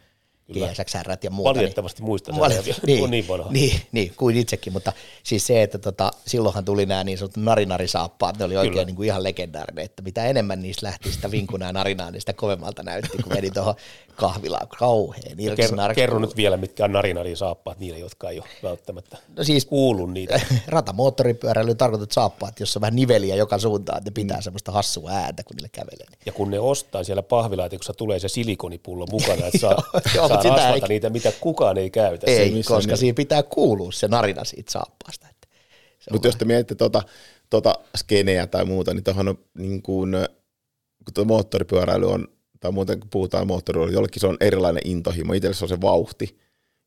GSX-R 0.53 1.17
ja 1.23 1.31
muuta. 1.31 1.49
Valitettavasti 1.55 2.03
muistan 2.03 2.35
sen 2.35 2.45
Valit- 2.45 2.65
ajan. 2.65 2.77
niin, 2.87 3.05
On 3.05 3.11
niin 3.11 3.29
vanha. 3.29 3.51
Niin, 3.53 3.81
niin, 3.93 4.13
kuin 4.17 4.37
itsekin, 4.37 4.73
mutta 4.73 4.93
siis 5.23 5.47
se, 5.47 5.63
että 5.63 5.79
tota, 5.79 6.11
silloinhan 6.27 6.65
tuli 6.65 6.87
nämä 6.87 7.05
niin 7.05 7.19
sanotut 7.19 7.43
narinarisaappaat, 7.43 8.39
ne 8.39 8.45
oli 8.45 8.57
oikein 8.57 8.73
Kyllä. 8.73 8.85
niin 8.85 8.97
kuin 8.97 9.07
ihan 9.07 9.23
legendaarinen, 9.23 9.85
että 9.85 10.03
mitä 10.03 10.25
enemmän 10.27 10.63
niistä 10.63 10.87
lähti 10.87 11.13
sitä 11.13 11.31
vinkunaa 11.31 11.73
narinaa, 11.73 12.11
niin 12.11 12.21
sitä 12.21 12.33
kovemmalta 12.33 12.83
näytti, 12.83 13.23
kun 13.23 13.33
meni 13.35 13.51
tuohon 13.51 13.75
kahvilaan. 14.21 14.69
Kauheen, 14.79 15.37
Kerro, 15.57 15.77
kerro 15.95 16.19
nyt 16.19 16.37
vielä, 16.37 16.57
mitkä 16.57 16.85
on 16.85 16.93
narinari 16.93 17.37
saappaat 17.37 17.79
niille, 17.79 17.99
jotka 17.99 18.31
ei 18.31 18.39
ole 18.39 18.49
välttämättä 18.63 19.19
No 19.37 19.45
siis 19.45 19.65
kuullut 19.65 20.13
niitä. 20.13 20.41
ratamoottoripyöräily 20.67 21.75
tarkoitetut 21.75 22.13
saappaat, 22.13 22.61
jossa 22.61 22.79
on 22.79 22.81
vähän 22.81 22.97
niveliä 22.97 23.35
joka 23.37 23.59
suuntaan, 23.59 23.99
että 23.99 24.11
ne 24.11 24.15
pitää 24.15 24.41
semmoista 24.41 24.73
hassua 24.73 25.11
ääntä, 25.11 25.43
kun 25.45 25.57
niille 25.57 25.69
kävelee. 25.73 26.07
Niin. 26.11 26.19
Ja 26.27 26.33
kun 26.33 26.51
ne 26.51 26.61
ostaa 26.61 27.05
siellä 27.05 27.23
pahvilaatikossa, 27.23 27.95
tulee 27.95 28.19
se 28.19 28.29
silikonipullo 28.29 29.07
mukana, 29.13 29.47
että 29.47 29.59
saa, 29.59 29.83
Joo, 30.15 30.29
saa 30.29 30.43
sitä 30.43 30.75
ei- 30.75 30.81
niitä, 30.89 31.11
mitä 31.11 31.33
kukaan 31.41 31.79
ei 31.79 31.91
käytä. 31.91 32.31
Ei, 32.31 32.51
missä 32.51 32.75
koska 32.75 32.93
ne- 32.93 32.97
siinä 32.97 33.15
pitää 33.15 33.43
kuulua 33.43 33.93
se 33.93 34.09
narina 34.09 34.45
siitä 34.45 34.73
saappaasta. 34.73 35.27
Se 36.01 36.13
Mutta 36.13 36.29
jos 36.29 36.37
te 36.37 36.45
mietitte 36.45 36.75
tota, 36.75 37.03
tota 37.51 37.75
skeneä 37.97 38.47
tai 38.47 38.65
muuta, 38.65 38.95
niin 38.95 39.05
tuohon 39.05 39.29
on 39.29 39.39
niin 39.59 39.83
kuin, 39.83 40.13
kun 41.05 41.15
tuo 41.15 41.25
moottoripyöräily 41.25 42.11
on, 42.11 42.29
tai 42.61 42.73
muuten 42.73 43.01
kun 43.01 43.11
puhutaan 43.11 43.47
moottoripyöräilystä, 43.47 43.97
jollekin 43.97 44.21
se 44.21 44.27
on 44.27 44.37
erilainen 44.41 44.83
intohimo, 44.85 45.33
itselle 45.33 45.55
se 45.55 45.65
on 45.65 45.69
se 45.69 45.81
vauhti 45.81 46.39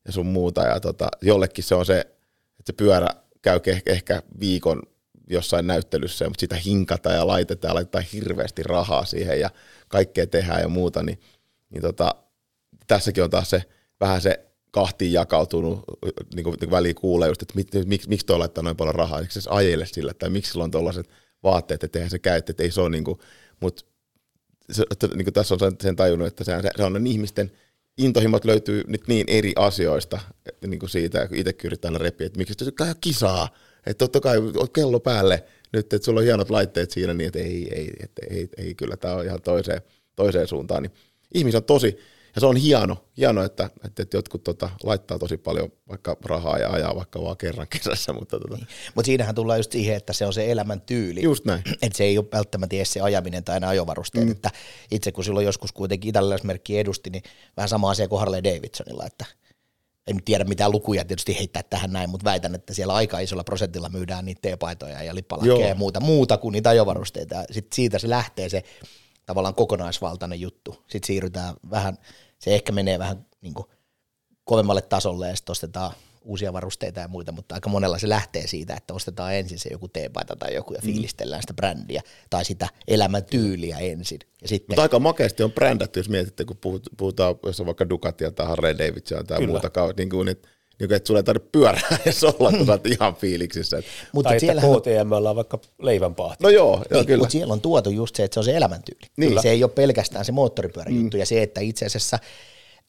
ja 0.06 0.12
sun 0.12 0.26
muuta, 0.26 0.62
ja 0.62 0.80
tota, 0.80 1.08
jollekin 1.22 1.64
se 1.64 1.74
on 1.74 1.86
se, 1.86 2.00
että 2.00 2.66
se 2.66 2.72
pyörä 2.72 3.08
käy 3.42 3.60
ehkä 3.86 4.22
viikon 4.40 4.82
jossain 5.30 5.66
näyttelyssä, 5.66 6.24
mutta 6.24 6.40
sitä 6.40 6.56
hinkataan 6.56 7.16
ja 7.16 7.26
laitetaan 7.26 7.70
ja 7.70 7.74
laitetaan 7.74 8.04
hirveästi 8.12 8.62
rahaa 8.62 9.04
siihen 9.04 9.40
ja 9.40 9.50
kaikkea 9.88 10.26
tehdään 10.26 10.60
ja 10.60 10.68
muuta, 10.68 11.02
niin, 11.02 11.20
niin 11.70 11.82
tota, 11.82 12.14
tässäkin 12.86 13.24
on 13.24 13.30
taas 13.30 13.50
se 13.50 13.62
vähän 14.00 14.20
se 14.20 14.44
kahtiin 14.70 15.12
jakautunut, 15.12 15.84
niin 16.34 16.44
kuin, 16.44 16.56
väliin 16.70 16.94
kuulee 16.94 17.28
just, 17.28 17.42
että 17.42 17.54
mit, 17.54 17.68
miksi, 17.86 18.08
miksi 18.08 18.26
toi 18.26 18.38
laittaa 18.38 18.64
noin 18.64 18.76
paljon 18.76 18.94
rahaa, 18.94 19.20
eikö 19.20 19.32
se 19.32 19.50
ajele 19.50 19.86
sillä, 19.86 20.14
tai 20.14 20.30
miksi 20.30 20.50
sillä 20.52 20.64
on 20.64 20.70
tuollaiset 20.70 21.08
vaatteet, 21.42 21.84
että 21.84 21.98
eihän 21.98 22.10
se 22.10 22.18
käy, 22.18 22.38
että 22.38 22.62
ei 22.62 22.70
se 22.70 22.80
ole 22.80 22.90
niin 22.90 23.04
kuin, 23.04 23.18
mutta 23.60 23.84
se, 24.72 24.84
että, 24.90 25.06
niin 25.06 25.24
kuin 25.24 25.34
tässä 25.34 25.54
on 25.54 25.76
sen, 25.80 25.96
tajunnut, 25.96 26.28
että 26.28 26.44
se, 26.44 26.52
se 26.76 26.82
on 26.84 26.92
ne 26.92 27.10
ihmisten 27.10 27.52
intohimot 27.98 28.44
löytyy 28.44 28.82
nyt 28.86 29.08
niin 29.08 29.24
eri 29.28 29.52
asioista, 29.56 30.20
niin 30.66 30.78
kuin 30.78 30.90
siitä, 30.90 31.28
kun 31.28 31.36
itsekin 31.36 31.68
yrittää 31.68 31.88
aina 31.88 31.98
repiä, 31.98 32.26
että 32.26 32.38
miksi 32.38 32.54
on 32.80 32.94
kisaa, 33.00 33.48
että 33.86 33.98
totta 33.98 34.20
kai 34.20 34.36
kello 34.72 35.00
päälle 35.00 35.44
nyt, 35.72 35.92
että 35.92 36.04
sulla 36.04 36.20
on 36.20 36.24
hienot 36.24 36.50
laitteet 36.50 36.90
siinä, 36.90 37.14
niin 37.14 37.26
että 37.26 37.38
ei, 37.38 37.68
ei, 37.74 37.92
että 38.00 38.22
ei, 38.30 38.48
ei 38.56 38.74
kyllä 38.74 38.96
tämä 38.96 39.14
on 39.14 39.24
ihan 39.24 39.42
toiseen, 39.42 39.82
toiseen 40.16 40.48
suuntaan, 40.48 40.82
niin 40.82 40.92
ihmisiä 41.34 41.58
on 41.58 41.64
tosi, 41.64 41.98
ja 42.34 42.40
se 42.40 42.46
on 42.46 42.56
hieno, 42.56 43.04
hieno 43.16 43.42
että, 43.42 43.70
että, 43.84 44.16
jotkut 44.16 44.44
tota, 44.44 44.70
laittaa 44.82 45.18
tosi 45.18 45.36
paljon 45.36 45.72
vaikka 45.88 46.16
rahaa 46.24 46.58
ja 46.58 46.70
ajaa 46.70 46.96
vaikka 46.96 47.22
vaan 47.22 47.36
kerran 47.36 47.66
kesässä, 47.68 48.12
mutta 48.12 48.40
tota, 48.40 48.58
Mutta 48.94 49.06
siinähän 49.06 49.34
tullaan 49.34 49.58
just 49.58 49.72
siihen, 49.72 49.96
että 49.96 50.12
se 50.12 50.26
on 50.26 50.32
se 50.32 50.50
elämäntyyli. 50.50 51.22
just 51.22 51.44
näin. 51.44 51.62
Että 51.82 51.96
se 51.96 52.04
ei 52.04 52.18
ole 52.18 52.26
välttämättä 52.32 52.76
edes 52.76 52.92
se 52.92 53.00
ajaminen 53.00 53.44
tai 53.44 53.60
ne 53.60 53.66
ajovarusteet. 53.66 54.26
Mm. 54.26 54.32
Että 54.32 54.50
itse 54.90 55.12
kun 55.12 55.24
silloin 55.24 55.46
joskus 55.46 55.72
kuitenkin 55.72 56.08
italialaismerkki 56.08 56.78
edusti, 56.78 57.10
niin 57.10 57.22
vähän 57.56 57.68
sama 57.68 57.90
asia 57.90 58.08
kuin 58.08 58.20
Harley 58.20 58.44
Davidsonilla, 58.44 59.06
että 59.06 59.24
en 60.06 60.24
tiedä 60.24 60.44
mitään 60.44 60.72
lukuja 60.72 61.04
tietysti 61.04 61.38
heittää 61.38 61.62
tähän 61.62 61.92
näin, 61.92 62.10
mutta 62.10 62.24
väitän, 62.24 62.54
että 62.54 62.74
siellä 62.74 62.94
aika 62.94 63.18
isolla 63.18 63.44
prosentilla 63.44 63.88
myydään 63.88 64.24
niitä 64.24 64.40
teepaitoja 64.42 65.02
ja 65.02 65.14
lippalakkeja 65.14 65.68
ja 65.68 65.74
muuta, 65.74 66.00
muuta 66.00 66.38
kuin 66.38 66.52
niitä 66.52 66.70
ajovarusteita. 66.70 67.44
Sitten 67.50 67.76
siitä 67.76 67.98
se 67.98 68.10
lähtee 68.10 68.48
se 68.48 68.62
tavallaan 69.26 69.54
kokonaisvaltainen 69.54 70.40
juttu. 70.40 70.84
Sitten 70.88 71.06
siirrytään 71.06 71.54
vähän, 71.70 71.98
se 72.44 72.54
ehkä 72.54 72.72
menee 72.72 72.98
vähän 72.98 73.26
niin 73.40 73.54
kuin 73.54 73.66
kovemmalle 74.44 74.82
tasolle 74.82 75.28
ja 75.28 75.36
sitten 75.36 75.52
ostetaan 75.52 75.92
uusia 76.22 76.52
varusteita 76.52 77.00
ja 77.00 77.08
muita, 77.08 77.32
mutta 77.32 77.54
aika 77.54 77.68
monella 77.68 77.98
se 77.98 78.08
lähtee 78.08 78.46
siitä, 78.46 78.74
että 78.74 78.94
ostetaan 78.94 79.34
ensin 79.34 79.58
se 79.58 79.68
joku 79.72 79.88
teepaita 79.88 80.36
tai 80.36 80.54
joku 80.54 80.74
ja 80.74 80.80
fiilistellään 80.82 81.42
sitä 81.42 81.54
brändiä 81.54 82.02
tai 82.30 82.44
sitä 82.44 82.68
elämäntyyliä 82.88 83.78
ensin. 83.78 84.18
Ja 84.42 84.48
sitten 84.48 84.72
Mutta 84.72 84.82
aika 84.82 84.98
makeasti 84.98 85.42
on 85.42 85.52
brändätty, 85.52 86.00
jos 86.00 86.08
mietitte, 86.08 86.44
kun 86.44 86.56
puhut- 86.56 86.94
puhutaan, 86.96 87.34
jos 87.42 87.60
on 87.60 87.66
vaikka 87.66 87.88
Ducatia 87.88 88.30
tai 88.30 88.46
Harley 88.46 88.78
Davidson 88.78 89.26
tai 89.26 89.38
Kyllä. 89.38 89.50
muuta, 89.50 89.70
niin 89.96 90.10
kuin, 90.10 90.28
että, 90.28 90.48
niin 90.80 90.88
kuin, 90.88 90.96
että 90.96 91.06
sulla 91.06 91.20
ei 91.20 91.24
tarvitse 91.24 91.48
pyörää 91.52 91.98
edes 92.02 92.24
olla, 92.24 92.50
kun 92.50 92.66
sä 92.66 92.72
oot 92.72 92.86
ihan 92.86 93.14
fiiliksissä. 93.14 93.82
Mutta 94.12 94.28
tai 94.28 94.36
että 94.36 94.46
siellähän, 94.46 94.70
KTM 94.70 95.12
on 95.12 95.36
vaikka 95.36 95.58
leivänpahti. 95.82 96.44
No 96.44 96.50
joo, 96.50 96.70
joo 96.70 97.00
niin, 97.00 97.06
kyllä. 97.06 97.18
mutta 97.18 97.32
siellä 97.32 97.52
on 97.52 97.60
tuotu 97.60 97.90
just 97.90 98.16
se, 98.16 98.24
että 98.24 98.34
se 98.34 98.40
on 98.40 98.44
se 98.44 98.56
elämäntyyli. 98.56 99.06
Niin. 99.16 99.42
Se 99.42 99.50
ei 99.50 99.64
ole 99.64 99.70
pelkästään 99.70 100.24
se 100.24 100.32
moottoripyöräjuttu 100.32 101.16
mm. 101.16 101.20
ja 101.20 101.26
se, 101.26 101.42
että 101.42 101.60
itse 101.60 101.86
asiassa 101.86 102.18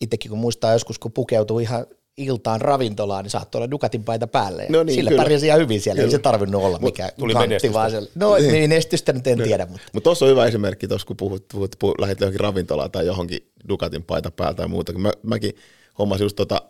itsekin 0.02 0.30
kun 0.30 0.40
muistaa 0.40 0.74
joskus, 0.74 1.00
kun 1.00 1.12
pukeutuu 1.12 1.60
ihan 1.60 1.86
iltaan 2.18 2.62
ravintolaan, 2.62 3.24
niin 3.24 3.32
saattoi 3.32 3.60
olla 3.60 3.72
Ducatin 3.72 4.04
paita 4.04 4.28
päälle. 4.28 4.64
Ja 4.64 4.70
No 4.70 4.84
niin, 4.84 4.96
sillä 4.96 5.10
kyllä. 5.10 5.24
pärjäsi 5.24 5.46
ihan 5.46 5.60
hyvin 5.60 5.82
siellä, 5.82 6.00
ei 6.00 6.06
Kyllä. 6.06 6.18
se 6.18 6.22
tarvinnut 6.22 6.64
olla 6.64 6.80
mikään 6.80 7.10
tuli 7.20 7.34
kantti, 7.34 7.74
vaan 7.74 7.92
se, 7.92 8.02
No 8.16 8.36
niin. 8.36 8.52
menestystä 8.52 9.14
nyt 9.14 9.28
en 9.28 9.44
tiedä, 9.44 9.66
mutta 9.66 9.88
Mutta 9.94 10.04
tuossa 10.04 10.26
on 10.26 10.32
hyvä 10.32 10.46
esimerkki 10.46 10.88
tuossa, 10.88 11.08
kun 11.08 11.18
puhut, 11.18 11.46
puhut, 11.52 11.76
puhut, 11.80 12.00
lähdit 12.00 12.20
johonkin 12.20 12.40
ravintolaan 12.40 12.92
tai 12.92 13.06
johonkin 13.06 13.52
Ducatin 13.70 14.04
paita 14.04 14.32
päältä 14.32 14.58
tai 14.58 14.68
muuta. 14.68 14.94
Mä, 14.94 15.12
mäkin 15.24 15.56
hommasin 16.00 16.26
just 16.26 16.36
tota, 16.36 16.62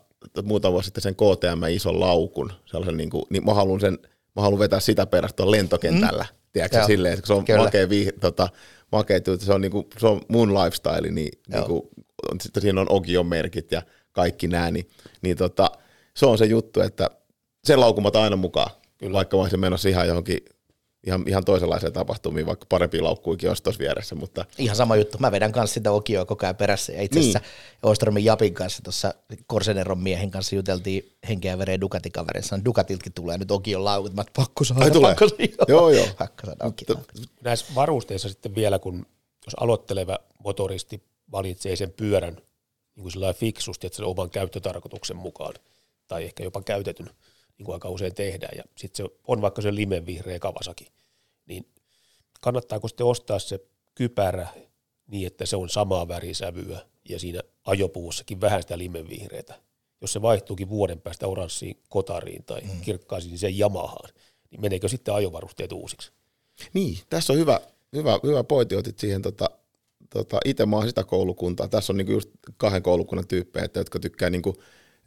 muutama 0.43 0.71
vuosi 0.71 0.85
sitten 0.85 1.01
sen 1.01 1.15
KTM 1.15 1.63
ison 1.69 1.99
laukun, 1.99 2.51
sellaisen 2.65 2.97
niin 2.97 3.09
kuin, 3.09 3.23
niin 3.29 3.45
mä 3.45 3.53
haluan 3.53 3.79
sen, 3.79 3.99
mä 4.35 4.41
haluan 4.41 4.59
vetää 4.59 4.79
sitä 4.79 5.05
perästä 5.05 5.35
tuolla 5.35 5.51
lentokentällä, 5.51 6.25
mm. 6.31 6.37
tiedätkö 6.53 6.77
Joo. 6.77 6.87
silleen, 6.87 7.13
että 7.13 7.27
se 7.27 7.33
on 7.33 7.45
Kyllä. 7.45 7.63
makea, 7.63 7.89
vih, 7.89 8.13
tota, 8.19 8.49
makea 8.91 9.19
se 9.39 9.53
on, 9.53 9.61
niin 9.61 9.71
kuin, 9.71 9.87
se 9.97 10.07
on 10.07 10.21
mun 10.27 10.53
lifestyle, 10.53 11.11
niin, 11.11 11.31
niin 11.47 11.63
kuin, 11.63 11.81
on, 12.31 12.41
sitten 12.41 12.61
siinä 12.61 12.81
on 12.81 12.87
Ogion 12.89 13.25
merkit 13.25 13.71
ja 13.71 13.81
kaikki 14.11 14.47
nämä, 14.47 14.71
niin, 14.71 14.89
niin 15.21 15.37
tota, 15.37 15.71
se 16.13 16.25
on 16.25 16.37
se 16.37 16.45
juttu, 16.45 16.81
että 16.81 17.09
sen 17.63 17.79
otan 17.79 18.23
aina 18.23 18.35
mukaan, 18.35 18.71
Kyllä. 18.97 19.13
vaikka 19.13 19.37
mä 19.37 19.41
olisin 19.41 19.59
menossa 19.59 19.89
ihan 19.89 20.07
johonkin 20.07 20.37
ihan, 21.05 21.23
ihan 21.27 21.45
toisenlaiseen 21.45 21.93
tapahtumiin, 21.93 22.45
vaikka 22.45 22.65
parempia 22.69 23.03
laukkuikin 23.03 23.49
olisi 23.49 23.63
tuossa 23.63 23.79
vieressä, 23.79 24.15
mutta 24.15 24.45
ihan 24.57 24.75
sama 24.75 24.95
juttu. 24.95 25.17
Mä 25.17 25.31
vedän 25.31 25.51
kanssa 25.51 25.73
sitä 25.73 25.91
Okioa 25.91 26.25
koko 26.25 26.45
ajan 26.45 26.55
perässä 26.55 26.93
ja 26.93 27.01
itse 27.01 27.19
asiassa 27.19 27.39
niin. 27.39 27.79
Oistromin 27.83 28.25
Japin 28.25 28.53
kanssa 28.53 28.83
tuossa 28.83 29.13
Korseneron 29.47 29.99
miehen 29.99 30.31
kanssa 30.31 30.55
juteltiin 30.55 31.11
henkeä 31.29 31.51
ja 31.51 31.57
veren 31.57 31.81
Ducati-kaverin 31.81 32.43
sanoi, 32.43 32.65
Ducatiltkin 32.65 33.13
tulee 33.13 33.37
nyt 33.37 33.51
Okion 33.51 33.85
laukut. 33.85 34.13
Mä 34.13 34.23
pakko 34.35 34.63
saada, 34.63 34.85
Ai 34.85 34.91
tulee? 34.91 35.15
pakko 35.15 35.27
saada. 35.29 35.65
Joo, 35.73 35.89
joo. 35.89 36.07
Pakko 36.17 36.45
saada 36.45 36.65
Okion 36.65 37.05
näissä 37.43 37.65
varusteissa 37.75 38.29
sitten 38.29 38.55
vielä, 38.55 38.79
kun 38.79 39.05
jos 39.45 39.55
aloitteleva 39.59 40.19
motoristi 40.43 41.03
valitsee 41.31 41.75
sen 41.75 41.91
pyörän 41.91 42.37
niin 42.95 43.03
kuin 43.03 43.35
fiksusti, 43.35 43.87
että 43.87 43.97
sen 43.97 44.05
oman 44.05 44.29
käyttötarkoituksen 44.29 45.17
mukaan, 45.17 45.53
tai 46.07 46.23
ehkä 46.23 46.43
jopa 46.43 46.61
käytetyn, 46.61 47.09
niin 47.57 47.65
kuin 47.65 47.73
aika 47.73 47.89
usein 47.89 48.15
tehdään, 48.15 48.57
ja 48.57 48.63
sitten 48.77 49.05
se 49.05 49.15
on 49.27 49.41
vaikka 49.41 49.61
se 49.61 49.75
limenvihreä 49.75 50.39
Kawasaki, 50.39 50.87
niin 51.45 51.65
kannattaako 52.41 52.87
sitten 52.87 53.05
ostaa 53.05 53.39
se 53.39 53.59
kypärä 53.95 54.47
niin, 55.07 55.27
että 55.27 55.45
se 55.45 55.55
on 55.55 55.69
samaa 55.69 56.07
värisävyä, 56.07 56.79
ja 57.09 57.19
siinä 57.19 57.41
ajopuussakin 57.65 58.41
vähän 58.41 58.61
sitä 58.61 58.77
limenvihreätä. 58.77 59.59
Jos 60.01 60.13
se 60.13 60.21
vaihtuukin 60.21 60.69
vuoden 60.69 61.01
päästä 61.01 61.27
oranssiin 61.27 61.77
kotariin 61.89 62.43
tai 62.43 62.61
mm. 62.61 62.81
kirkkaisiin 62.81 63.39
sen 63.39 63.59
Yamahaan, 63.59 64.09
niin 64.51 64.61
meneekö 64.61 64.87
sitten 64.87 65.13
ajovarusteet 65.13 65.71
uusiksi? 65.71 66.11
niin, 66.73 66.97
tässä 67.09 67.33
on 67.33 67.39
hyvä, 67.39 67.59
hyvä, 67.95 68.19
hyvä 68.23 68.43
pointti, 68.43 68.75
otit 68.75 68.99
siihen 68.99 69.21
tota, 69.21 69.49
tota, 70.09 70.39
itse 70.45 70.65
mä 70.65 70.87
sitä 70.87 71.03
koulukuntaa. 71.03 71.67
Tässä 71.67 71.93
on 71.93 71.97
niinku 71.97 72.11
just 72.11 72.29
kahden 72.57 72.83
koulukunnan 72.83 73.27
tyyppejä, 73.27 73.65
että, 73.65 73.79
jotka 73.79 73.99
tykkää, 73.99 74.29
niinku, 74.29 74.49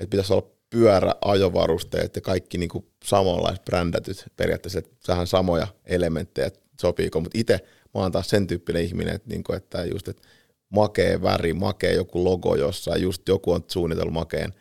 että 0.01 0.11
pitäisi 0.11 0.32
olla 0.32 0.51
pyörä, 0.70 1.14
ajovarusteet 1.24 2.16
ja 2.16 2.22
kaikki 2.22 2.58
niinku 2.58 2.86
samanlaiset 3.04 3.64
brändätyt 3.64 4.24
periaatteessa, 4.36 4.78
että 4.78 4.96
sähän 5.06 5.26
samoja 5.26 5.66
elementtejä, 5.86 6.50
sopiiko, 6.80 7.20
mutta 7.20 7.38
itse 7.38 7.60
mä 7.94 8.00
oon 8.00 8.12
taas 8.12 8.30
sen 8.30 8.46
tyyppinen 8.46 8.82
ihminen, 8.82 9.14
että, 9.14 9.28
niinku, 9.28 9.52
että 9.52 9.84
just, 9.84 10.08
että 10.08 10.22
makee 10.70 11.22
väri, 11.22 11.52
makee 11.52 11.92
joku 11.92 12.24
logo 12.24 12.56
jossain, 12.56 13.02
just 13.02 13.28
joku 13.28 13.52
on 13.52 13.64
suunnitellut 13.68 14.14
makeen 14.14 14.54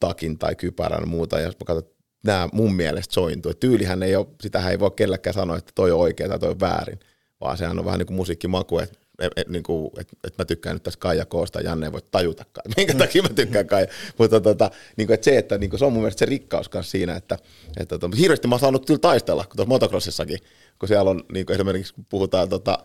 takin 0.00 0.38
tai 0.38 0.54
kypärän 0.54 1.08
muuta, 1.08 1.38
ja 1.38 1.44
jos 1.44 1.56
mä 1.60 1.64
katson, 1.64 1.90
nämä 2.24 2.48
mun 2.52 2.74
mielestä 2.74 3.14
sointuu. 3.14 3.54
Tyylihän 3.54 4.02
ei 4.02 4.16
ole, 4.16 4.26
sitähän 4.42 4.70
ei 4.70 4.78
voi 4.78 4.90
kellekään 4.90 5.34
sanoa, 5.34 5.56
että 5.56 5.72
toi 5.74 5.92
on 5.92 6.00
oikein 6.00 6.30
tai 6.30 6.38
toi 6.38 6.50
on 6.50 6.60
väärin, 6.60 7.00
vaan 7.40 7.58
sehän 7.58 7.78
on 7.78 7.84
vähän 7.84 7.98
niin 7.98 8.06
kuin 8.06 8.16
musiikkimaku, 8.16 8.78
että 8.78 8.98
et, 9.20 9.32
et, 9.36 9.48
niin 9.48 9.62
kuin, 9.62 9.90
et, 9.98 10.08
et 10.24 10.38
mä 10.38 10.44
tykkään 10.44 10.76
nyt 10.76 10.82
tästä 10.82 11.00
Kaija 11.00 11.26
Koosta, 11.26 11.60
Janne 11.60 11.86
ei 11.86 11.92
voi 11.92 12.02
tajutakaan, 12.10 12.62
että 12.66 12.74
minkä 12.80 12.94
takia 12.94 13.22
mä 13.22 13.28
tykkään 13.28 13.66
Kaija. 13.66 13.86
Mutta 14.18 14.40
tota, 14.40 14.70
niin 14.96 15.06
kuin, 15.06 15.14
että 15.14 15.24
se, 15.24 15.38
että 15.38 15.58
niin 15.58 15.70
kuin, 15.70 15.78
se 15.78 15.84
on 15.84 15.92
mun 15.92 16.02
mielestä 16.02 16.18
se 16.18 16.26
rikkaus 16.26 16.68
kanssa 16.68 16.90
siinä, 16.90 17.16
että, 17.16 17.38
että 17.76 17.98
tota, 17.98 18.16
hirveästi 18.16 18.48
mä 18.48 18.54
oon 18.54 18.60
saanut 18.60 18.86
kyllä 18.86 19.00
taistella, 19.00 19.44
kun 19.44 19.56
tuossa 19.56 19.68
motocrossissakin, 19.68 20.38
kun 20.78 20.88
siellä 20.88 21.10
on 21.10 21.24
niin 21.32 21.46
kuin 21.46 21.54
esimerkiksi 21.54 21.94
kun 21.94 22.06
puhutaan 22.08 22.48
tota, 22.48 22.78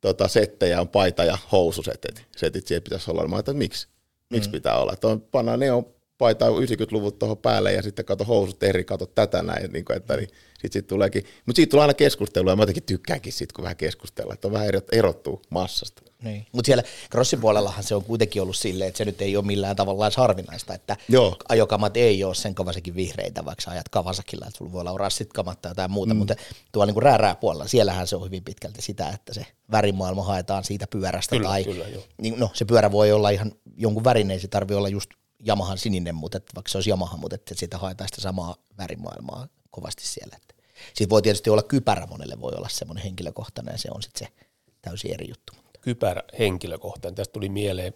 tota, 0.00 0.28
settejä 0.28 0.80
on 0.80 0.88
paita 0.88 1.24
ja 1.24 1.38
housusetit. 1.52 2.26
Setit 2.36 2.66
siihen 2.66 2.82
pitäisi 2.82 3.10
olla. 3.10 3.28
Mä 3.28 3.36
ajattelin, 3.36 3.56
että 3.56 3.64
miksi? 3.64 3.88
Miksi 4.30 4.48
mm. 4.48 4.52
pitää 4.52 4.78
olla? 4.78 4.92
Että 4.92 5.08
on, 5.08 5.20
pannaan 5.20 5.60
neon 5.60 5.86
paita 6.20 6.46
90-luvut 6.46 7.18
tuohon 7.18 7.38
päälle 7.38 7.72
ja 7.72 7.82
sitten 7.82 8.04
kato 8.04 8.24
housut 8.24 8.62
eri, 8.62 8.84
kato 8.84 9.06
tätä 9.06 9.42
näin. 9.42 9.72
Niin 9.72 9.84
kuin, 9.84 9.96
että 9.96 10.16
niin, 10.16 10.28
sit, 10.60 10.72
sit 10.72 10.86
tuleekin. 10.86 11.24
Mutta 11.46 11.56
siitä 11.56 11.70
tulee 11.70 11.82
aina 11.82 11.94
keskustelua 11.94 12.52
ja 12.52 12.56
mä 12.56 12.62
jotenkin 12.62 12.82
tykkäänkin 12.82 13.32
siitä, 13.32 13.52
kun 13.56 13.62
vähän 13.62 13.76
keskustellaan, 13.76 14.34
että 14.34 14.48
on 14.48 14.52
vähän 14.52 14.68
erot, 14.68 14.86
erottuu 14.92 15.42
massasta. 15.50 16.02
Niin. 16.22 16.46
Mutta 16.52 16.66
siellä 16.66 16.82
crossin 17.10 17.40
puolellahan 17.40 17.84
se 17.84 17.94
on 17.94 18.04
kuitenkin 18.04 18.42
ollut 18.42 18.56
silleen, 18.56 18.88
että 18.88 18.98
se 18.98 19.04
nyt 19.04 19.22
ei 19.22 19.36
ole 19.36 19.46
millään 19.46 19.76
tavalla 19.76 20.06
edes 20.06 20.16
harvinaista, 20.16 20.74
että 20.74 20.96
Joo. 21.08 21.36
ajokamat 21.48 21.96
ei 21.96 22.24
ole 22.24 22.34
sen 22.34 22.54
Kawasakin 22.54 22.94
vihreitä, 22.94 23.44
vaikka 23.44 23.62
sä 23.62 23.70
ajat 23.70 23.88
Kawasakilla, 23.88 24.46
että 24.46 24.58
sulla 24.58 24.72
voi 24.72 24.80
olla 24.80 24.98
rassit 24.98 25.32
kamat 25.32 25.62
tai 25.62 25.70
jotain 25.70 25.90
muuta, 25.90 26.14
mm. 26.14 26.18
mutta 26.18 26.34
tuolla 26.72 26.92
niin 26.92 27.02
räärää 27.02 27.34
puolella, 27.34 27.68
siellähän 27.68 28.06
se 28.06 28.16
on 28.16 28.24
hyvin 28.24 28.44
pitkälti 28.44 28.82
sitä, 28.82 29.08
että 29.08 29.34
se 29.34 29.46
värimaailma 29.70 30.24
haetaan 30.24 30.64
siitä 30.64 30.86
pyörästä. 30.86 31.36
Kyllä, 31.36 31.48
tai, 31.48 31.64
kyllä, 31.64 31.88
joo. 31.88 32.02
niin, 32.22 32.34
no, 32.38 32.50
se 32.54 32.64
pyörä 32.64 32.92
voi 32.92 33.12
olla 33.12 33.30
ihan 33.30 33.52
jonkun 33.76 34.04
värinen, 34.04 34.30
ei 34.30 34.40
se 34.40 34.48
tarvii 34.48 34.76
olla 34.76 34.88
just 34.88 35.10
Yamahan 35.48 35.78
sininen, 35.78 36.14
mutta 36.14 36.38
että, 36.38 36.52
vaikka 36.54 36.70
se 36.70 36.78
olisi 36.78 36.90
Yamaha, 36.90 37.16
mutta 37.16 37.34
että 37.34 37.54
siitä 37.54 37.78
haetaan 37.78 38.08
sitä 38.08 38.20
samaa 38.20 38.56
värimaailmaa 38.78 39.48
kovasti 39.70 40.06
siellä. 40.06 40.36
Että. 40.36 40.54
Siitä 40.94 41.10
voi 41.10 41.22
tietysti 41.22 41.50
olla 41.50 41.62
kypärä 41.62 42.06
monelle, 42.06 42.40
voi 42.40 42.52
olla 42.56 42.68
semmoinen 42.68 43.04
henkilökohtainen 43.04 43.72
ja 43.72 43.78
se 43.78 43.88
on 43.94 44.02
sitten 44.02 44.28
se 44.28 44.46
täysin 44.82 45.14
eri 45.14 45.28
juttu. 45.28 45.52
kypärä 45.80 46.22
henkilökohtainen. 46.38 47.14
Tästä 47.14 47.32
tuli 47.32 47.48
mieleen, 47.48 47.94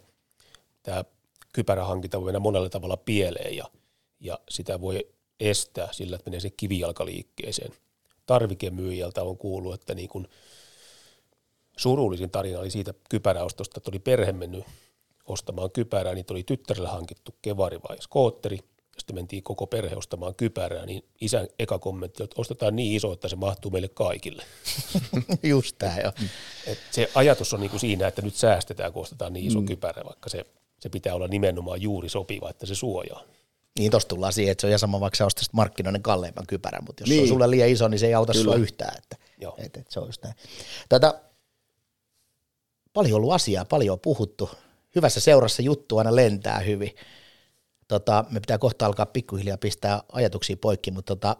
tämä 0.83 1.05
kypärähankinta 1.53 2.21
voi 2.21 2.25
mennä 2.25 2.39
monella 2.39 2.69
tavalla 2.69 2.97
pieleen 2.97 3.57
ja, 3.57 3.65
ja 4.19 4.39
sitä 4.49 4.81
voi 4.81 5.07
estää 5.39 5.93
sillä, 5.93 6.15
että 6.15 6.29
menee 6.29 6.39
se 6.39 6.49
kivijalkaliikkeeseen. 6.49 7.71
Tarvikemyyjältä 8.25 9.23
on 9.23 9.37
kuullut, 9.37 9.73
että 9.73 9.95
niin 9.95 10.09
kun 10.09 10.27
surullisin 11.77 12.29
tarina 12.29 12.59
oli 12.59 12.71
siitä 12.71 12.93
kypäräostosta, 13.09 13.79
että 13.79 13.91
oli 13.91 13.99
perhe 13.99 14.31
mennyt 14.31 14.65
ostamaan 15.25 15.71
kypärää, 15.71 16.13
niin 16.13 16.25
oli 16.29 16.43
tyttärelle 16.43 16.89
hankittu 16.89 17.35
kevari 17.41 17.79
vai 17.89 17.97
skootteri, 18.01 18.57
ja 18.57 18.99
sitten 18.99 19.15
mentiin 19.15 19.43
koko 19.43 19.67
perhe 19.67 19.95
ostamaan 19.95 20.35
kypärää, 20.35 20.85
niin 20.85 21.05
isän 21.21 21.47
eka 21.59 21.79
kommentti, 21.79 22.23
että 22.23 22.41
ostetaan 22.41 22.75
niin 22.75 22.95
iso, 22.95 23.13
että 23.13 23.27
se 23.27 23.35
mahtuu 23.35 23.71
meille 23.71 23.87
kaikille. 23.87 24.43
Just 25.43 25.75
tämä 25.79 25.97
joo. 25.97 26.11
Et 26.67 26.79
se 26.91 27.11
ajatus 27.15 27.53
on 27.53 27.59
niinku 27.59 27.79
siinä, 27.79 28.07
että 28.07 28.21
nyt 28.21 28.35
säästetään, 28.35 28.93
kun 28.93 29.01
ostetaan 29.01 29.33
niin 29.33 29.47
iso 29.47 29.59
mm. 29.59 29.65
kypärä, 29.65 30.03
vaikka 30.05 30.29
se, 30.29 30.45
se 30.79 30.89
pitää 30.89 31.15
olla 31.15 31.27
nimenomaan 31.27 31.81
juuri 31.81 32.09
sopiva, 32.09 32.49
että 32.49 32.65
se 32.65 32.75
suojaa. 32.75 33.23
Niin 33.79 33.91
tosta 33.91 34.09
tullaan 34.09 34.33
siihen, 34.33 34.51
että 34.51 34.61
se 34.61 34.67
on 34.67 34.69
ihan 34.69 34.79
sama, 34.79 34.99
vaikka 34.99 35.17
sä 35.17 35.25
ostaisit 35.25 35.53
markkinoiden 35.53 36.01
kalleimman 36.01 36.47
kypärän, 36.47 36.83
mutta 36.85 37.03
jos 37.03 37.09
niin. 37.09 37.17
se 37.17 37.21
on 37.21 37.23
Niin. 37.23 37.29
sulle 37.29 37.49
liian 37.49 37.69
iso, 37.69 37.87
niin 37.87 37.99
se 37.99 38.07
ei 38.07 38.13
auta 38.13 38.33
Kyllä. 38.33 38.43
sua 38.43 38.55
yhtään. 38.55 38.97
Että, 38.97 39.17
Joo. 39.41 39.55
että, 39.57 39.79
että 39.79 39.93
se 39.93 39.99
on 39.99 40.07
just 40.07 40.23
näin. 40.23 40.35
Tätä, 40.89 41.21
paljon 42.93 43.15
ollut 43.17 43.31
asiaa, 43.33 43.65
paljon 43.65 43.93
on 43.93 43.99
puhuttu. 43.99 44.49
Hyvässä 44.95 45.19
seurassa 45.19 45.61
juttu 45.61 45.97
aina 45.97 46.15
lentää 46.15 46.59
hyvin. 46.59 46.95
Tota, 47.87 48.25
me 48.29 48.39
pitää 48.39 48.57
kohta 48.57 48.85
alkaa 48.85 49.05
pikkuhiljaa 49.05 49.57
pistää 49.57 50.01
ajatuksia 50.11 50.57
poikki, 50.57 50.91
mutta 50.91 51.15
tota, 51.15 51.37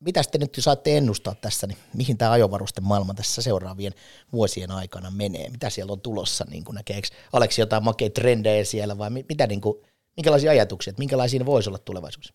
mitä 0.00 0.22
te 0.32 0.38
nyt 0.38 0.56
saatte 0.58 0.96
ennustaa 0.96 1.34
tässä, 1.34 1.66
niin 1.66 1.78
mihin 1.94 2.18
tämä 2.18 2.30
ajovarusten 2.30 2.84
maailma 2.84 3.14
tässä 3.14 3.42
seuraavien 3.42 3.92
vuosien 4.32 4.70
aikana 4.70 5.10
menee? 5.10 5.50
Mitä 5.50 5.70
siellä 5.70 5.92
on 5.92 6.00
tulossa? 6.00 6.44
Niin 6.50 6.64
näkeekö 6.72 7.08
Aleksi 7.32 7.60
jotain 7.60 7.84
makeita 7.84 8.20
trendejä 8.20 8.64
siellä 8.64 8.98
vai 8.98 9.10
mi- 9.10 9.24
mitä, 9.28 9.46
niin 9.46 9.60
kuin, 9.60 9.82
minkälaisia 10.16 10.50
ajatuksia, 10.50 10.90
että 10.90 11.00
minkälaisia 11.00 11.38
ne 11.38 11.46
voisi 11.46 11.70
olla 11.70 11.78
tulevaisuudessa? 11.78 12.34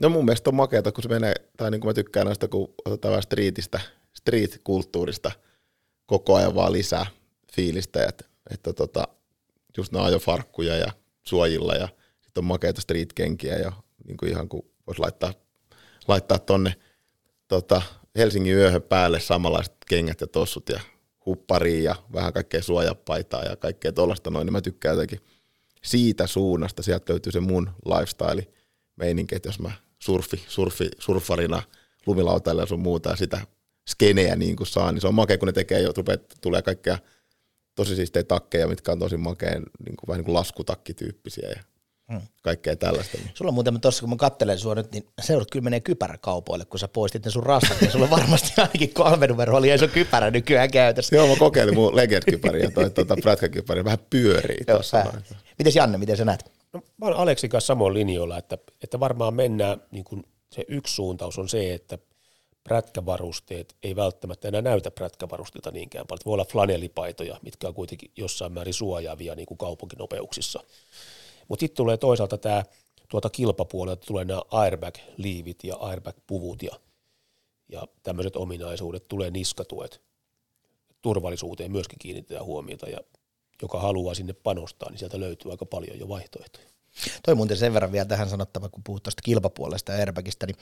No 0.00 0.08
mun 0.08 0.24
mielestä 0.24 0.50
on 0.50 0.54
makeata, 0.54 0.92
kun 0.92 1.02
se 1.02 1.08
menee, 1.08 1.34
tai 1.56 1.70
niin 1.70 1.80
kuin 1.80 1.88
mä 1.88 1.94
tykkään 1.94 2.26
näistä, 2.26 2.48
kun 2.48 2.74
otetaan 2.84 3.10
vähän 3.12 3.22
streetistä, 3.22 3.80
street-kulttuurista 4.14 5.32
koko 6.06 6.34
ajan 6.34 6.54
vaan 6.54 6.72
lisää 6.72 7.06
fiilistä, 7.52 8.06
että, 8.08 8.24
että 8.50 8.72
tota, 8.72 9.08
just 9.76 9.92
ne 9.92 10.00
ajofarkkuja 10.00 10.76
ja 10.76 10.92
suojilla 11.22 11.74
ja 11.74 11.88
sitten 12.22 12.40
on 12.40 12.44
makeita 12.44 12.80
street-kenkiä 12.80 13.56
ja 13.56 13.72
niin 14.06 14.16
kuin 14.16 14.30
ihan 14.30 14.48
kuin 14.48 14.62
voisi 14.86 15.00
laittaa, 15.00 15.34
laittaa 16.08 16.38
tonne 16.38 16.74
tota, 17.48 17.82
Helsingin 18.16 18.54
yöhön 18.54 18.82
päälle 18.82 19.20
samanlaiset 19.20 19.76
kengät 19.88 20.20
ja 20.20 20.26
tossut 20.26 20.68
ja 20.68 20.80
huppariin 21.26 21.84
ja 21.84 21.94
vähän 22.12 22.32
kaikkea 22.32 22.62
suojapaitaa 22.62 23.44
ja 23.44 23.56
kaikkea 23.56 23.92
tuollaista 23.92 24.30
noin, 24.30 24.46
niin 24.46 24.52
mä 24.52 24.60
tykkään 24.60 24.94
jotenkin 24.94 25.20
siitä 25.84 26.26
suunnasta, 26.26 26.82
sieltä 26.82 27.12
löytyy 27.12 27.32
se 27.32 27.40
mun 27.40 27.70
lifestyle 27.84 28.48
meininki, 28.96 29.34
että 29.34 29.48
jos 29.48 29.60
mä 29.60 29.72
surfi, 29.98 30.44
surfi, 30.48 30.88
surfarina 30.98 31.62
lumilautalla 32.06 32.62
ja 32.62 32.66
sun 32.66 32.80
muuta 32.80 33.10
ja 33.10 33.16
sitä 33.16 33.46
skeneä 33.88 34.36
niin 34.36 34.56
kuin 34.56 34.66
saa, 34.66 34.92
niin 34.92 35.00
se 35.00 35.08
on 35.08 35.14
makea, 35.14 35.38
kun 35.38 35.46
ne 35.46 35.52
tekee 35.52 35.80
jo, 35.80 35.92
rupeaa, 35.96 36.18
tulee 36.40 36.62
kaikkea 36.62 36.98
tosi 37.76 37.96
siistejä 37.96 38.24
takkeja, 38.24 38.68
mitkä 38.68 38.92
on 38.92 38.98
tosi 38.98 39.16
makeen, 39.16 39.62
niin 39.86 39.96
kuin, 39.96 40.08
vähän 40.08 40.18
niin 40.18 40.24
kuin 40.24 40.34
laskutakkityyppisiä 40.34 41.48
ja 41.48 41.62
Hmm. 42.12 42.20
kaikkea 42.42 42.76
tällaista. 42.76 43.18
Niin. 43.18 43.30
Sulla 43.34 43.48
on 43.48 43.54
muuten 43.54 43.80
tuossa, 43.80 44.00
kun 44.00 44.10
mä 44.10 44.16
kattelen 44.16 44.58
sua 44.58 44.74
nyt, 44.74 44.92
niin 44.92 45.06
seudut 45.22 45.50
kyllä 45.50 45.62
menee 45.62 45.80
kypäräkaupoille, 45.80 46.64
kun 46.64 46.80
sä 46.80 46.88
poistit 46.88 47.24
ne 47.24 47.30
sun 47.30 47.42
rastat, 47.42 47.82
ja 47.82 47.90
sulla 47.90 48.10
varmasti 48.10 48.52
ainakin 48.56 48.94
kolme 48.94 49.26
numero 49.26 49.56
oli 49.56 49.74
iso 49.74 49.88
kypärä 49.88 50.30
nykyään 50.30 50.70
käytössä. 50.70 51.16
Joo, 51.16 51.26
mä 51.26 51.36
kokeilin 51.38 51.74
mun 51.74 51.96
legend-kypäriä 51.96 52.62
ja 52.64 52.70
toi 52.70 52.90
tuota, 52.90 53.16
prätkäkypäriä, 53.22 53.84
vähän 53.84 53.98
pyörii 54.10 54.64
Joo, 54.68 54.76
tuossa. 54.76 55.12
Mites 55.58 55.76
Janne, 55.76 55.98
miten 55.98 56.16
sä 56.16 56.24
näet? 56.24 56.52
No, 56.72 56.82
mä 56.96 57.06
olen 57.06 57.18
Aleksin 57.18 57.50
kanssa 57.50 57.66
samoin 57.66 57.94
linjoilla, 57.94 58.38
että, 58.38 58.58
että 58.82 59.00
varmaan 59.00 59.34
mennään, 59.34 59.82
niin 59.90 60.04
kuin 60.04 60.24
se 60.52 60.64
yksi 60.68 60.94
suuntaus 60.94 61.38
on 61.38 61.48
se, 61.48 61.74
että 61.74 61.98
prätkävarusteet 62.66 63.76
ei 63.82 63.96
välttämättä 63.96 64.48
enää 64.48 64.62
näytä 64.62 64.90
prätkävarusteita 64.90 65.70
niinkään 65.70 66.06
paljon. 66.06 66.22
Voi 66.26 66.32
olla 66.32 66.44
flanelipaitoja, 66.44 67.40
mitkä 67.42 67.68
on 67.68 67.74
kuitenkin 67.74 68.10
jossain 68.16 68.52
määrin 68.52 68.74
suojaavia 68.74 69.34
niin 69.34 69.46
kuin 69.46 69.58
kaupunkinopeuksissa. 69.58 70.60
Mutta 71.48 71.60
sitten 71.60 71.76
tulee 71.76 71.96
toisaalta 71.96 72.38
tämä 72.38 72.64
tuolta 73.08 73.30
kilpapuolelta 73.30 74.06
tulee 74.06 74.24
nämä 74.24 74.42
airbag-liivit 74.50 75.64
ja 75.64 75.76
airbag-puvut 75.76 76.62
ja, 76.62 76.80
ja 77.68 77.88
tämmöiset 78.02 78.36
ominaisuudet, 78.36 79.08
tulee 79.08 79.30
niskatuet. 79.30 80.00
Turvallisuuteen 81.02 81.72
myöskin 81.72 81.98
kiinnitetään 81.98 82.44
huomiota 82.44 82.88
ja 82.88 82.98
joka 83.62 83.80
haluaa 83.80 84.14
sinne 84.14 84.32
panostaa, 84.32 84.90
niin 84.90 84.98
sieltä 84.98 85.20
löytyy 85.20 85.50
aika 85.50 85.66
paljon 85.66 85.98
jo 85.98 86.08
vaihtoehtoja. 86.08 86.75
Toi 87.24 87.34
muuten 87.34 87.56
sen 87.56 87.74
verran 87.74 87.92
vielä 87.92 88.04
tähän 88.04 88.28
sanottava, 88.28 88.68
kun 88.68 88.82
puhut 88.84 89.02
tuosta 89.02 89.22
kilpapuolesta 89.22 89.92
ja 89.92 89.98
airbagista, 89.98 90.46
niin 90.46 90.56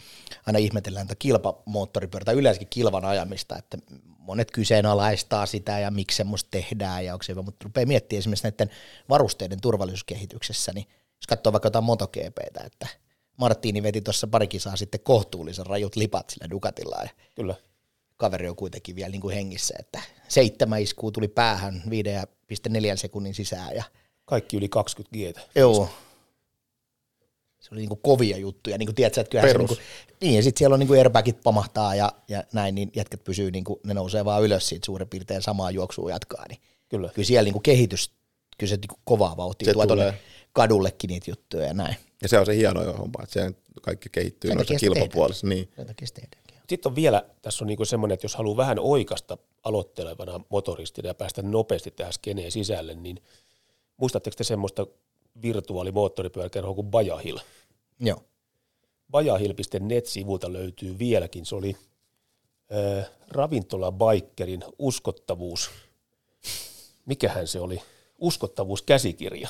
aina 0.47 0.59
ihmetellään 0.59 1.07
tätä 1.07 1.19
kilpamoottoripyörää 1.19 2.25
tai 2.25 2.35
yleensäkin 2.35 2.69
kilvan 2.71 3.05
ajamista, 3.05 3.59
että 3.59 3.79
monet 4.19 4.51
kyseenalaistaa 4.51 5.47
sitä 5.47 5.79
ja 5.79 5.91
miksi 5.91 6.17
semmoista 6.17 6.49
tehdään 6.51 7.05
ja 7.05 7.13
onko 7.13 7.23
se 7.23 7.33
hyvä, 7.33 7.43
mutta 7.43 7.65
rupeaa 7.65 7.87
miettimään 7.87 8.19
esimerkiksi 8.19 8.45
näiden 8.45 8.71
varusteiden 9.09 9.61
turvallisuuskehityksessä, 9.61 10.73
niin 10.73 10.87
jos 10.89 11.27
katsoo 11.29 11.53
vaikka 11.53 11.67
jotain 11.67 11.85
MotoGPtä, 11.85 12.65
että 12.67 12.87
Martini 13.37 13.83
veti 13.83 14.01
tuossa 14.01 14.27
pari 14.27 14.47
kisaa 14.47 14.77
sitten 14.77 15.01
kohtuullisen 15.01 15.67
rajut 15.67 15.97
lipat 15.97 16.31
sillä 16.31 16.51
Ducatilla 16.51 16.97
ja 17.03 17.09
Kyllä. 17.35 17.55
kaveri 18.17 18.49
on 18.49 18.57
kuitenkin 18.57 18.97
vielä 18.97 19.11
niin 19.11 19.21
kuin 19.21 19.35
hengissä, 19.35 19.75
että 19.79 20.03
seitsemän 20.29 20.83
iskua 20.83 21.11
tuli 21.11 21.29
päähän 21.29 21.83
5,4 21.87 22.97
sekunnin 22.97 23.35
sisään 23.35 23.77
ja 23.77 23.85
Kaikki 24.25 24.57
yli 24.57 24.69
20 24.69 25.17
g 25.17 25.39
Joo. 25.57 25.89
Se 27.65 27.69
oli 27.73 27.81
niinku 27.81 27.97
kovia 27.97 28.37
juttuja, 28.37 28.79
niin 28.79 28.87
kuin 28.87 28.95
tiedätkö, 28.95 29.21
että 29.21 29.31
kyllähän 29.31 29.53
se 29.53 29.59
niinku, 29.59 29.77
niin, 30.21 30.35
ja 30.35 30.43
sitten 30.43 30.59
siellä 30.59 30.75
on 30.75 30.81
niinku 30.81 30.95
airbagit 30.95 31.43
pamahtaa 31.43 31.95
ja, 31.95 32.13
ja 32.29 32.45
näin, 32.53 32.75
niin 32.75 32.93
jätkät 32.97 33.25
pysyy, 33.25 33.51
niinku, 33.51 33.81
ne 33.85 33.95
nousee 33.95 34.25
vaan 34.25 34.43
ylös 34.43 34.69
siitä 34.69 34.87
suurin 34.87 35.09
piirtein 35.09 35.43
samaa 35.43 35.71
juoksua 35.71 36.11
jatkaa, 36.11 36.45
niin 36.49 36.59
Kyllä. 36.89 37.09
kyllä 37.15 37.27
siellä 37.27 37.45
niinku 37.45 37.61
kehitys, 37.61 38.11
kyllä 38.59 38.71
se 38.71 38.77
niinku 38.77 38.97
kovaa 39.05 39.37
vauhtia 39.37 39.73
tuo 39.73 39.87
tuonne 39.87 40.15
kadullekin 40.53 41.09
niitä 41.09 41.31
juttuja 41.31 41.67
ja 41.67 41.75
näin. 41.75 41.97
Ja 42.23 42.29
se 42.29 42.39
on 42.39 42.47
se 42.47 42.57
hieno 42.57 42.93
homma, 42.93 43.23
että 43.23 43.33
se 43.33 43.53
kaikki 43.83 44.09
kehittyy 44.09 44.49
Sen 44.49 44.57
noissa 44.57 44.75
kilpapuolissa. 44.75 45.47
Niin. 45.47 45.69
Sen 45.77 45.87
takia. 45.87 46.09
Sitten 46.69 46.91
on 46.91 46.97
vielä, 46.97 47.25
tässä 47.43 47.65
on 47.65 47.67
niinku 47.69 47.85
semmoinen, 47.85 48.15
että 48.15 48.25
jos 48.25 48.37
haluaa 48.37 48.57
vähän 48.57 48.79
oikasta 48.79 49.39
aloittelevana 49.63 50.41
motoristina 50.49 51.09
ja 51.09 51.15
päästä 51.15 51.43
nopeasti 51.43 51.91
tähän 51.91 52.13
skeneen 52.13 52.53
sisälle, 52.53 52.95
niin 52.95 53.23
muistatteko 53.97 54.35
te 54.37 54.45
semmoista 54.45 54.87
virtuaalimoottoripyöräkerhoa 55.43 56.75
kuin 56.75 56.91
Bajahil? 56.91 57.39
Joo. 58.01 58.23
Bajahil.net-sivulta 59.11 60.53
löytyy 60.53 60.99
vieläkin, 60.99 61.47
se 61.47 61.55
oli 61.55 61.77
äh, 62.73 63.11
ravintolabaikkerin 63.29 64.65
uskottavuus, 64.79 65.71
mikähän 67.07 67.47
se 67.47 67.61
oli, 67.61 67.83
uskottavuuskäsikirja, 68.19 69.49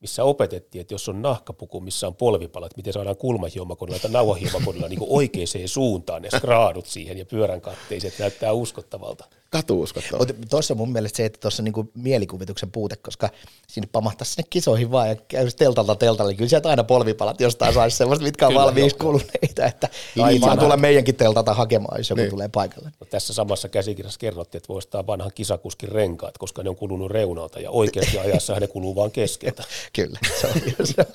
missä 0.00 0.24
opetettiin, 0.24 0.80
että 0.80 0.94
jos 0.94 1.08
on 1.08 1.22
nahkapuku, 1.22 1.80
missä 1.80 2.06
on 2.06 2.14
polvipalat, 2.14 2.76
miten 2.76 2.92
saadaan 2.92 3.16
kulmahiomakonilla 3.16 3.98
tai 3.98 4.10
nauhahiomakonilla 4.10 4.88
niin 4.90 5.00
oikeaan 5.08 5.46
suuntaan 5.66 6.22
ne 6.22 6.30
skraadut 6.30 6.86
siihen 6.86 7.18
ja 7.18 7.26
pyörän 7.26 7.60
katteiset 7.60 8.18
näyttää 8.18 8.52
uskottavalta. 8.52 9.24
Katu 9.50 9.80
uskottava. 9.80 10.18
Mutta 10.18 10.34
tuossa 10.50 10.74
mun 10.74 10.92
mielestä 10.92 11.16
se, 11.16 11.24
että 11.24 11.40
tuossa 11.40 11.62
niinku 11.62 11.90
mielikuvituksen 11.94 12.70
puute, 12.70 12.96
koska 12.96 13.30
sinne 13.68 13.88
pamahtaisi 13.92 14.32
sinne 14.32 14.46
kisoihin 14.50 14.90
vaan 14.90 15.08
ja 15.08 15.16
käy 15.28 15.48
teltalta 15.58 15.94
teltalle, 15.96 16.30
niin 16.30 16.36
kyllä 16.36 16.48
sieltä 16.48 16.68
aina 16.68 16.84
polvipalat 16.84 17.40
jostain 17.40 17.74
saisi 17.74 17.96
semmoista, 17.96 18.24
mitkä 18.24 18.46
on 18.46 18.54
valmiiksi 18.54 18.98
kuluneita, 18.98 19.66
että 19.66 19.88
Aivan. 20.16 20.28
niitä 20.32 20.46
saa 20.46 20.56
tulla 20.56 20.76
meidänkin 20.76 21.14
teltalta 21.14 21.54
hakemaan, 21.54 21.98
jos 22.00 22.10
joku 22.10 22.20
Niin. 22.20 22.30
tulee 22.30 22.48
paikalle. 22.48 22.90
No, 23.00 23.06
tässä 23.10 23.34
samassa 23.34 23.68
käsikirjassa 23.68 24.18
kerrottiin, 24.20 24.58
että 24.58 24.68
voi 24.68 24.78
ostaa 24.78 25.06
vanhan 25.06 25.30
kisakuskin 25.34 25.88
renkaat, 25.88 26.38
koska 26.38 26.62
ne 26.62 26.70
on 26.70 26.76
kulunut 26.76 27.10
reunalta 27.10 27.60
ja 27.60 27.70
oikeasti 27.70 28.18
ajassa 28.18 28.54
ne 28.60 28.66
kuluu 28.66 28.96
vaan 28.96 29.10
keskeltä. 29.10 29.64
Kyllä, 29.96 30.18
se 30.40 30.46
on, 30.46 30.52
se 30.86 30.94
on 30.98 31.06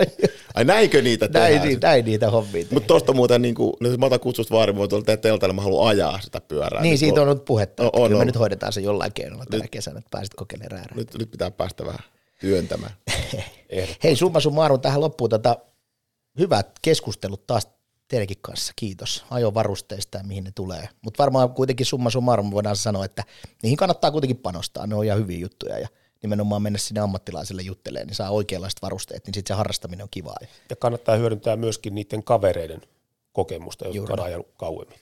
Ai 0.55 0.65
näinkö 0.65 1.01
niitä 1.01 1.27
näin, 1.33 1.45
tehdään? 1.47 1.67
niin, 1.67 1.79
näin 1.81 2.05
niitä 2.05 2.29
hommia. 2.31 2.65
Mutta 2.71 2.87
tuosta 2.87 3.13
muuten, 3.13 3.41
niin 3.41 3.55
kuin, 3.55 3.73
nyt 3.79 3.99
mä 3.99 4.05
otan 4.05 4.19
kutsusta 4.19 4.55
vaarin, 4.55 4.75
voi 4.75 4.87
tuolla 4.87 5.17
teltalle, 5.17 5.53
mä 5.53 5.61
haluan 5.61 5.87
ajaa 5.89 6.21
sitä 6.21 6.41
pyörää. 6.41 6.81
Niin, 6.81 6.91
Nyt 6.91 6.99
siitä 6.99 7.21
on 7.21 7.27
nyt 7.27 7.45
puhetta, 7.45 7.83
No, 7.83 7.89
on, 7.93 8.01
kyllä 8.01 8.17
me 8.17 8.21
on. 8.21 8.27
nyt 8.27 8.39
hoidetaan 8.39 8.73
se 8.73 8.81
jollain 8.81 9.13
keinolla 9.13 9.45
tänä 9.45 9.67
kesänä, 9.71 9.97
että 9.99 10.09
pääset 10.11 10.33
kokeilemaan 10.33 10.71
räärää. 10.71 10.95
Nyt, 10.97 11.13
nyt 11.19 11.31
pitää 11.31 11.51
päästä 11.51 11.85
vähän 11.85 11.99
työntämään. 12.39 12.91
Hei, 14.03 14.15
summa 14.15 14.39
summarum 14.39 14.81
tähän 14.81 15.01
loppuun 15.01 15.29
tota, 15.29 15.57
hyvät 16.39 16.67
keskustelut 16.81 17.47
taas 17.47 17.67
teidänkin 18.07 18.37
kanssa, 18.41 18.73
kiitos. 18.75 19.25
Ajovarusteista 19.29 20.17
ja 20.17 20.23
mihin 20.23 20.43
ne 20.43 20.51
tulee. 20.55 20.89
Mutta 21.01 21.23
varmaan 21.23 21.49
kuitenkin 21.49 21.85
summa 21.85 22.09
summarum 22.09 22.51
voidaan 22.51 22.75
sanoa, 22.75 23.05
että 23.05 23.23
niihin 23.63 23.77
kannattaa 23.77 24.11
kuitenkin 24.11 24.37
panostaa, 24.37 24.87
ne 24.87 24.95
on 24.95 25.05
ihan 25.05 25.19
hyviä 25.19 25.37
juttuja 25.39 25.79
ja 25.79 25.87
nimenomaan 26.21 26.61
mennä 26.61 26.79
sinne 26.79 26.99
ammattilaiselle 27.01 27.61
juttelemaan, 27.61 28.07
niin 28.07 28.15
saa 28.15 28.29
oikeanlaiset 28.29 28.81
varusteet, 28.81 29.25
niin 29.27 29.33
sitten 29.33 29.53
se 29.55 29.57
harrastaminen 29.57 30.03
on 30.03 30.09
kivaa. 30.11 30.35
Ja 30.69 30.75
kannattaa 30.75 31.15
hyödyntää 31.15 31.55
myöskin 31.55 31.95
niiden 31.95 32.23
kavereiden 32.23 32.81
kokemusta, 33.33 33.85
jotka 33.85 33.95
Juuri 33.97 34.13
on 34.13 34.19
ajanut 34.19 34.47
kauemmin. 34.57 34.99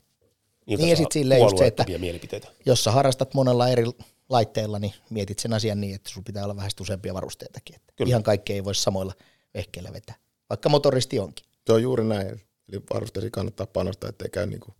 Niiltä 0.65 0.83
Niin 0.83 0.89
ja 0.89 0.95
saa 0.95 1.03
sit 1.03 1.11
silleen 1.11 1.41
just 1.41 1.57
se, 1.57 1.67
että- 1.67 1.85
mielipiteitä. 1.97 2.47
Jos 2.65 2.83
sä 2.83 2.91
harrastat 2.91 3.33
monella 3.33 3.67
eri 3.69 3.83
laitteella, 4.29 4.79
niin 4.79 4.93
mietit 5.09 5.39
sen 5.39 5.53
asian 5.53 5.81
niin, 5.81 5.95
että 5.95 6.09
sulla 6.09 6.23
pitää 6.25 6.43
olla 6.43 6.55
vähän 6.55 6.71
useampia 6.81 7.13
varusteitakin. 7.13 7.75
Että 7.75 7.93
Kyllä. 7.95 8.09
ihan 8.09 8.23
kaikkea 8.23 8.53
ei 8.55 8.63
voi 8.63 8.75
samoilla 8.75 9.13
vehkeillä 9.53 9.93
vetää, 9.93 10.15
vaikka 10.49 10.69
motoristi 10.69 11.19
onkin. 11.19 11.45
Se 11.67 11.73
on 11.73 11.81
juuri 11.81 12.03
näin. 12.03 12.41
Eli 12.69 12.81
varusteisiin 12.93 13.31
kannattaa 13.31 13.67
panostaa, 13.67 14.09
ettei 14.09 14.29
käy 14.29 14.45
niin 14.45 14.59
kuin 14.59 14.75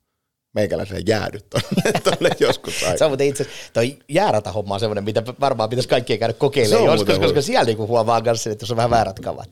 meikäläisen 0.54 1.04
jäädy 1.08 1.40
tonne, 1.50 1.92
tonne 2.04 2.30
joskus 2.40 2.80
Se 2.80 2.88
aikaa. 2.88 3.06
on 3.06 3.12
muuten 3.12 3.28
itse 3.28 3.44
asiassa- 3.44 3.74
toi 3.74 3.98
jäärata-homma 4.10 4.74
on 4.74 4.80
semmoinen, 4.80 5.04
mitä 5.04 5.24
varmaan 5.40 5.70
pitäisi 5.70 5.90
kaikkien 5.90 6.20
käydä 6.20 6.34
Se 6.34 6.38
kokeilemaan 6.40 6.90
on 6.90 6.98
joskus, 7.00 7.20
koska 7.20 7.42
siellä 7.42 7.64
niinku 7.66 7.88
huomaa 7.88 8.22
kanssa, 8.22 8.50
että 8.50 8.64
jos 8.64 8.72
on 8.72 8.78
vähän 8.78 8.90
väärät 8.92 9.20
kavat. 9.20 9.50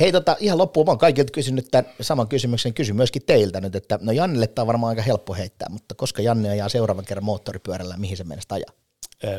Hei 0.00 0.12
tota, 0.12 0.36
ihan 0.40 0.58
loppuun, 0.58 0.86
mä 0.86 0.90
oon 0.90 0.98
kaikilta 0.98 1.32
kysynyt 1.32 1.68
tämän 1.70 1.92
saman 2.00 2.28
kysymyksen, 2.28 2.74
kysyn 2.74 2.96
myöskin 2.96 3.22
teiltä 3.26 3.60
nyt, 3.60 3.74
että 3.76 3.98
no 4.02 4.12
Jannelle 4.12 4.46
tämä 4.46 4.62
on 4.62 4.66
varmaan 4.66 4.90
aika 4.90 5.02
helppo 5.02 5.34
heittää, 5.34 5.68
mutta 5.70 5.94
koska 5.94 6.22
Janne 6.22 6.50
ajaa 6.50 6.68
seuraavan 6.68 7.04
kerran 7.04 7.24
moottoripyörällä, 7.24 7.96
mihin 7.96 8.16
se 8.16 8.24
mennessä 8.24 8.54
ajaa? 8.54 8.70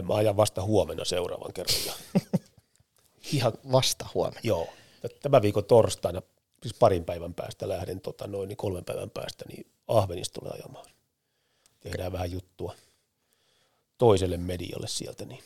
Mä 0.07 0.15
ajan 0.15 0.37
vasta 0.37 0.61
huomenna 0.63 1.05
seuraavan 1.05 1.53
kerran. 1.53 1.75
Ihan, 3.33 3.53
Vasta 3.71 4.05
huomenna. 4.13 4.39
joo, 4.43 4.67
tämän 5.21 5.41
viikon 5.41 5.65
torstaina, 5.65 6.21
siis 6.61 6.73
parin 6.79 7.03
päivän 7.05 7.33
päästä 7.33 7.69
lähden 7.69 8.01
tota, 8.01 8.27
noin 8.27 8.47
niin 8.49 8.57
kolmen 8.57 8.85
päivän 8.85 9.09
päästä, 9.09 9.45
niin 9.47 9.67
Ahvenista 9.87 10.39
tulee 10.39 10.53
ajamaan. 10.53 10.85
Tehdään 11.85 12.11
vähän 12.11 12.31
juttua 12.31 12.75
toiselle 13.97 14.37
medialle 14.37 14.87
sieltä, 14.87 15.25
niin 15.25 15.43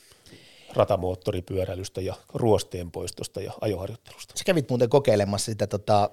ratamoottoripyöräilystä 0.74 2.02
ja 2.02 2.16
ruosteen 2.34 2.92
poistosta 2.92 3.42
ja 3.42 3.54
ajoharjoittelusta. 3.62 4.34
Sä 4.38 4.44
kävit 4.44 4.70
muuten 4.70 4.90
kokeilemassa 4.90 5.46
sitä 5.46 5.68
tota, 5.68 6.10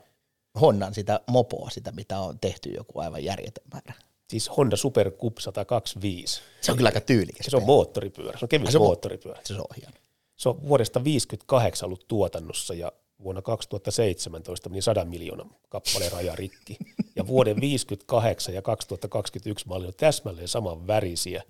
Hondan, 0.60 0.94
sitä 0.94 1.20
mopoa, 1.26 1.70
sitä 1.70 1.92
mitä 1.92 2.20
on 2.20 2.38
tehty 2.40 2.70
joku 2.70 2.98
aivan 2.98 3.24
järjetön 3.24 3.64
määrä. 3.72 3.94
Siis 4.28 4.56
Honda 4.56 4.76
Super 4.76 5.10
Cup 5.10 5.38
125. 5.38 6.40
Se 6.60 6.72
on 6.72 6.76
kyllä 6.76 6.88
aika 6.88 7.00
tyylikäs. 7.00 7.46
Se 7.48 7.56
on 7.56 7.66
moottoripyörä, 7.66 8.38
se 8.38 8.44
on 8.44 8.48
kevyt 8.48 8.70
se 8.70 8.78
on 8.78 8.82
mo- 8.82 8.86
moottoripyörä. 8.86 9.40
Se 9.44 9.54
on 9.54 9.66
hieno. 9.76 9.92
Se 10.36 10.48
on 10.48 10.68
vuodesta 10.68 11.04
58 11.04 11.86
ollut 11.86 12.08
tuotannossa 12.08 12.74
ja 12.74 12.92
vuonna 13.22 13.42
2017 13.42 14.68
meni 14.68 14.82
100 14.82 15.04
miljoonan 15.04 15.50
kappaleen 15.68 16.12
raja 16.12 16.36
rikki. 16.36 16.76
Ja 17.16 17.26
vuoden 17.26 17.60
58 17.60 18.54
ja 18.54 18.62
2021 18.62 19.66
malli 19.68 19.86
on 19.86 19.94
täsmälleen 19.96 20.48
saman 20.48 20.86
värisiä. 20.86 21.42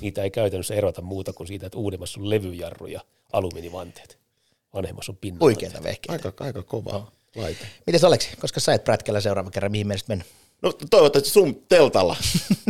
Niitä 0.00 0.22
ei 0.22 0.30
käytännössä 0.30 0.74
erota 0.74 1.02
muuta 1.02 1.32
kuin 1.32 1.46
siitä, 1.46 1.66
että 1.66 1.78
uudemmassa 1.78 2.20
on 2.20 2.30
levyjarru 2.30 2.86
ja 2.86 3.00
alumiinivanteet. 3.32 4.18
Vanhemmassa 4.74 5.12
on 5.12 5.16
pinnat. 5.16 5.42
Oikeita 5.42 5.82
vehkeitä. 5.82 6.28
Aika, 6.28 6.44
aika 6.44 6.62
kova 6.62 7.12
laite. 7.36 7.66
Mites 7.86 8.04
Aleksi, 8.04 8.36
koska 8.40 8.60
sä 8.60 8.74
et 8.74 8.84
prätkällä 8.84 9.20
seuraavan 9.20 9.52
kerran, 9.52 9.72
mihin 9.72 9.86
menisit 9.86 10.08
mennä? 10.08 10.24
No 10.62 10.72
toivottavasti 10.90 11.30
sun 11.30 11.62
teltalla. 11.68 12.16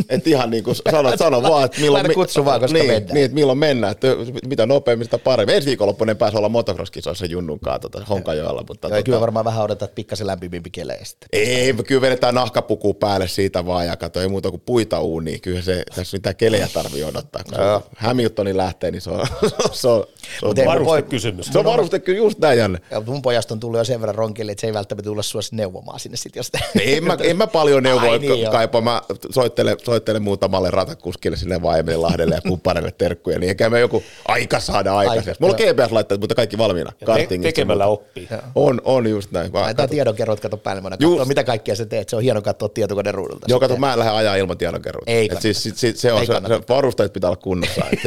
että 0.09 0.29
ihan 0.29 0.49
niin 0.49 0.63
kuin 0.63 0.75
sanot, 0.91 1.17
sano 1.19 1.43
vaan, 1.43 1.65
että 1.65 1.81
milloin, 1.81 2.03
Laita 2.03 2.13
kutsu 2.13 2.45
vaan, 2.45 2.59
koska 2.59 2.77
niin, 2.77 2.87
mennään. 2.91 3.13
Niin, 3.13 3.25
että 3.25 3.35
milloin 3.35 3.57
mennään. 3.57 3.91
Että 3.91 4.07
mitä 4.47 4.65
nopeammin, 4.65 5.05
sitä 5.05 5.17
paremmin. 5.17 5.55
Ensi 5.55 5.67
viikonloppuinen 5.67 6.17
pääsi 6.17 6.37
olla 6.37 6.49
motocross-kisoissa 6.49 7.25
Junnunkaan 7.25 7.81
tota, 7.81 8.05
Honkajoella. 8.09 8.63
Mutta 8.67 8.87
Joo, 8.87 8.91
tota, 8.95 9.03
kyllä 9.03 9.19
varmaan 9.19 9.45
vähän 9.45 9.63
odotat 9.63 9.95
pikkasen 9.95 10.27
lämpimimpi 10.27 10.69
kelejä 10.69 11.03
sitten. 11.05 11.29
ei, 11.33 11.73
me 11.73 11.83
kyllä 11.83 12.01
vedetään 12.01 12.35
nahkapuku 12.35 12.93
päälle 12.93 13.27
siitä 13.27 13.65
vaan 13.65 13.85
ja 13.85 13.97
kato, 13.97 14.21
ei 14.21 14.27
muuta 14.27 14.49
kuin 14.49 14.61
puita 14.65 14.99
uuniin. 14.99 15.41
Kyllä 15.41 15.61
se, 15.61 15.83
tässä 15.95 16.17
mitään 16.17 16.35
kelejä 16.35 16.67
tarvii 16.73 17.03
odottaa. 17.03 17.43
Kun 17.43 17.53
se 17.53 17.89
Hamiltonin 17.97 18.57
lähtee, 18.57 18.91
niin 18.91 19.01
se 19.01 19.09
on, 19.09 19.27
se 19.71 19.87
on 19.87 20.05
mun 20.43 20.55
poi- 20.55 20.65
Varustekysymys. 20.65 21.45
Se 21.45 21.59
on 21.59 21.65
varuste 21.65 21.99
kyllä 21.99 22.17
just 22.17 22.39
näin, 22.39 22.59
Janne. 22.59 22.79
Ja 22.91 23.01
mun 23.01 23.21
pojasta 23.21 23.53
on 23.53 23.59
tullut 23.59 23.77
jo 23.77 23.83
sen 23.83 23.99
verran 24.01 24.15
ronkille, 24.15 24.51
että 24.51 24.61
se 24.61 24.67
ei 24.67 24.73
välttämättä 24.73 25.09
tulla 25.09 25.23
sua 25.23 25.41
sit 25.41 25.53
neuvomaan 25.53 25.99
sinne 25.99 26.17
sit, 26.17 26.35
jos 26.35 26.51
En 26.81 27.03
mä, 27.03 27.17
en 27.21 27.37
mä 27.37 27.47
paljon 27.47 27.82
neuvoa 27.83 28.17
niin 28.17 28.41
joo. 28.41 28.51
kaipaa. 28.51 28.81
Mä 28.81 29.01
soittelen, 29.31 29.77
soittelen 29.83 30.21
muutamalle 30.21 30.71
ratakuskille 30.71 31.37
sinne 31.37 31.61
vaan 31.61 32.01
Lahdelle 32.01 32.35
ja 32.35 32.41
kumppaneille 32.41 32.91
terkkuja, 32.97 33.39
niin 33.39 33.49
eikä 33.49 33.69
me 33.69 33.79
joku 33.79 34.03
aika 34.27 34.59
saada 34.59 34.95
aikaisemmin. 34.97 35.37
Mulla 35.39 35.53
on 35.53 35.59
GPS-laitteet, 35.59 36.19
mutta 36.19 36.35
kaikki 36.35 36.57
valmiina. 36.57 36.91
Ja 37.07 37.15
te- 37.27 37.37
tekemällä 37.37 37.85
oppii. 37.85 38.29
On, 38.55 38.81
on 38.85 39.07
just 39.07 39.31
näin. 39.31 39.51
Mä 39.51 39.59
Laitetaan 39.59 39.87
katon- 39.87 39.91
tiedonkerrot, 39.95 40.39
kato 40.39 40.57
päällimmäinen, 40.57 40.97
Just. 41.01 41.11
katsoa 41.11 41.25
mitä 41.25 41.43
kaikkea 41.43 41.75
sä 41.75 41.85
teet. 41.85 42.09
Se 42.09 42.15
on 42.15 42.21
hieno 42.21 42.41
katsoa 42.41 42.69
tietokoneen 42.69 43.15
ruudulta. 43.15 43.45
Joo, 43.49 43.59
kato, 43.59 43.77
mä 43.77 43.93
en 43.93 43.99
lähde 43.99 44.11
ajaa 44.11 44.35
ilman 44.35 44.57
tiedonkeruuta. 44.57 45.11
Ei 45.11 45.25
Et 45.25 45.29
kannata. 45.29 45.41
siis, 45.41 45.63
sit, 45.63 45.77
sit, 45.77 45.97
se 45.97 46.13
on 46.13 46.19
Ei 46.19 46.25
se, 46.27 46.33
se, 46.33 46.61
varusteet 46.69 47.13
pitää 47.13 47.29
olla 47.29 47.39
kunnossa. 47.43 47.81
Et 47.91 48.03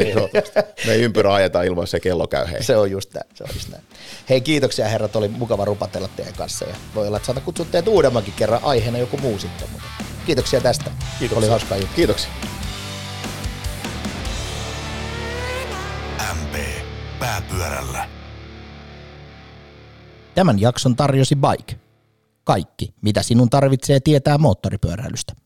me 0.86 0.92
ei 0.92 1.02
ympyrä 1.02 1.34
ajeta 1.34 1.62
ilman, 1.62 1.82
jos 1.82 1.90
se 1.90 2.00
kello 2.00 2.26
käy 2.26 2.46
hei. 2.52 2.62
Se 2.62 2.76
on 2.76 2.90
just 2.90 3.14
näin, 3.14 3.26
se 3.34 3.44
on 3.44 3.50
just 3.54 3.68
näin. 3.68 3.82
Hei, 4.28 4.40
kiitoksia 4.40 4.88
herrat, 4.88 5.16
oli 5.16 5.28
mukava 5.28 5.64
rupatella 5.64 6.08
teidän 6.16 6.34
kanssa 6.34 6.64
ja 6.64 6.74
voi 6.94 7.06
olla, 7.06 7.16
että 7.16 7.26
saata 7.26 7.40
kutsua 7.40 7.66
teidät 7.70 7.88
uudemmankin 7.88 8.34
kerran 8.36 8.60
aiheena 8.62 8.98
joku 8.98 9.16
muu 9.16 9.38
sitten. 9.38 9.65
Mutta 9.72 9.88
kiitoksia 10.26 10.60
tästä. 10.60 10.90
Kiitoksia. 11.18 11.38
Oli 11.38 11.48
hauskaa 11.48 11.78
juttu. 11.78 11.94
Kiitoksia. 11.96 12.30
MP 16.34 16.56
pääpyörällä. 17.18 18.08
Tämän 20.34 20.60
jakson 20.60 20.96
tarjosi 20.96 21.36
Bike. 21.36 21.80
Kaikki, 22.44 22.94
mitä 23.02 23.22
sinun 23.22 23.50
tarvitsee 23.50 24.00
tietää 24.00 24.38
moottoripyöräilystä. 24.38 25.45